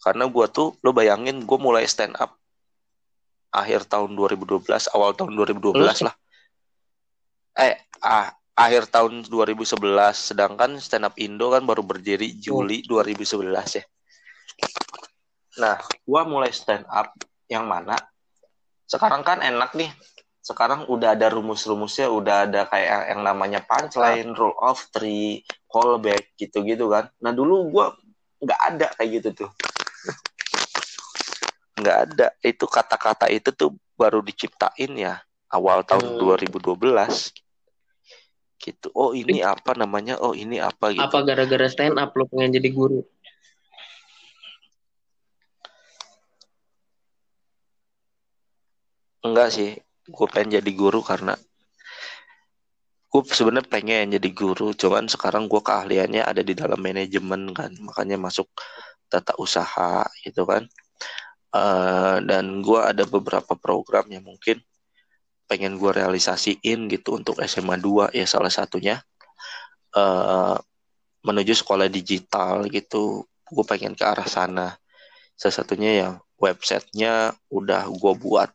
karena 0.04 0.28
gue 0.28 0.46
tuh 0.52 0.76
lo 0.84 0.92
bayangin 0.92 1.44
gue 1.44 1.60
mulai 1.60 1.88
stand 1.88 2.16
up 2.20 2.36
akhir 3.50 3.90
tahun 3.90 4.14
2012, 4.14 4.94
awal 4.94 5.12
tahun 5.18 5.34
2012 5.34 5.74
Lu 5.74 5.86
lah. 5.90 6.16
Eh, 7.60 7.76
ah, 8.06 8.30
akhir 8.54 8.88
tahun 8.94 9.26
2011 9.26 9.76
sedangkan 10.16 10.78
stand 10.80 11.08
up 11.08 11.16
Indo 11.18 11.50
kan 11.50 11.66
baru 11.66 11.82
berdiri 11.82 12.38
Juli 12.38 12.86
2011 12.86 13.80
ya. 13.80 13.84
Nah, 15.60 15.76
gua 16.08 16.24
mulai 16.24 16.54
stand 16.56 16.86
up 16.88 17.12
yang 17.50 17.66
mana 17.68 17.98
sekarang 18.90 19.22
kan 19.22 19.40
enak 19.46 19.74
nih. 19.78 19.92
Sekarang 20.50 20.90
udah 20.90 21.14
ada 21.14 21.30
rumus-rumusnya, 21.30 22.10
udah 22.10 22.50
ada 22.50 22.66
kayak 22.66 23.14
yang 23.14 23.22
namanya 23.22 23.62
punchline, 23.62 24.34
rule 24.34 24.58
of 24.58 24.82
three, 24.90 25.46
callback 25.70 26.34
gitu-gitu 26.42 26.90
kan. 26.90 27.06
Nah, 27.22 27.30
dulu 27.30 27.70
gua 27.70 27.94
nggak 28.42 28.60
ada 28.74 28.88
kayak 28.98 29.10
gitu 29.22 29.46
tuh. 29.46 29.52
Nggak 31.78 31.98
ada. 32.10 32.28
Itu 32.42 32.66
kata-kata 32.66 33.30
itu 33.30 33.54
tuh 33.54 33.78
baru 33.94 34.26
diciptain 34.26 34.90
ya 34.98 35.22
awal 35.54 35.86
tahun 35.86 36.18
Hmm. 36.18 36.22
2012 36.40 37.30
gitu 38.60 38.92
oh 38.92 39.16
ini 39.16 39.40
apa 39.40 39.72
namanya 39.72 40.20
oh 40.20 40.36
ini 40.36 40.60
apa 40.60 40.92
gitu 40.92 41.00
Apa 41.00 41.24
gara-gara 41.24 41.68
stand 41.72 41.96
up 41.96 42.12
lo 42.12 42.28
pengen 42.28 42.60
jadi 42.60 42.70
guru? 42.76 43.00
enggak 49.26 49.50
sih 49.52 49.72
gue 50.10 50.28
pengen 50.30 50.62
jadi 50.62 50.72
guru 50.74 51.06
karena 51.06 51.38
gue 53.10 53.22
sebenarnya 53.26 53.66
pengen 53.66 54.06
jadi 54.18 54.30
guru 54.34 54.74
cuman 54.78 55.10
sekarang 55.10 55.50
gue 55.50 55.62
keahliannya 55.62 56.22
ada 56.22 56.42
di 56.46 56.54
dalam 56.54 56.78
manajemen 56.78 57.50
kan 57.58 57.74
makanya 57.82 58.22
masuk 58.22 58.50
tata 59.10 59.34
usaha 59.42 60.06
gitu 60.22 60.46
kan. 60.46 60.70
Eh, 61.50 62.18
dan 62.30 62.62
gue 62.62 62.78
ada 62.78 63.04
beberapa 63.10 63.58
program 63.58 64.06
yang 64.14 64.22
mungkin 64.22 64.62
pengen 65.50 65.82
gue 65.82 65.90
realisasiin 65.90 66.86
gitu 66.94 67.18
untuk 67.18 67.42
SMA 67.42 67.82
2 67.82 68.14
ya 68.14 68.26
salah 68.30 68.54
satunya. 68.54 69.02
Eh 69.98 70.58
menuju 71.20 71.52
sekolah 71.52 71.92
digital 71.92 72.64
gitu 72.72 73.26
gue 73.50 73.66
pengen 73.66 73.98
ke 73.98 74.06
arah 74.06 74.30
sana. 74.30 74.78
Salah 75.34 75.56
satunya 75.58 75.92
yang 76.06 76.14
websitenya 76.38 77.34
udah 77.50 77.90
gue 77.90 78.14
buat 78.22 78.54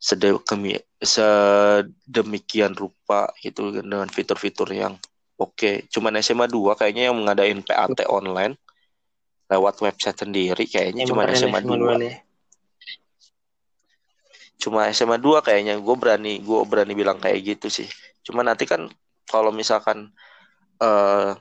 sedemikian 0.00 2.72
rupa 2.72 3.28
gitu 3.44 3.68
dengan 3.68 4.08
fitur-fitur 4.08 4.72
yang 4.72 4.96
oke. 5.36 5.84
Cuman 5.92 6.16
SMA 6.24 6.48
2 6.48 6.80
kayaknya 6.80 7.12
yang 7.12 7.20
mengadain 7.20 7.60
PAT 7.60 8.08
online 8.08 8.56
lewat 9.52 9.84
website 9.84 10.24
sendiri 10.24 10.64
kayaknya 10.64 11.04
cuma 11.04 11.28
SMA 11.36 11.60
2 11.60 11.68
duluan 11.68 12.00
ya. 12.00 12.16
cuma 14.60 14.92
SMA 14.92 15.16
2 15.20 15.40
kayaknya 15.44 15.80
gue 15.80 15.96
berani 15.98 16.38
gue 16.40 16.64
berani 16.64 16.94
bilang 16.96 17.20
kayak 17.20 17.44
gitu 17.44 17.68
sih. 17.68 17.88
Cuma 18.24 18.40
nanti 18.40 18.64
kan 18.64 18.88
kalau 19.28 19.52
misalkan 19.52 20.08
eh 20.80 21.36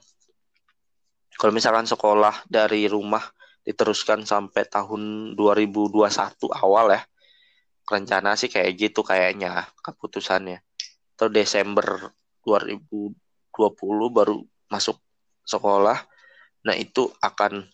kalau 1.40 1.56
misalkan 1.56 1.88
sekolah 1.88 2.44
dari 2.52 2.92
rumah 2.92 3.24
diteruskan 3.64 4.28
sampai 4.28 4.68
tahun 4.68 5.32
2021 5.40 6.12
awal 6.52 6.92
ya 6.92 7.00
rencana 7.90 8.38
sih 8.38 8.48
kayak 8.54 8.78
gitu 8.78 9.02
kayaknya 9.02 9.66
keputusannya 9.82 10.62
atau 11.18 11.28
Desember 11.28 12.14
2020 12.46 13.10
baru 14.14 14.40
masuk 14.70 15.02
sekolah 15.44 15.98
nah 16.62 16.76
itu 16.78 17.10
akan 17.20 17.66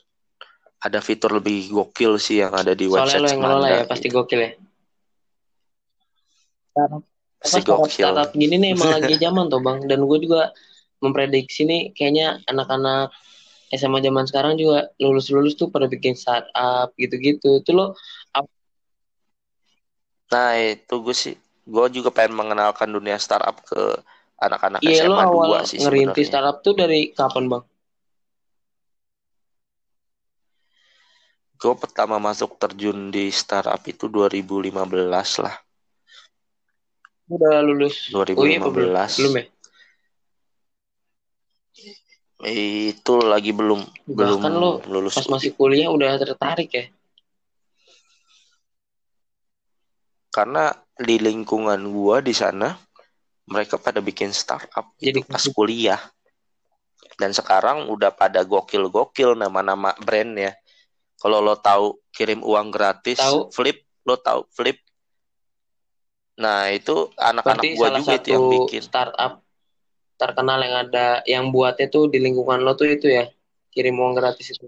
ada 0.85 0.99
fitur 1.01 1.33
lebih 1.33 1.73
gokil 1.73 2.21
sih 2.21 2.45
yang 2.45 2.53
ada 2.53 2.77
di 2.77 2.85
Soalnya 2.85 3.17
website 3.17 3.21
lo 3.21 3.27
yang 3.33 3.41
ngelola 3.41 3.67
ya 3.67 3.81
pasti 3.89 4.07
gitu. 4.07 4.15
gokil 4.21 4.39
ya. 4.45 4.51
Apa, 6.75 6.97
Pasti 7.41 7.61
startup, 7.61 7.77
gokil. 7.81 8.05
startup 8.05 8.29
gini 8.37 8.55
nih 8.61 8.69
emang 8.77 8.89
lagi 8.93 9.15
zaman 9.23 9.45
tuh 9.49 9.61
bang. 9.65 9.77
Dan 9.89 10.05
gue 10.05 10.19
juga 10.21 10.53
memprediksi 11.01 11.65
nih 11.65 11.89
kayaknya 11.97 12.41
anak-anak 12.45 13.09
SMA 13.73 13.99
zaman 14.05 14.25
sekarang 14.29 14.53
juga 14.61 14.93
lulus-lulus 15.01 15.57
tuh 15.57 15.73
pada 15.73 15.89
bikin 15.89 16.13
startup 16.13 16.93
gitu-gitu. 17.01 17.65
Itu 17.65 17.71
lo 17.73 17.97
Nah, 20.33 20.57
itu 20.57 20.95
gue 21.01 21.15
sih 21.15 21.35
gue 21.65 21.85
juga 21.89 22.09
pengen 22.13 22.37
mengenalkan 22.37 22.89
dunia 22.89 23.17
startup 23.17 23.57
ke 23.65 23.81
anak-anak 24.37 24.85
Iya, 24.85 25.09
SMA 25.09 25.23
awal 25.25 25.47
2 25.49 25.59
sih 25.65 25.77
ngerintis 25.81 26.13
sebenarnya. 26.13 26.29
startup 26.29 26.57
tuh 26.61 26.73
dari 26.77 26.99
kapan, 27.13 27.45
Bang? 27.49 27.63
Gue 31.55 31.73
pertama 31.79 32.19
masuk 32.19 32.59
terjun 32.59 33.09
di 33.09 33.31
startup 33.31 33.79
itu 33.87 34.05
2015 34.11 35.41
lah. 35.41 35.55
Udah 37.25 37.63
lulus 37.65 38.13
2015. 38.13 38.37
UI 38.37 38.51
apa 38.61 38.69
belum? 38.69 38.91
Belum 38.93 39.33
ya? 39.39 39.45
Itu 42.45 43.23
lagi 43.25 43.55
belum 43.55 43.81
belum 44.05 44.41
Bahkan 44.43 44.53
lo 44.53 44.83
lulus. 44.85 45.15
pas 45.17 45.25
masih 45.31 45.55
kuliah 45.57 45.89
udah 45.89 46.19
tertarik 46.21 46.69
ya? 46.69 46.85
Karena 50.35 50.75
di 50.99 51.15
lingkungan 51.15 51.79
gua 51.95 52.19
di 52.19 52.35
sana 52.35 52.75
mereka 53.47 53.79
pada 53.79 54.03
bikin 54.03 54.35
startup 54.35 54.91
Jadi 54.99 55.23
itu 55.23 55.31
pas 55.31 55.47
kuliah. 55.47 56.01
Dan 57.15 57.31
sekarang 57.31 57.87
udah 57.87 58.11
pada 58.11 58.43
gokil-gokil 58.43 59.39
nama-nama 59.39 59.95
brand 59.95 60.35
ya. 60.35 60.51
Kalau 61.15 61.39
lo 61.39 61.55
tahu 61.55 62.03
kirim 62.11 62.43
uang 62.43 62.67
gratis, 62.67 63.15
Tahu. 63.15 63.47
Flip, 63.55 63.79
lo 64.03 64.19
tahu 64.19 64.43
Flip. 64.51 64.75
Nah, 66.35 66.67
itu 66.75 67.15
anak-anak 67.15 67.63
gua 67.79 67.87
salah 67.87 67.99
juga 68.03 68.11
itu 68.19 68.19
satu 68.19 68.33
yang 68.35 68.45
bikin. 68.51 68.81
startup 68.83 69.33
terkenal 70.19 70.59
yang 70.59 70.75
ada 70.83 71.07
yang 71.23 71.45
buatnya 71.55 71.87
tuh 71.87 72.11
di 72.11 72.19
lingkungan 72.19 72.59
lo 72.59 72.75
tuh 72.75 72.91
itu 72.91 73.07
ya 73.07 73.31
kirim 73.71 73.95
uang 73.95 74.19
gratis 74.19 74.51
itu. 74.51 74.67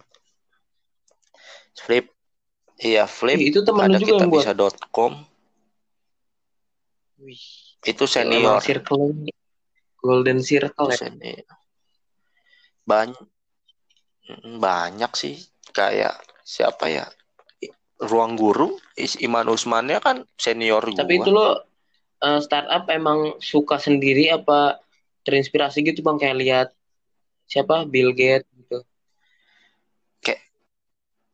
Flip. 1.75 2.07
Iya, 2.79 3.03
Flip. 3.03 3.35
Ih, 3.35 3.51
itu 3.51 3.67
temen 3.67 3.91
ada 3.91 3.99
juga 3.99 4.23
yang 4.23 4.31
buat. 4.31 4.47
kitabisa.com. 4.47 5.36
Wih, 7.17 7.41
Itu 7.81 8.05
senior. 8.05 8.61
circle 8.61 9.25
golden 9.97 10.39
circle 10.45 10.93
ya. 10.93 10.97
senior. 10.97 11.45
Banyak 12.87 13.21
banyak 14.59 15.11
sih 15.15 15.35
kayak 15.73 16.19
siapa 16.43 16.87
ya? 16.91 17.05
Ruang 17.97 18.37
Guru 18.37 18.77
Is- 18.93 19.17
Iman 19.17 19.49
Usmannya 19.49 19.97
kan 19.97 20.21
senior 20.37 20.85
Tapi 20.93 21.17
gua. 21.17 21.25
itu 21.25 21.29
lo 21.33 21.47
eh, 22.21 22.39
startup 22.45 22.85
emang 22.93 23.41
suka 23.41 23.81
sendiri 23.81 24.29
apa 24.29 24.77
terinspirasi 25.25 25.81
gitu 25.81 26.05
bang 26.05 26.17
kayak 26.21 26.37
lihat 26.37 26.67
siapa 27.49 27.89
Bill 27.89 28.13
Gates 28.13 28.45
gitu. 28.53 28.85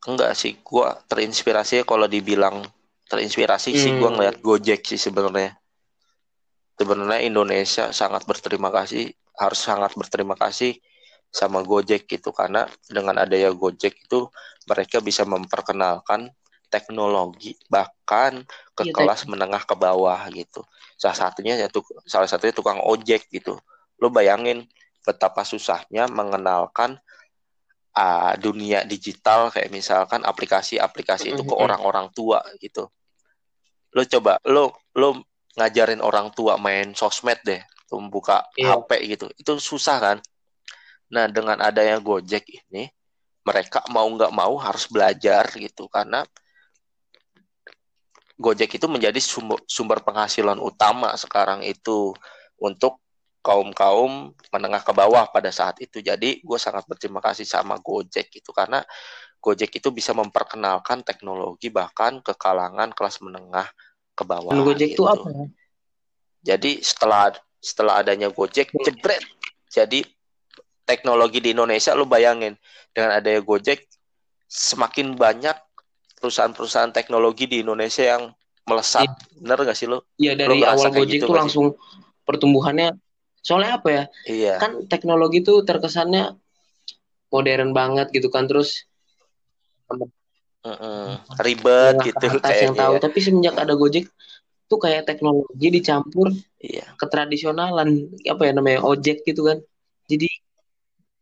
Enggak 0.04 0.36
sih, 0.36 0.60
gua 0.60 1.00
terinspirasi 1.08 1.80
kalau 1.88 2.04
dibilang 2.04 2.60
terinspirasi 3.08 3.72
sih 3.72 3.90
Hmm. 3.96 4.00
gua 4.04 4.10
ngeliat 4.12 4.36
Gojek 4.44 4.84
sih 4.84 5.00
sebenarnya. 5.00 5.56
Sebenarnya 6.74 7.22
Indonesia 7.22 7.94
sangat 7.94 8.26
berterima 8.26 8.68
kasih, 8.74 9.14
harus 9.38 9.60
sangat 9.62 9.94
berterima 9.94 10.34
kasih 10.34 10.78
sama 11.34 11.66
Gojek 11.66 12.06
gitu 12.06 12.30
karena 12.30 12.66
dengan 12.86 13.18
adanya 13.18 13.50
Gojek 13.50 14.06
itu 14.06 14.30
mereka 14.70 15.02
bisa 15.02 15.26
memperkenalkan 15.26 16.30
teknologi 16.70 17.54
bahkan 17.70 18.42
ke 18.74 18.90
Iya, 18.90 18.94
kelas 18.94 19.30
menengah 19.30 19.62
ke 19.62 19.74
bawah 19.78 20.18
gitu. 20.34 20.66
Salah 20.98 21.14
satunya 21.14 21.54
ya 21.54 21.70
tuk- 21.70 21.94
salah 22.06 22.26
satunya 22.26 22.54
tukang 22.54 22.82
ojek 22.82 23.30
gitu. 23.30 23.54
Lo 24.02 24.10
bayangin 24.10 24.66
betapa 25.06 25.46
susahnya 25.46 26.10
mengenalkan 26.10 26.98
ah, 27.94 28.34
dunia 28.34 28.82
digital 28.82 29.54
kayak 29.54 29.70
misalkan 29.70 30.26
aplikasi-aplikasi 30.26 31.34
itu 31.34 31.42
ke 31.46 31.54
orang-orang 31.54 32.10
tua 32.10 32.42
gitu. 32.58 32.90
Lo 33.94 34.02
coba 34.02 34.42
lo 34.50 34.74
lo 34.98 35.22
ngajarin 35.54 36.02
orang 36.02 36.34
tua 36.34 36.58
main 36.58 36.92
sosmed 36.92 37.38
deh, 37.46 37.62
tuh 37.86 38.02
buka 38.10 38.42
Iya. 38.58 38.78
HP 38.78 38.90
gitu. 39.16 39.26
Itu 39.38 39.52
susah 39.62 39.96
kan? 40.02 40.18
Nah, 41.14 41.30
dengan 41.30 41.60
adanya 41.62 42.00
Gojek 42.02 42.44
ini 42.50 42.90
mereka 43.44 43.84
mau 43.92 44.08
nggak 44.08 44.32
mau 44.32 44.56
harus 44.56 44.88
belajar 44.88 45.46
gitu 45.54 45.86
karena 45.86 46.24
Gojek 48.34 48.82
itu 48.82 48.90
menjadi 48.90 49.20
sumber, 49.22 49.62
sumber 49.70 50.02
penghasilan 50.02 50.58
utama 50.58 51.14
sekarang 51.14 51.62
itu 51.62 52.10
untuk 52.58 52.98
kaum-kaum 53.44 54.34
menengah 54.50 54.82
ke 54.82 54.90
bawah 54.90 55.28
pada 55.30 55.54
saat 55.54 55.78
itu. 55.78 56.02
Jadi 56.02 56.42
gue 56.42 56.58
sangat 56.58 56.82
berterima 56.90 57.22
kasih 57.22 57.46
sama 57.46 57.78
Gojek 57.78 58.42
itu 58.42 58.50
karena 58.50 58.82
Gojek 59.38 59.78
itu 59.78 59.92
bisa 59.94 60.16
memperkenalkan 60.16 61.04
teknologi 61.06 61.70
bahkan 61.70 62.18
ke 62.24 62.34
kalangan 62.34 62.90
kelas 62.90 63.22
menengah 63.22 63.68
ke 64.14 64.24
bawah. 64.24 64.54
Dan 64.54 64.62
Gojek 64.62 64.94
gitu. 64.94 65.02
itu 65.02 65.04
apa 65.10 65.28
ya? 65.30 65.46
Jadi 66.54 66.80
setelah 66.80 67.34
setelah 67.58 68.00
adanya 68.00 68.30
Gojek, 68.30 68.70
jebret. 68.72 69.22
Jadi 69.68 70.06
teknologi 70.84 71.40
di 71.40 71.50
Indonesia 71.52 71.96
lu 71.96 72.06
bayangin 72.06 72.54
dengan 72.94 73.18
adanya 73.18 73.42
Gojek 73.42 73.84
semakin 74.46 75.18
banyak 75.18 75.56
perusahaan-perusahaan 76.20 76.92
teknologi 76.94 77.50
di 77.50 77.60
Indonesia 77.64 78.04
yang 78.04 78.30
melesat. 78.64 79.08
Bener 79.36 79.58
gak 79.64 79.76
sih 79.76 79.90
lu? 79.90 80.00
Iya 80.16 80.38
dari 80.38 80.62
ngerasa 80.62 80.88
awal 80.88 80.96
Gojek 81.04 81.20
gitu 81.20 81.32
sih? 81.32 81.36
langsung 81.36 81.66
pertumbuhannya 82.24 82.96
soalnya 83.44 83.80
apa 83.82 83.88
ya? 83.90 84.04
Iya. 84.28 84.54
Kan 84.62 84.86
teknologi 84.88 85.44
tuh 85.44 85.66
terkesannya 85.66 86.36
modern 87.34 87.74
banget 87.74 88.14
gitu 88.14 88.30
kan 88.30 88.46
terus 88.46 88.86
Mm-mm. 90.64 91.20
Ribet 91.44 91.94
menengah 91.94 92.06
gitu 92.08 92.26
ke 92.26 92.38
atas 92.40 92.56
yang 92.64 92.74
kayaknya. 92.74 92.80
tahu 92.80 92.94
ya. 92.96 93.00
tapi 93.04 93.18
semenjak 93.20 93.54
ada 93.60 93.74
Gojek 93.76 94.04
tuh 94.64 94.78
kayak 94.80 95.04
teknologi 95.04 95.68
dicampur 95.70 96.32
Iya. 96.58 96.84
ketradisionalan 96.96 97.88
apa 98.24 98.42
ya 98.48 98.52
namanya 98.56 98.80
ojek 98.80 99.20
gitu 99.28 99.44
kan 99.44 99.60
jadi 100.08 100.28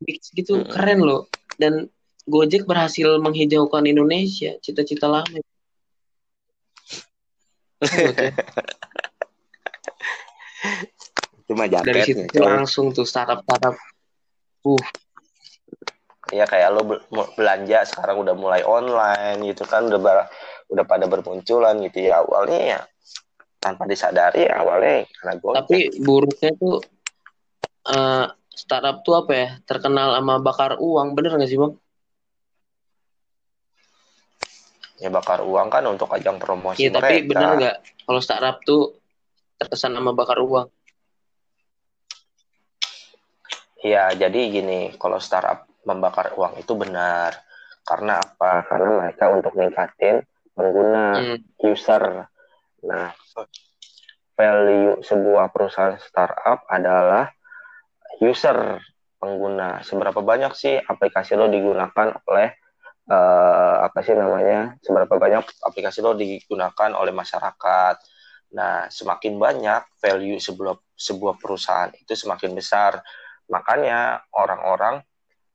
mix 0.00 0.30
gitu 0.30 0.62
Mm-mm. 0.62 0.70
keren 0.70 1.00
loh 1.02 1.26
dan 1.58 1.90
Gojek 2.22 2.70
berhasil 2.70 3.18
menghijaukan 3.18 3.82
Indonesia 3.82 4.54
cita-cita 4.62 5.10
lama 5.10 5.34
ya. 5.34 5.46
Cuma 11.50 11.66
dari 11.86 12.00
jaket 12.02 12.06
situ 12.06 12.22
tuh 12.30 12.46
langsung 12.46 12.94
tuh 12.94 13.02
startup 13.02 13.42
startup 13.42 13.74
uh 14.62 14.82
Iya 16.32 16.48
kayak 16.48 16.68
lo 16.72 16.80
belanja 17.36 17.84
sekarang 17.84 18.24
udah 18.24 18.32
mulai 18.32 18.64
online 18.64 19.52
gitu 19.52 19.68
kan 19.68 19.84
udah 19.84 20.00
bar- 20.00 20.30
udah 20.72 20.84
pada 20.88 21.04
bermunculan 21.04 21.76
gitu 21.84 22.08
ya. 22.08 22.24
Awalnya 22.24 22.60
ya 22.72 22.80
tanpa 23.60 23.84
disadari 23.86 24.48
ya 24.48 24.64
awalnya 24.64 25.06
karena 25.20 25.32
gue 25.38 25.52
tapi 25.54 25.78
buruknya 26.00 26.50
tuh 26.58 26.76
eh, 27.86 28.26
startup 28.52 28.96
tuh 29.06 29.14
apa 29.20 29.32
ya 29.36 29.48
terkenal 29.68 30.16
sama 30.16 30.40
bakar 30.40 30.80
uang 30.80 31.12
bener 31.14 31.36
gak 31.36 31.50
sih 31.52 31.60
bang? 31.60 31.72
Ya 34.98 35.10
bakar 35.10 35.42
uang 35.42 35.66
kan 35.68 35.82
untuk 35.90 36.08
ajang 36.14 36.38
promosi 36.38 36.86
Iya 36.86 36.90
tapi 36.94 37.26
mereka. 37.26 37.28
bener 37.28 37.48
nggak 37.58 37.76
kalau 38.06 38.20
startup 38.22 38.56
tuh 38.62 38.96
terkesan 39.58 39.92
sama 39.98 40.14
bakar 40.14 40.38
uang? 40.40 40.70
Iya, 43.82 44.14
jadi 44.14 44.40
gini, 44.46 44.94
kalau 44.94 45.18
startup 45.18 45.66
membakar 45.86 46.34
uang 46.38 46.58
itu 46.58 46.72
benar. 46.74 47.36
Karena 47.82 48.22
apa? 48.22 48.62
Karena 48.66 48.88
mereka 49.02 49.30
untuk 49.34 49.52
ningkatin 49.58 50.22
pengguna 50.54 51.18
Hmm. 51.18 51.38
user. 51.62 52.28
Nah, 52.82 53.10
value 54.34 55.02
sebuah 55.02 55.50
perusahaan 55.50 55.98
startup 55.98 56.66
adalah 56.70 57.30
user 58.22 58.78
pengguna. 59.18 59.82
Seberapa 59.86 60.18
banyak 60.18 60.52
sih 60.54 60.74
aplikasi 60.78 61.38
lo 61.38 61.46
digunakan 61.46 62.18
oleh 62.26 62.48
eh, 63.02 63.76
apa 63.82 63.98
sih 64.02 64.14
namanya? 64.14 64.78
Seberapa 64.78 65.18
banyak 65.18 65.42
aplikasi 65.62 66.02
lo 66.02 66.14
digunakan 66.14 66.90
oleh 66.94 67.10
masyarakat? 67.10 67.96
Nah, 68.52 68.86
semakin 68.92 69.40
banyak 69.40 69.82
value 69.98 70.38
sebuah 70.38 70.76
sebuah 70.94 71.34
perusahaan 71.40 71.90
itu 71.98 72.14
semakin 72.14 72.52
besar. 72.54 73.02
Makanya 73.50 74.22
orang-orang 74.36 75.02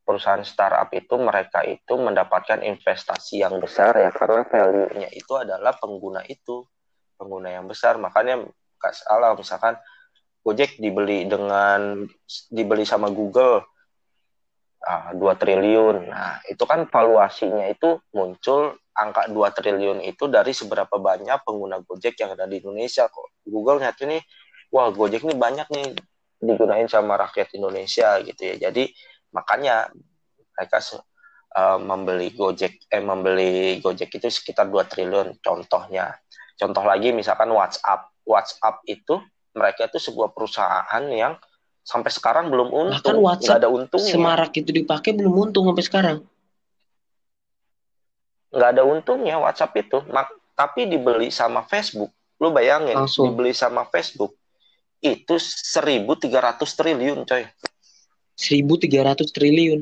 perusahaan 0.08 0.40
startup 0.48 0.88
itu 0.96 1.20
mereka 1.20 1.68
itu 1.68 2.00
mendapatkan 2.00 2.64
investasi 2.64 3.44
yang 3.44 3.60
besar 3.60 3.92
ya 4.00 4.08
karena 4.16 4.48
value-nya 4.48 5.12
itu 5.12 5.36
adalah 5.36 5.76
pengguna 5.76 6.24
itu 6.32 6.64
pengguna 7.20 7.52
yang 7.52 7.68
besar. 7.68 8.00
Makanya 8.00 8.48
nggak 8.80 8.94
salah 8.96 9.36
misalkan 9.36 9.76
Gojek 10.48 10.80
dibeli 10.80 11.28
dengan 11.28 12.08
dibeli 12.48 12.88
sama 12.88 13.12
Google 13.12 13.68
ah, 14.88 15.12
2 15.12 15.20
triliun. 15.36 16.08
Nah 16.08 16.40
itu 16.48 16.64
kan 16.64 16.88
valuasinya 16.88 17.68
itu 17.68 18.00
muncul 18.16 18.80
angka 18.96 19.28
2 19.28 19.36
triliun 19.52 20.00
itu 20.08 20.32
dari 20.32 20.56
seberapa 20.56 20.96
banyak 20.96 21.44
pengguna 21.44 21.84
Gojek 21.84 22.16
yang 22.24 22.32
ada 22.32 22.48
di 22.48 22.64
Indonesia. 22.64 23.12
Kok 23.12 23.44
Google 23.44 23.84
nyat 23.84 24.00
ini 24.08 24.24
wah 24.72 24.88
Gojek 24.88 25.28
ini 25.28 25.36
banyak 25.36 25.68
nih 25.68 25.88
digunain 26.40 26.88
sama 26.88 27.20
rakyat 27.20 27.52
Indonesia 27.60 28.16
gitu 28.24 28.40
ya. 28.40 28.72
Jadi 28.72 28.88
makanya 29.32 29.92
mereka 30.58 30.82
uh, 31.54 31.80
membeli 31.80 32.34
Gojek 32.34 32.90
eh 32.90 33.02
membeli 33.02 33.78
Gojek 33.82 34.10
itu 34.18 34.28
sekitar 34.30 34.70
2 34.70 34.90
triliun 34.90 35.38
contohnya. 35.42 36.18
Contoh 36.58 36.84
lagi 36.84 37.14
misalkan 37.14 37.54
WhatsApp. 37.54 38.10
WhatsApp 38.28 38.84
itu 38.90 39.22
mereka 39.56 39.88
itu 39.88 40.02
sebuah 40.02 40.36
perusahaan 40.36 41.04
yang 41.08 41.40
sampai 41.86 42.12
sekarang 42.12 42.52
belum 42.52 42.70
untung. 42.74 43.00
Bahkan 43.00 43.18
WhatsApp 43.24 43.60
ada 43.64 43.70
untungnya. 43.72 44.12
semarak 44.12 44.52
itu 44.58 44.70
dipakai 44.74 45.16
belum 45.16 45.34
untung 45.48 45.70
sampai 45.72 45.86
sekarang. 45.86 46.18
Nggak 48.52 48.70
ada 48.76 48.84
untungnya 48.84 49.36
WhatsApp 49.40 49.74
itu. 49.80 50.02
Mak 50.10 50.28
tapi 50.58 50.90
dibeli 50.90 51.30
sama 51.30 51.64
Facebook. 51.64 52.12
Lu 52.42 52.50
bayangin 52.50 53.06
Langsung. 53.06 53.32
dibeli 53.32 53.54
sama 53.54 53.86
Facebook 53.90 54.34
itu 55.02 55.38
1.300 55.38 56.58
triliun 56.58 57.22
coy 57.22 57.46
1.300 58.38 59.34
triliun. 59.34 59.82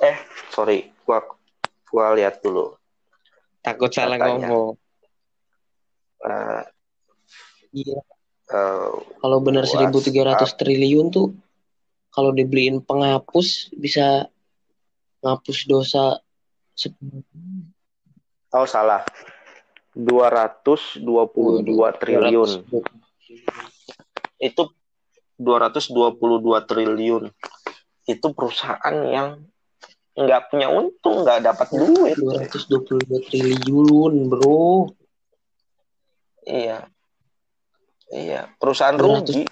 Eh 0.00 0.16
sorry 0.48 0.88
gua 1.04 1.20
gua 1.92 2.16
lihat 2.16 2.40
dulu. 2.40 2.72
Takut 3.60 3.92
salah 3.92 4.16
ngomong. 4.16 4.74
Uh, 6.18 6.66
iya. 7.70 8.00
uh, 8.50 8.90
kalau 9.22 9.38
benar 9.38 9.68
1.300 9.68 10.34
triliun 10.58 11.14
tuh 11.14 11.30
kalau 12.10 12.34
dibeliin 12.34 12.82
penghapus 12.82 13.70
bisa 13.76 14.26
ngapus 15.22 15.58
dosa 15.70 16.18
Oh 18.54 18.64
salah. 18.64 19.02
222 19.98 21.02
dua 21.66 21.90
triliun. 21.98 22.62
Itu 24.38 24.70
222 25.38 26.68
triliun. 26.68 27.24
Itu 28.04 28.26
perusahaan 28.34 28.94
yang 29.06 29.42
nggak 30.18 30.50
punya 30.50 30.68
untung, 30.68 31.22
nggak 31.22 31.46
dapat 31.46 31.68
duit. 31.72 32.16
222 32.18 33.30
triliun, 33.30 34.14
bro. 34.26 34.90
Iya. 36.44 36.84
Iya, 38.08 38.48
perusahaan 38.56 38.96
200. 38.96 39.04
rugi. 39.04 39.42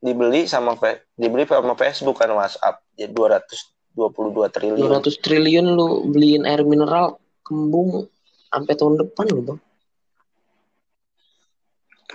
Dibeli 0.00 0.46
sama 0.46 0.78
dibeli 1.18 1.42
sama 1.44 1.74
Facebook 1.74 2.22
kan 2.22 2.30
WhatsApp. 2.30 2.80
Ya 2.94 3.10
222 3.10 4.54
triliun. 4.54 4.86
200 4.88 5.24
triliun 5.24 5.66
lu 5.74 6.06
beliin 6.08 6.46
air 6.46 6.62
mineral 6.62 7.18
kembung 7.42 8.06
sampai 8.50 8.72
tahun 8.74 8.94
depan 9.02 9.26
loh 9.30 9.42
bang 9.52 9.60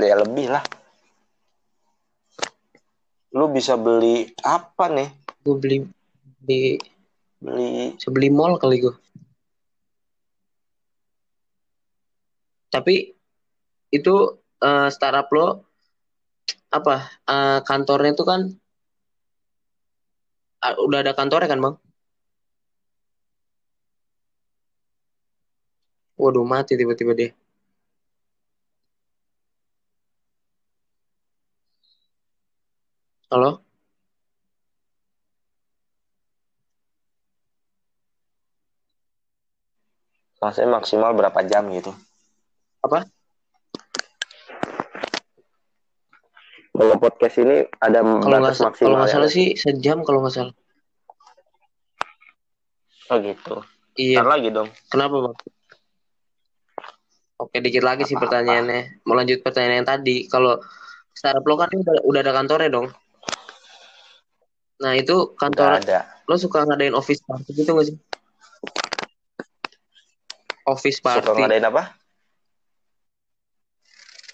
ya 0.02 0.16
lebih 0.18 0.48
lah 0.50 0.64
lu 3.32 3.46
bisa 3.52 3.80
beli 3.80 4.32
apa 4.44 4.86
nih? 4.92 5.10
Gue 5.42 5.56
beli 5.58 5.78
di 6.42 6.76
beli 7.42 7.96
bisa 7.98 8.10
beli 8.14 8.30
mall 8.30 8.62
kali 8.62 8.78
gue 8.84 8.96
tapi 12.72 13.12
itu 13.92 14.16
uh, 14.64 14.88
startup 14.88 15.28
lo 15.36 15.68
apa 16.72 16.96
uh, 17.28 17.60
kantornya 17.68 18.16
itu 18.16 18.24
kan 18.24 18.42
uh, 20.64 20.76
udah 20.88 21.00
ada 21.04 21.12
kantornya 21.12 21.52
kan 21.52 21.60
bang? 21.60 21.76
Waduh, 26.22 26.46
mati 26.46 26.78
tiba-tiba 26.78 27.18
dia. 27.18 27.30
Halo? 33.32 33.64
Maksudnya 40.44 40.76
maksimal 40.76 41.16
berapa 41.16 41.40
jam 41.48 41.72
gitu? 41.72 41.96
Apa? 42.84 43.08
Kalau 46.76 46.96
podcast 47.00 47.40
ini 47.40 47.72
ada 47.80 48.04
kalau 48.04 48.36
batas 48.44 48.60
maksimal. 48.60 48.84
Kalau 48.84 48.98
nggak 49.00 49.14
salah 49.16 49.32
ya? 49.32 49.38
sih 49.40 49.48
sejam 49.56 50.04
kalau 50.04 50.28
nggak 50.28 50.36
salah. 50.36 50.56
Oh 53.16 53.18
gitu. 53.24 53.64
Iya. 53.96 54.20
Ntar 54.20 54.28
lagi 54.28 54.50
dong. 54.52 54.68
Kenapa 54.92 55.16
bang? 55.24 55.36
Oke, 57.40 57.64
dikit 57.64 57.88
lagi 57.88 58.04
sih 58.04 58.20
pertanyaannya. 58.20 59.08
Mau 59.08 59.16
lanjut 59.16 59.40
pertanyaan 59.40 59.88
yang 59.88 59.88
tadi. 59.88 60.28
Kalau 60.28 60.60
startup 61.16 61.48
lo 61.48 61.56
kan 61.56 61.72
udah, 61.72 62.04
udah 62.04 62.20
ada 62.28 62.36
kantornya 62.36 62.68
dong. 62.68 62.92
Nah, 64.82 64.98
itu 64.98 65.38
kantor 65.38 65.78
ada. 65.78 66.10
Lo 66.26 66.36
suka 66.42 66.66
ngadain 66.66 66.98
office 66.98 67.22
party 67.22 67.50
gitu 67.54 67.70
gak 67.78 67.86
sih? 67.86 67.98
Office 70.66 71.00
party. 71.00 71.22
Suka 71.22 71.38
ngadain 71.38 71.66
apa? 71.70 71.94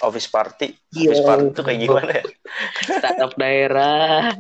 Office 0.07 0.29
party. 0.31 0.67
Iya. 0.95 1.11
Office 1.11 1.23
party 1.27 1.45
itu 1.51 1.61
kayak 1.67 1.79
gimana 1.83 2.11
ya? 2.15 2.23
Startup 3.03 3.31
daerah. 3.35 4.31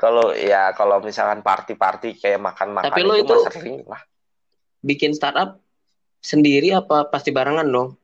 Kalau 0.00 0.32
ya 0.32 0.72
kalau 0.72 1.04
misalkan 1.04 1.44
party-party 1.44 2.16
kayak 2.16 2.40
makan-makan 2.40 2.88
Tapi 2.88 3.04
lo 3.04 3.20
itu, 3.20 3.36
itu 3.36 3.52
sering 3.52 3.84
lah. 3.84 4.00
Bikin 4.80 5.12
startup 5.12 5.60
sendiri 6.24 6.72
apa 6.72 7.04
pasti 7.12 7.28
barengan 7.36 7.68
dong? 7.68 8.00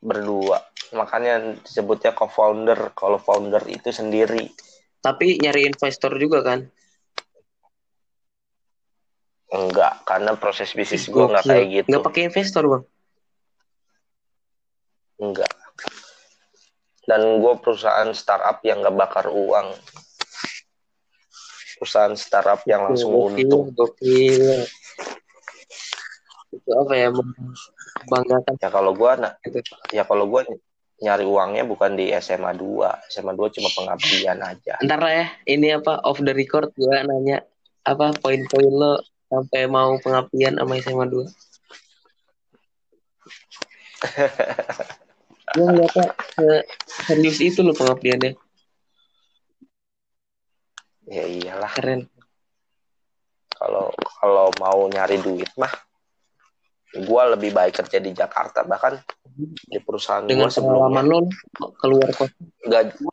Berdua. 0.00 0.64
Makanya 0.96 1.60
disebutnya 1.60 2.16
co-founder. 2.16 2.96
Kalau 2.96 3.20
founder 3.20 3.60
itu 3.68 3.92
sendiri. 3.92 4.48
Tapi 5.04 5.38
nyari 5.38 5.68
investor 5.68 6.16
juga 6.16 6.42
kan? 6.42 6.64
Enggak, 9.46 10.02
karena 10.02 10.34
proses 10.34 10.74
bisnis 10.74 11.06
gue 11.06 11.22
nggak 11.22 11.46
kayak 11.46 11.66
gitu. 11.70 11.86
Nggak 11.86 12.04
pakai 12.10 12.22
investor 12.26 12.62
bang? 12.66 12.84
Enggak. 15.22 15.52
Dan 17.06 17.38
gue 17.38 17.54
perusahaan 17.62 18.10
startup 18.10 18.58
yang 18.66 18.82
nggak 18.82 18.96
bakar 18.98 19.30
uang. 19.30 19.70
Perusahaan 21.78 22.16
startup 22.18 22.66
yang 22.66 22.90
langsung 22.90 23.14
gokil, 23.14 23.46
untung. 23.46 23.62
Gokil 23.70 24.66
itu 26.56 26.70
apa 26.72 26.92
ya 26.96 27.08
membanggakan 27.12 28.54
ya 28.58 28.68
kalau 28.72 28.92
gua 28.96 29.12
nah 29.14 29.32
gitu. 29.44 29.60
ya 29.92 30.02
kalau 30.02 30.24
gua 30.26 30.42
nyari 30.96 31.28
uangnya 31.28 31.68
bukan 31.68 31.92
di 31.92 32.08
SMA 32.16 32.56
2 32.56 33.12
SMA 33.12 33.32
2 33.36 33.54
cuma 33.60 33.68
pengabdian 33.72 34.40
aja. 34.40 34.80
Ntar 34.80 35.00
lah 35.00 35.12
ya 35.12 35.26
ini 35.44 35.76
apa 35.76 36.00
off 36.08 36.20
the 36.24 36.32
record 36.32 36.72
gua 36.72 37.04
nanya 37.04 37.44
apa 37.84 38.16
poin-poin 38.16 38.72
lo 38.72 39.04
sampai 39.28 39.68
mau 39.68 40.00
pengabdian 40.00 40.56
sama 40.56 40.80
SMA 40.80 41.06
2 41.10 41.28
gue 45.56 45.64
ngeliatnya 45.64 46.06
serius 47.06 47.38
itu 47.40 47.64
lo 47.64 47.72
pengabdiannya. 47.72 48.36
Ya 51.06 51.24
iyalah. 51.24 51.72
Keren. 51.72 52.10
Kalau 53.56 53.88
kalau 54.20 54.52
mau 54.60 54.84
nyari 54.90 55.16
duit 55.22 55.48
mah 55.56 55.72
gue 56.96 57.22
lebih 57.36 57.50
baik 57.56 57.84
kerja 57.84 57.98
di 58.00 58.12
Jakarta 58.12 58.64
bahkan 58.64 59.00
di 59.36 59.78
perusahaan 59.84 60.24
dengan 60.24 60.48
gua 60.48 60.54
sebelumnya 60.54 61.02
lo 61.04 61.18
keluar 61.76 62.08
kos 62.16 62.32
gaji 62.64 63.04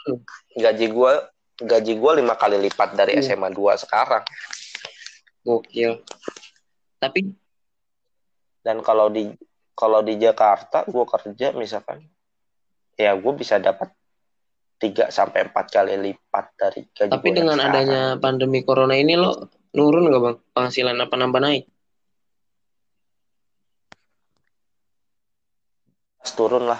gaji 0.55 0.85
gue 0.87 1.13
gaji 1.59 1.93
gue 1.99 2.11
lima 2.17 2.33
kali 2.33 2.57
lipat 2.57 2.97
dari 2.97 3.13
hmm. 3.19 3.23
SMA 3.23 3.49
2 3.53 3.83
sekarang. 3.85 4.23
Gokil. 5.43 6.01
Tapi? 6.97 7.21
Dan 8.63 8.79
kalau 8.79 9.11
di 9.11 9.27
kalau 9.75 9.99
di 10.01 10.15
Jakarta 10.15 10.87
gue 10.87 11.03
kerja 11.03 11.51
misalkan 11.51 12.05
ya 12.95 13.17
gue 13.17 13.33
bisa 13.35 13.57
dapat 13.57 13.89
tiga 14.77 15.09
sampai 15.09 15.49
empat 15.49 15.65
kali 15.73 15.97
lipat 15.97 16.45
dari 16.55 16.81
gaji 16.93 17.11
tapi 17.11 17.29
dengan 17.33 17.57
adanya 17.57 18.01
pandemi 18.21 18.61
corona 18.61 18.93
ini 18.93 19.17
lo 19.17 19.49
nurun 19.73 20.13
gak 20.13 20.21
bang? 20.21 20.37
Penghasilan 20.53 20.97
apa 21.01 21.15
nambah 21.17 21.41
naik 21.41 21.63
turun 26.31 26.71
lah. 26.71 26.79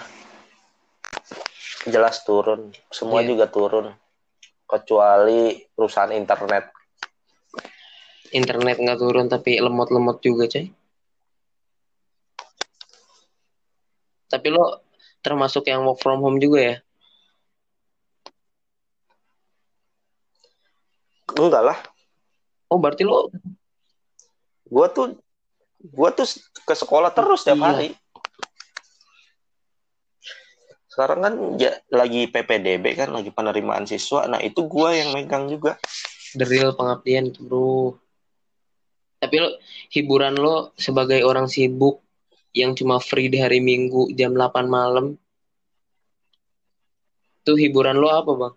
Jelas 1.84 2.24
turun. 2.24 2.72
Semua 2.88 3.20
yeah. 3.20 3.28
juga 3.36 3.44
turun. 3.52 3.92
Kecuali 4.64 5.60
perusahaan 5.76 6.08
internet. 6.16 6.72
Internet 8.32 8.80
nggak 8.80 8.98
turun 8.98 9.28
tapi 9.28 9.60
lemot-lemot 9.60 10.24
juga 10.24 10.48
coy. 10.48 10.72
Tapi 14.32 14.48
lo 14.48 14.80
termasuk 15.20 15.68
yang 15.68 15.84
work 15.84 16.00
from 16.00 16.24
home 16.24 16.40
juga 16.40 16.58
ya? 16.64 16.76
Enggak 21.36 21.62
lah. 21.62 21.78
Oh 22.72 22.80
berarti 22.80 23.04
lo 23.04 23.28
gua 24.66 24.90
tuh 24.90 25.14
gua 25.92 26.10
tuh 26.10 26.26
ke 26.64 26.74
sekolah 26.74 27.12
terus 27.12 27.44
setiap 27.44 27.60
iya. 27.60 27.66
hari 27.68 27.88
sekarang 30.94 31.26
kan 31.26 31.34
ya, 31.58 31.74
lagi 31.90 32.30
PPDB 32.30 32.94
kan 32.94 33.10
lagi 33.10 33.34
penerimaan 33.34 33.82
siswa. 33.82 34.30
Nah 34.30 34.38
itu 34.38 34.62
gue 34.70 34.88
yang 34.94 35.10
megang 35.10 35.50
juga. 35.50 35.74
Real 36.38 36.78
pengabdian 36.78 37.34
bro. 37.34 37.98
Tapi 39.18 39.36
lo 39.42 39.58
hiburan 39.90 40.38
lo 40.38 40.70
sebagai 40.78 41.26
orang 41.26 41.50
sibuk 41.50 41.98
yang 42.54 42.78
cuma 42.78 43.02
free 43.02 43.26
di 43.26 43.42
hari 43.42 43.58
Minggu 43.58 44.14
jam 44.14 44.38
8 44.38 44.70
malam 44.70 45.18
itu 47.42 47.52
hiburan 47.58 47.98
lo 47.98 48.14
apa 48.14 48.32
bang? 48.38 48.54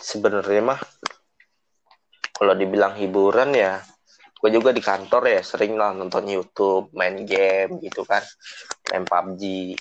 Sebenarnya 0.00 0.62
mah 0.72 0.80
kalau 2.32 2.56
dibilang 2.56 2.96
hiburan 2.96 3.52
ya 3.52 3.84
gue 4.46 4.62
juga 4.62 4.70
di 4.70 4.78
kantor 4.78 5.26
ya 5.26 5.42
sering 5.42 5.74
lah 5.74 5.90
nonton 5.90 6.22
YouTube, 6.30 6.94
main 6.94 7.26
game 7.26 7.82
gitu 7.82 8.06
kan, 8.06 8.22
main 8.94 9.02
PUBG, 9.02 9.74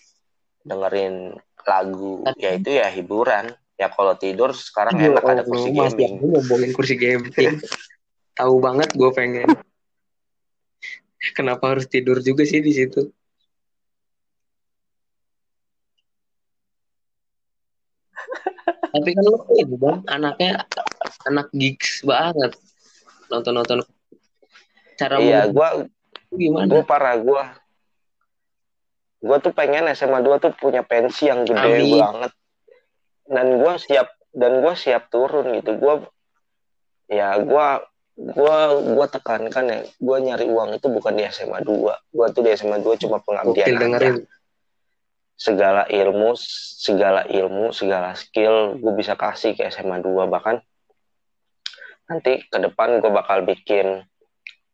dengerin 0.66 1.38
lagu, 1.70 2.26
ya 2.34 2.58
itu 2.58 2.74
ya 2.74 2.90
hiburan. 2.90 3.54
Ya 3.78 3.94
kalau 3.94 4.18
tidur 4.18 4.58
sekarang 4.58 4.98
enak 4.98 5.22
ada 5.22 5.46
kursi 5.46 5.70
mas, 5.70 5.94
gaming. 5.94 6.18
Ngomongin 6.18 6.72
kursi 6.74 6.98
gaming. 6.98 7.30
Tahu 8.42 8.58
banget 8.58 8.90
gue 8.98 9.10
pengen. 9.14 9.54
Kenapa 11.38 11.78
harus 11.78 11.86
tidur 11.86 12.18
juga 12.26 12.42
sih 12.42 12.66
di 12.66 12.74
situ? 12.74 13.14
Tapi 18.90 19.10
kan 19.14 19.26
bang, 19.78 20.00
anaknya 20.10 20.66
anak 21.30 21.54
gigs 21.54 22.02
banget 22.02 22.58
nonton-nonton 23.30 23.86
cara 24.96 25.16
iya 25.20 25.48
gue 25.52 25.92
gimana? 26.36 26.68
gue 26.72 26.84
parah 26.88 27.16
gue 27.20 27.44
gue 29.26 29.38
tuh 29.42 29.54
pengen 29.58 29.90
SMA 29.98 30.22
2 30.22 30.38
tuh 30.38 30.54
punya 30.54 30.86
pensi 30.86 31.26
yang 31.26 31.50
gede 31.50 31.82
Amin. 31.82 31.98
banget. 31.98 32.32
Dan 33.26 33.48
gue 33.58 33.74
siap 33.82 34.08
dan 34.38 34.62
gue 34.62 34.74
siap 34.78 35.10
turun 35.10 35.50
gitu. 35.58 35.74
Gue 35.82 36.06
ya 37.10 37.34
gue 37.42 37.68
gue 38.16 38.58
gue 38.96 39.06
tekankan 39.12 39.66
ya 39.68 39.80
gue 39.84 40.18
nyari 40.24 40.48
uang 40.48 40.80
itu 40.80 40.88
bukan 40.88 41.20
di 41.20 41.28
SMA 41.28 41.60
2 41.68 42.16
gue 42.16 42.28
tuh 42.32 42.42
di 42.48 42.50
SMA 42.56 42.80
2 42.80 43.04
cuma 43.04 43.20
pengabdian 43.20 43.76
aja. 43.76 44.24
segala 45.36 45.84
ilmu 45.92 46.32
segala 46.80 47.28
ilmu 47.28 47.76
segala 47.76 48.16
skill 48.16 48.80
gue 48.80 48.94
bisa 48.96 49.20
kasih 49.20 49.60
ke 49.60 49.68
SMA 49.68 50.00
2 50.00 50.32
bahkan 50.32 50.64
nanti 52.08 52.48
ke 52.48 52.56
depan 52.56 53.04
gue 53.04 53.12
bakal 53.12 53.44
bikin 53.44 54.08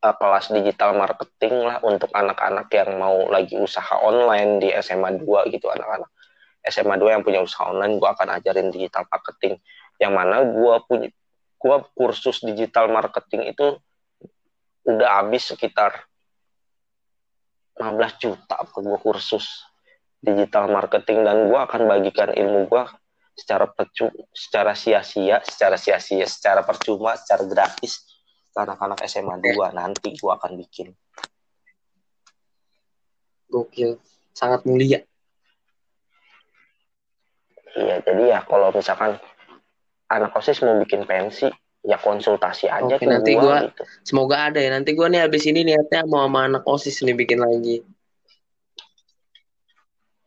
uh, 0.01 0.15
kelas 0.17 0.49
digital 0.53 0.97
marketing 0.97 1.65
lah 1.65 1.77
untuk 1.85 2.09
anak-anak 2.11 2.67
yang 2.73 2.97
mau 2.97 3.29
lagi 3.29 3.57
usaha 3.57 3.97
online 4.01 4.61
di 4.61 4.69
SMA 4.81 5.21
2 5.21 5.53
gitu 5.53 5.69
anak-anak 5.69 6.09
SMA 6.65 6.97
2 6.97 7.15
yang 7.17 7.23
punya 7.25 7.41
usaha 7.41 7.69
online 7.69 7.97
gue 7.97 8.09
akan 8.09 8.27
ajarin 8.37 8.69
digital 8.69 9.05
marketing. 9.09 9.57
Yang 9.97 10.13
mana 10.13 10.35
gue 10.45 10.75
punya 10.85 11.09
gue 11.61 11.77
kursus 11.93 12.41
digital 12.41 12.89
marketing 12.89 13.53
itu 13.53 13.77
udah 14.85 15.21
habis 15.21 15.45
sekitar 15.45 16.09
15 17.77 18.21
juta 18.21 18.55
apa 18.57 18.77
gue 18.81 18.97
kursus 18.97 19.65
digital 20.21 20.69
marketing 20.69 21.21
dan 21.21 21.45
gue 21.49 21.59
akan 21.61 21.85
bagikan 21.85 22.33
ilmu 22.33 22.65
gue 22.65 22.83
secara 23.37 23.69
percu 23.69 24.09
secara 24.33 24.73
sia-sia 24.73 25.41
secara 25.45 25.77
sia-sia 25.77 26.25
secara 26.25 26.65
percuma 26.65 27.13
secara 27.13 27.45
gratis 27.45 28.10
anak-anak 28.55 28.99
SMA 29.07 29.39
2 29.39 29.71
nanti 29.71 30.15
gua 30.19 30.35
akan 30.35 30.59
bikin. 30.59 30.91
Gokil, 33.51 33.99
sangat 34.31 34.63
mulia. 34.63 35.03
Iya, 37.71 38.03
jadi 38.03 38.23
ya 38.35 38.39
kalau 38.43 38.71
misalkan 38.75 39.15
anak 40.11 40.35
OSIS 40.35 40.59
mau 40.63 40.75
bikin 40.83 41.07
pensi, 41.07 41.47
ya 41.83 41.95
konsultasi 41.95 42.67
aja 42.67 42.99
Oke, 42.99 43.07
nanti 43.07 43.35
gua, 43.35 43.43
gua 43.43 43.57
gitu. 43.71 43.83
semoga 44.03 44.51
ada 44.51 44.59
ya. 44.59 44.71
Nanti 44.75 44.91
gua 44.91 45.07
nih 45.07 45.23
habis 45.23 45.43
ini 45.47 45.63
niatnya 45.63 46.03
mau 46.07 46.27
sama 46.27 46.47
anak 46.51 46.63
OSIS 46.67 47.03
nih 47.07 47.15
bikin 47.15 47.39
lagi. 47.39 47.83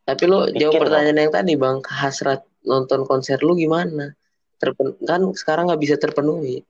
Tapi 0.04 0.24
lo 0.28 0.52
jawab 0.52 0.84
pertanyaan 0.84 1.16
yang 1.16 1.32
tadi 1.32 1.56
bang, 1.56 1.80
hasrat 1.88 2.44
nonton 2.64 3.08
konser 3.08 3.40
lu 3.40 3.56
gimana? 3.56 4.12
Terpen 4.60 5.00
kan 5.04 5.32
sekarang 5.32 5.72
nggak 5.72 5.80
bisa 5.80 5.96
terpenuhi 5.96 6.60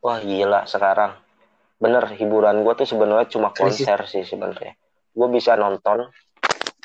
wah 0.00 0.18
gila 0.20 0.64
sekarang 0.64 1.12
bener 1.80 2.04
hiburan 2.16 2.60
gue 2.60 2.74
tuh 2.76 2.88
sebenarnya 2.88 3.28
cuma 3.32 3.52
konser 3.56 3.96
sih 4.04 4.24
sebenarnya 4.24 4.76
gue 5.16 5.28
bisa 5.32 5.56
nonton 5.56 6.08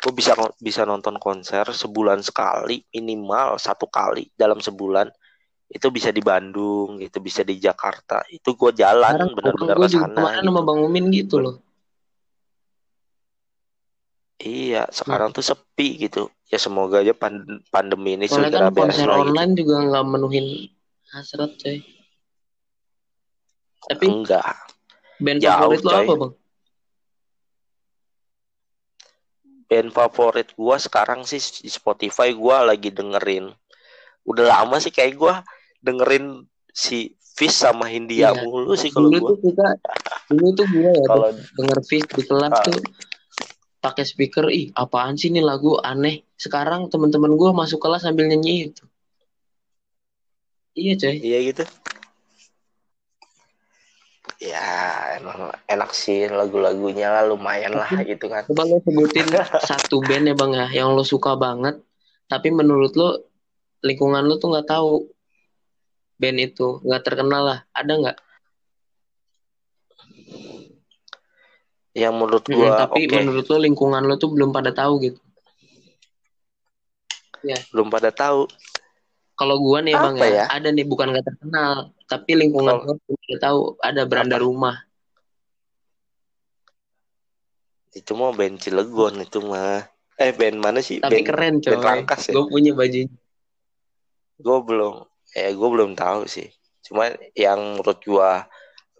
gue 0.05 0.13
bisa 0.13 0.37
bisa 0.61 0.87
nonton 0.87 1.19
konser 1.19 1.65
sebulan 1.67 2.23
sekali 2.23 2.79
minimal 2.95 3.59
satu 3.59 3.91
kali 3.91 4.31
dalam 4.37 4.63
sebulan 4.63 5.11
itu 5.65 5.87
bisa 5.89 6.13
di 6.13 6.21
Bandung 6.21 7.01
gitu 7.01 7.19
bisa 7.19 7.41
di 7.41 7.57
Jakarta 7.57 8.21
itu 8.29 8.53
gue 8.53 8.71
jalan 8.77 9.33
bener-bener 9.33 9.75
ke 9.75 9.89
sana 9.89 10.39
gitu. 10.39 10.45
sama 10.47 10.61
Bang 10.61 10.79
Umin 10.85 11.09
gitu 11.11 11.41
loh 11.41 11.55
Iya, 14.35 14.91
sekarang 14.91 15.31
nah. 15.31 15.35
tuh 15.39 15.45
sepi 15.47 15.95
gitu. 15.95 16.27
Ya 16.51 16.59
semoga 16.59 17.01
aja 17.01 17.15
pandemi 17.71 18.19
ini 18.19 18.27
Soalnya 18.29 18.51
segera 18.51 18.69
kan 18.69 18.77
konser 18.77 19.07
online 19.09 19.51
juga 19.57 19.75
nggak 19.81 20.05
menuhin 20.05 20.47
hasrat, 21.09 21.55
coy. 21.57 21.94
Tapi 23.85 24.05
enggak. 24.09 24.45
Band 25.21 25.39
Jauh, 25.39 25.71
favorit 25.71 25.81
lo 25.85 25.91
apa, 25.93 26.13
Bang? 26.17 26.33
Band 29.65 29.89
favorit 29.93 30.49
gua 30.57 30.75
sekarang 30.77 31.21
sih 31.23 31.39
di 31.39 31.69
Spotify 31.71 32.33
gua 32.35 32.65
lagi 32.65 32.91
dengerin. 32.91 33.53
Udah 34.25 34.45
lama 34.45 34.81
sih 34.81 34.91
kayak 34.91 35.15
gua 35.15 35.33
dengerin 35.79 36.43
si 36.73 37.13
Fish 37.35 37.55
sama 37.55 37.91
Hindia 37.91 38.31
iya. 38.31 38.41
mulu 38.43 38.73
sih 38.75 38.89
kalau 38.89 39.11
gua. 39.13 39.35
Tuh 39.35 39.39
kita, 39.41 39.67
dulu 40.33 40.49
tuh 40.55 40.67
gua 40.73 40.91
ya 40.91 41.05
kalau 41.07 41.29
denger 41.31 41.79
Fish 41.85 42.07
di 42.09 42.23
kelas 42.25 42.53
uh, 42.53 42.63
tuh 42.65 42.79
pakai 43.79 44.01
speaker, 44.01 44.49
ih 44.49 44.73
apaan 44.73 45.13
sih 45.13 45.29
ini 45.29 45.45
lagu 45.45 45.77
aneh. 45.77 46.25
Sekarang 46.35 46.89
teman-teman 46.89 47.37
gua 47.37 47.53
masuk 47.53 47.77
kelas 47.77 48.03
sambil 48.03 48.25
nyanyi 48.25 48.73
itu. 48.73 48.83
Iya 50.75 50.93
coy. 50.99 51.15
Iya 51.23 51.39
gitu 51.53 51.63
ya 54.45 54.69
emang 55.17 55.49
enak 55.65 55.91
sih 55.91 56.29
lagu-lagunya 56.29 57.09
lah 57.09 57.23
lumayan 57.25 57.73
lah 57.73 57.89
gitu 58.09 58.29
kan. 58.29 58.45
Coba 58.45 58.63
lo 58.69 58.77
sebutin 58.85 59.25
satu 59.69 59.99
band 60.05 60.29
ya 60.29 60.35
bang 60.37 60.51
ya 60.53 60.67
yang 60.85 60.93
lo 60.93 61.01
suka 61.01 61.33
banget, 61.33 61.81
tapi 62.29 62.53
menurut 62.53 62.93
lo 62.93 63.25
lingkungan 63.81 64.21
lo 64.21 64.37
tuh 64.37 64.53
nggak 64.53 64.69
tahu 64.69 65.09
band 66.21 66.37
itu 66.39 66.79
nggak 66.85 67.03
terkenal 67.03 67.41
lah, 67.43 67.59
ada 67.73 67.93
nggak? 67.97 68.17
Yang 71.95 72.13
menurut 72.13 72.45
gua, 72.51 72.69
hmm, 72.69 72.79
tapi 72.85 73.01
okay. 73.07 73.15
menurut 73.23 73.45
lo 73.47 73.57
lingkungan 73.57 74.03
lo 74.03 74.15
tuh 74.19 74.29
belum 74.29 74.51
pada 74.51 74.75
tahu 74.75 74.93
gitu. 74.99 75.21
Ya. 77.45 77.55
Belum 77.71 77.87
pada 77.87 78.11
tahu. 78.11 78.49
Kalau 79.35 79.59
gua 79.59 79.79
nih 79.83 79.95
Apa 79.95 80.11
bang 80.11 80.15
ya, 80.19 80.27
ya, 80.27 80.45
ada 80.47 80.67
nih 80.71 80.87
bukan 80.87 81.11
gak 81.11 81.27
terkenal, 81.27 81.94
tapi 82.05 82.37
lingkungan 82.37 82.85
oh. 82.85 82.97
udah 83.01 83.39
tahu 83.41 83.59
ada 83.81 84.05
beranda 84.05 84.37
Apa? 84.37 84.45
rumah. 84.45 84.75
Itu 87.95 88.13
mau 88.13 88.35
band 88.35 88.61
Cilegon 88.61 89.25
itu 89.25 89.41
mah. 89.41 89.81
Eh 90.15 90.31
band 90.31 90.57
mana 90.61 90.79
sih? 90.79 91.01
Tapi 91.01 91.23
band, 91.23 91.27
keren 91.27 91.55
coy. 91.59 91.75
Band 91.81 92.05
ya. 92.07 92.33
Gue 92.37 92.45
punya 92.47 92.71
bajunya. 92.77 93.17
Gue 94.35 94.57
belum, 94.61 94.95
eh 95.33 95.51
gue 95.55 95.69
belum 95.71 95.91
tahu 95.97 96.27
sih. 96.29 96.47
Cuma 96.85 97.09
yang 97.33 97.81
menurut 97.81 97.99
gua 98.05 98.45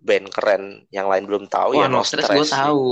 band 0.02 0.28
keren, 0.34 0.64
yang 0.90 1.06
lain 1.06 1.30
belum 1.30 1.46
tahu 1.46 1.78
Wah, 1.78 1.86
ya 1.86 1.88
No 1.92 2.02
Stress. 2.02 2.34
Gue 2.34 2.50
tahu 2.50 2.86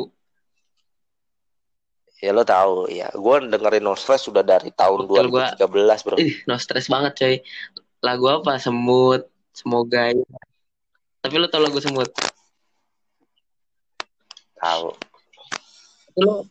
Ya 2.24 2.32
lo 2.32 2.47
tahu 2.47 2.88
ya, 2.88 3.11
gue 3.11 3.36
dengerin 3.51 3.84
No 3.84 3.99
Stress 3.99 4.32
sudah 4.32 4.47
dari 4.47 4.72
tahun 4.72 5.11
Betul 5.11 5.28
2013 5.28 5.59
gua, 5.68 5.95
bro. 6.07 6.16
Ih, 6.24 6.39
No 6.47 6.55
Stress 6.55 6.88
banget 6.88 7.20
coy. 7.20 7.36
Lagu 7.99 8.26
apa? 8.32 8.55
Semut, 8.64 9.28
semoga. 9.54 10.12
Ya. 10.12 10.26
Tapi 11.24 11.36
lo 11.39 11.47
tau 11.47 11.64
lagu 11.64 11.80
Semut? 11.80 12.10
Tahu. 14.60 14.88
Lo 16.20 16.49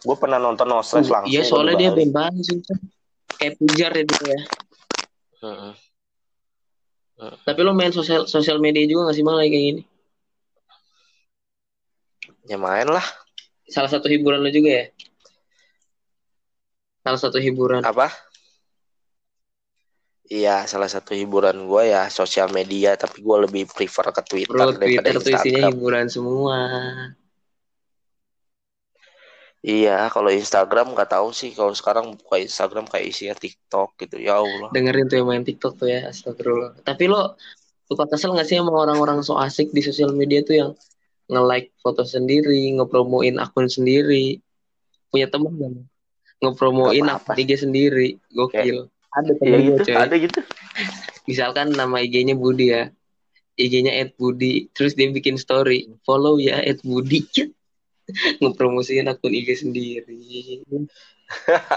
gue 0.00 0.16
pernah 0.16 0.40
nonton 0.40 0.64
No 0.64 0.80
Stress 0.80 1.12
uh, 1.12 1.20
langsung. 1.20 1.32
Iya 1.32 1.42
soalnya 1.44 1.76
dia 1.76 1.90
band 1.92 2.12
banget 2.14 2.42
sih. 2.46 2.56
Kayak 3.36 3.54
pujar 3.58 3.90
ya 3.96 4.04
dia 4.06 4.24
ya. 4.24 4.40
Hmm. 5.40 5.72
Hmm. 7.20 7.36
Tapi 7.44 7.60
lo 7.60 7.72
main 7.76 7.92
sosial 7.92 8.24
sosial 8.24 8.60
media 8.60 8.84
juga 8.88 9.12
gak 9.12 9.16
sih 9.16 9.24
malah 9.24 9.44
kayak 9.44 9.64
gini? 9.64 9.82
Ya 12.48 12.56
main 12.56 12.88
lah 12.88 13.04
salah 13.70 13.86
satu 13.86 14.10
hiburan 14.10 14.42
lo 14.42 14.50
juga 14.50 14.70
ya? 14.70 14.84
Salah 17.06 17.20
satu 17.22 17.38
hiburan. 17.38 17.80
Apa? 17.86 18.10
Iya, 20.30 20.62
salah 20.70 20.86
satu 20.86 21.10
hiburan 21.10 21.66
gue 21.66 21.90
ya 21.90 22.06
sosial 22.06 22.54
media, 22.54 22.94
tapi 22.94 23.18
gue 23.18 23.36
lebih 23.50 23.66
prefer 23.66 24.14
ke 24.14 24.22
Twitter 24.22 24.54
Bro, 24.54 24.78
Twitter 24.78 25.18
tuh 25.18 25.34
isinya 25.34 25.66
hiburan 25.74 26.06
semua. 26.06 26.58
Iya, 29.58 30.06
kalau 30.14 30.30
Instagram 30.30 30.94
nggak 30.94 31.18
tahu 31.18 31.34
sih. 31.34 31.50
Kalau 31.50 31.74
sekarang 31.74 32.14
buka 32.14 32.38
Instagram 32.38 32.86
kayak 32.86 33.10
isinya 33.10 33.34
TikTok 33.34 33.98
gitu. 33.98 34.22
Ya 34.22 34.38
Allah. 34.38 34.70
Dengerin 34.70 35.10
tuh 35.10 35.18
yang 35.18 35.28
main 35.28 35.42
TikTok 35.42 35.82
tuh 35.82 35.90
ya, 35.90 36.06
astagfirullah. 36.06 36.78
Tapi 36.86 37.10
lo 37.10 37.34
suka 37.90 38.06
kesel 38.06 38.30
gak 38.38 38.46
sih 38.46 38.54
sama 38.54 38.70
orang-orang 38.70 39.26
so 39.26 39.34
asik 39.34 39.74
di 39.74 39.82
sosial 39.82 40.14
media 40.14 40.46
tuh 40.46 40.54
yang 40.54 40.70
nge-like 41.26 41.74
foto 41.82 42.06
sendiri, 42.06 42.70
ngepromoin 42.78 43.42
akun 43.42 43.66
sendiri. 43.66 44.38
Punya 45.10 45.26
temen 45.26 45.58
gak? 45.58 45.74
Ngepromoin 46.38 47.02
akun 47.02 47.18
apa-apa. 47.18 47.32
IG 47.34 47.66
sendiri. 47.66 48.14
Gokil. 48.30 48.86
Ada 49.10 49.34
gue 49.34 49.58
gitu, 49.74 49.82
coy. 49.90 49.96
ada 49.98 50.14
gitu. 50.14 50.40
Misalkan 51.26 51.74
nama 51.74 51.98
IG-nya 51.98 52.38
Budi 52.38 52.70
ya. 52.70 52.94
IG-nya 53.58 54.06
Budi. 54.14 54.70
Terus 54.70 54.94
dia 54.94 55.10
bikin 55.10 55.34
story. 55.34 55.90
Follow 56.06 56.38
ya 56.38 56.62
Budi. 56.86 57.26
Ngepromosiin 58.42 59.10
akun 59.10 59.34
IG 59.34 59.66
sendiri. 59.66 60.18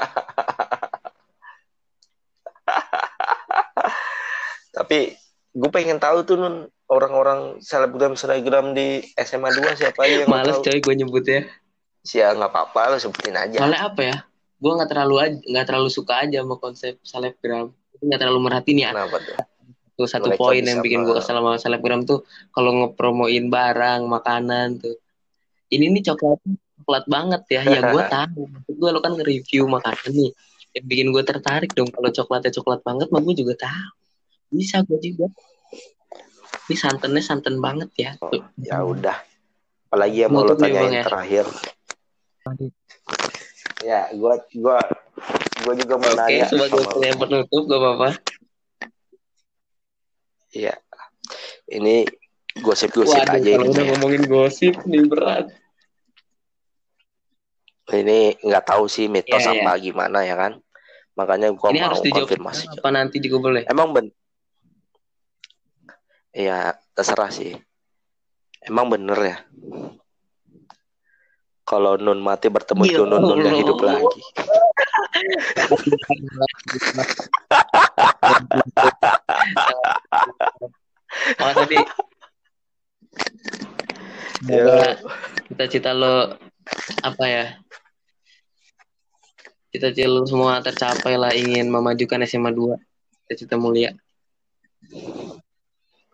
Tapi 4.73 5.13
gue 5.53 5.69
pengen 5.69 6.01
tahu 6.01 6.25
tuh 6.25 6.37
nun 6.37 6.65
orang-orang 6.89 7.61
selebgram 7.61 8.17
selebgram 8.17 8.73
di 8.73 9.05
SMA 9.21 9.53
2 9.53 9.77
siapa 9.77 10.01
aja 10.01 10.25
yang 10.25 10.29
Males 10.29 10.57
coy 10.61 10.81
gue 10.81 10.95
nyebutnya. 10.97 11.45
Sih 12.01 12.19
ya 12.21 12.33
nggak 12.33 12.49
apa-apa 12.49 12.93
lo 12.93 12.97
sebutin 12.97 13.37
aja. 13.37 13.61
Soalnya 13.61 13.81
apa 13.85 14.01
ya? 14.01 14.17
Gue 14.63 14.71
nggak 14.79 14.89
terlalu 14.95 15.43
nggak 15.43 15.65
terlalu 15.67 15.89
suka 15.91 16.23
aja 16.23 16.39
sama 16.39 16.55
konsep 16.55 16.95
selebgram. 17.03 17.75
Nggak 17.99 18.19
terlalu 18.23 18.39
merhatiin 18.47 18.79
ya. 18.79 18.91
Kenapa 18.95 19.19
tuh? 19.19 19.35
Tuh 19.93 20.07
satu 20.07 20.31
Mereka 20.31 20.39
poin 20.39 20.63
yang 20.63 20.79
bikin 20.79 21.03
gue 21.03 21.19
kesel 21.19 21.35
sama 21.35 21.59
selebgram 21.59 22.07
tuh 22.07 22.23
kalau 22.55 22.71
ngepromoin 22.71 23.51
barang, 23.51 24.07
makanan 24.07 24.79
tuh. 24.79 24.95
Ini 25.67 25.91
nih 25.91 26.03
coklat 26.07 26.39
coklat 26.79 27.05
banget 27.11 27.43
ya. 27.51 27.61
Ya 27.67 27.79
gue 27.91 28.03
tahu. 28.15 28.41
Maksud 28.47 28.75
gue 28.79 28.89
lo 28.95 28.99
kan 29.03 29.19
nge-review 29.19 29.67
makanan 29.67 30.09
nih. 30.15 30.31
Yang 30.73 30.85
bikin 30.87 31.07
gue 31.11 31.23
tertarik 31.27 31.71
dong 31.75 31.91
kalau 31.91 32.09
coklatnya 32.09 32.51
coklat 32.55 32.79
banget, 32.87 33.07
mah 33.11 33.19
gue 33.19 33.35
juga 33.35 33.67
tahu. 33.67 33.91
Bisa 34.55 34.79
gue 34.87 34.97
juga. 35.03 35.27
Ini 36.71 36.75
santannya 36.79 37.19
santan 37.19 37.59
banget 37.59 37.89
ya. 37.99 38.11
Tuh. 38.15 38.47
Ya 38.63 38.79
udah. 38.81 39.19
Apalagi 39.91 40.25
yang 40.25 40.31
mau 40.33 40.47
lo 40.47 40.55
tanyain 40.57 40.89
ya. 40.89 41.03
terakhir. 41.05 41.45
Ya, 42.43 42.51
gua 44.15 44.33
gua 44.55 44.77
gua 45.63 45.73
juga 45.75 45.95
mau 45.99 46.11
Oke, 46.11 46.19
nanya 46.19 46.45
sebagai 46.47 46.81
yang 47.03 47.17
penutup 47.19 47.61
gak 47.67 47.79
apa-apa. 47.79 48.09
Iya. 50.53 50.73
Ini 51.67 52.05
gosip-gosip 52.61 53.17
Waduh, 53.17 53.41
aja 53.41 53.49
kalau 53.57 53.65
ini. 53.65 53.73
udah 53.73 53.83
ya. 53.83 53.89
ngomongin 53.95 54.23
gosip 54.29 54.73
nih 54.85 55.03
berat. 55.09 55.45
Ini 57.93 58.39
nggak 58.39 58.63
tahu 58.63 58.85
sih 58.87 59.11
mitos 59.11 59.43
Iya, 59.43 59.59
apa 59.59 59.75
gimana 59.81 60.23
ya 60.23 60.35
kan. 60.39 60.53
Makanya 61.13 61.51
gua 61.53 61.69
Ini 61.73 61.79
mau 61.83 61.93
harus 61.93 62.01
konfirmasi. 62.05 62.65
apa 62.69 62.89
nanti 62.89 63.17
juga 63.21 63.37
boleh? 63.49 63.63
Emang 63.67 63.91
ben 63.91 64.07
Iya, 66.33 66.73
terserah 66.97 67.29
sih. 67.29 67.53
Emang 68.65 68.89
bener 68.89 69.19
ya? 69.21 69.37
Kalau 71.63 71.95
Nun 71.95 72.19
mati 72.19 72.51
bertemu 72.51 72.83
Ya 72.83 72.99
Nun, 72.99 73.09
Nun 73.23 73.39
udah 73.39 73.51
Allah. 73.51 73.55
hidup 73.55 73.79
lagi. 73.79 74.21
Oh 81.39 81.51
tadi 81.53 81.79
Ya. 84.43 84.99
cita-cita 85.47 85.95
lo 85.95 86.35
apa 86.99 87.23
ya? 87.31 87.45
Cita-cita 89.71 90.09
lo 90.11 90.27
semua 90.27 90.59
tercapai 90.59 91.15
lah 91.15 91.31
ingin 91.31 91.71
memajukan 91.71 92.19
SMA 92.27 92.51
2 92.51 92.75
cita-cita 93.23 93.55
mulia. 93.55 93.95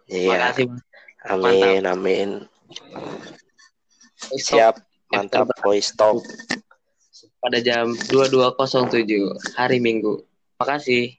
Terima 0.05 0.37
Iya, 0.37 0.37
kasih 0.53 0.65
Mas. 0.69 0.81
amin, 1.25 1.81
amin. 1.89 2.29
Siap, 4.29 4.77
mantap 5.13 5.49
voice 5.65 5.93
talk. 5.97 6.21
pada 7.39 7.63
jam 7.63 7.95
22.07 7.95 9.55
hari 9.55 9.79
Minggu. 9.79 10.27
Makasih. 10.59 11.15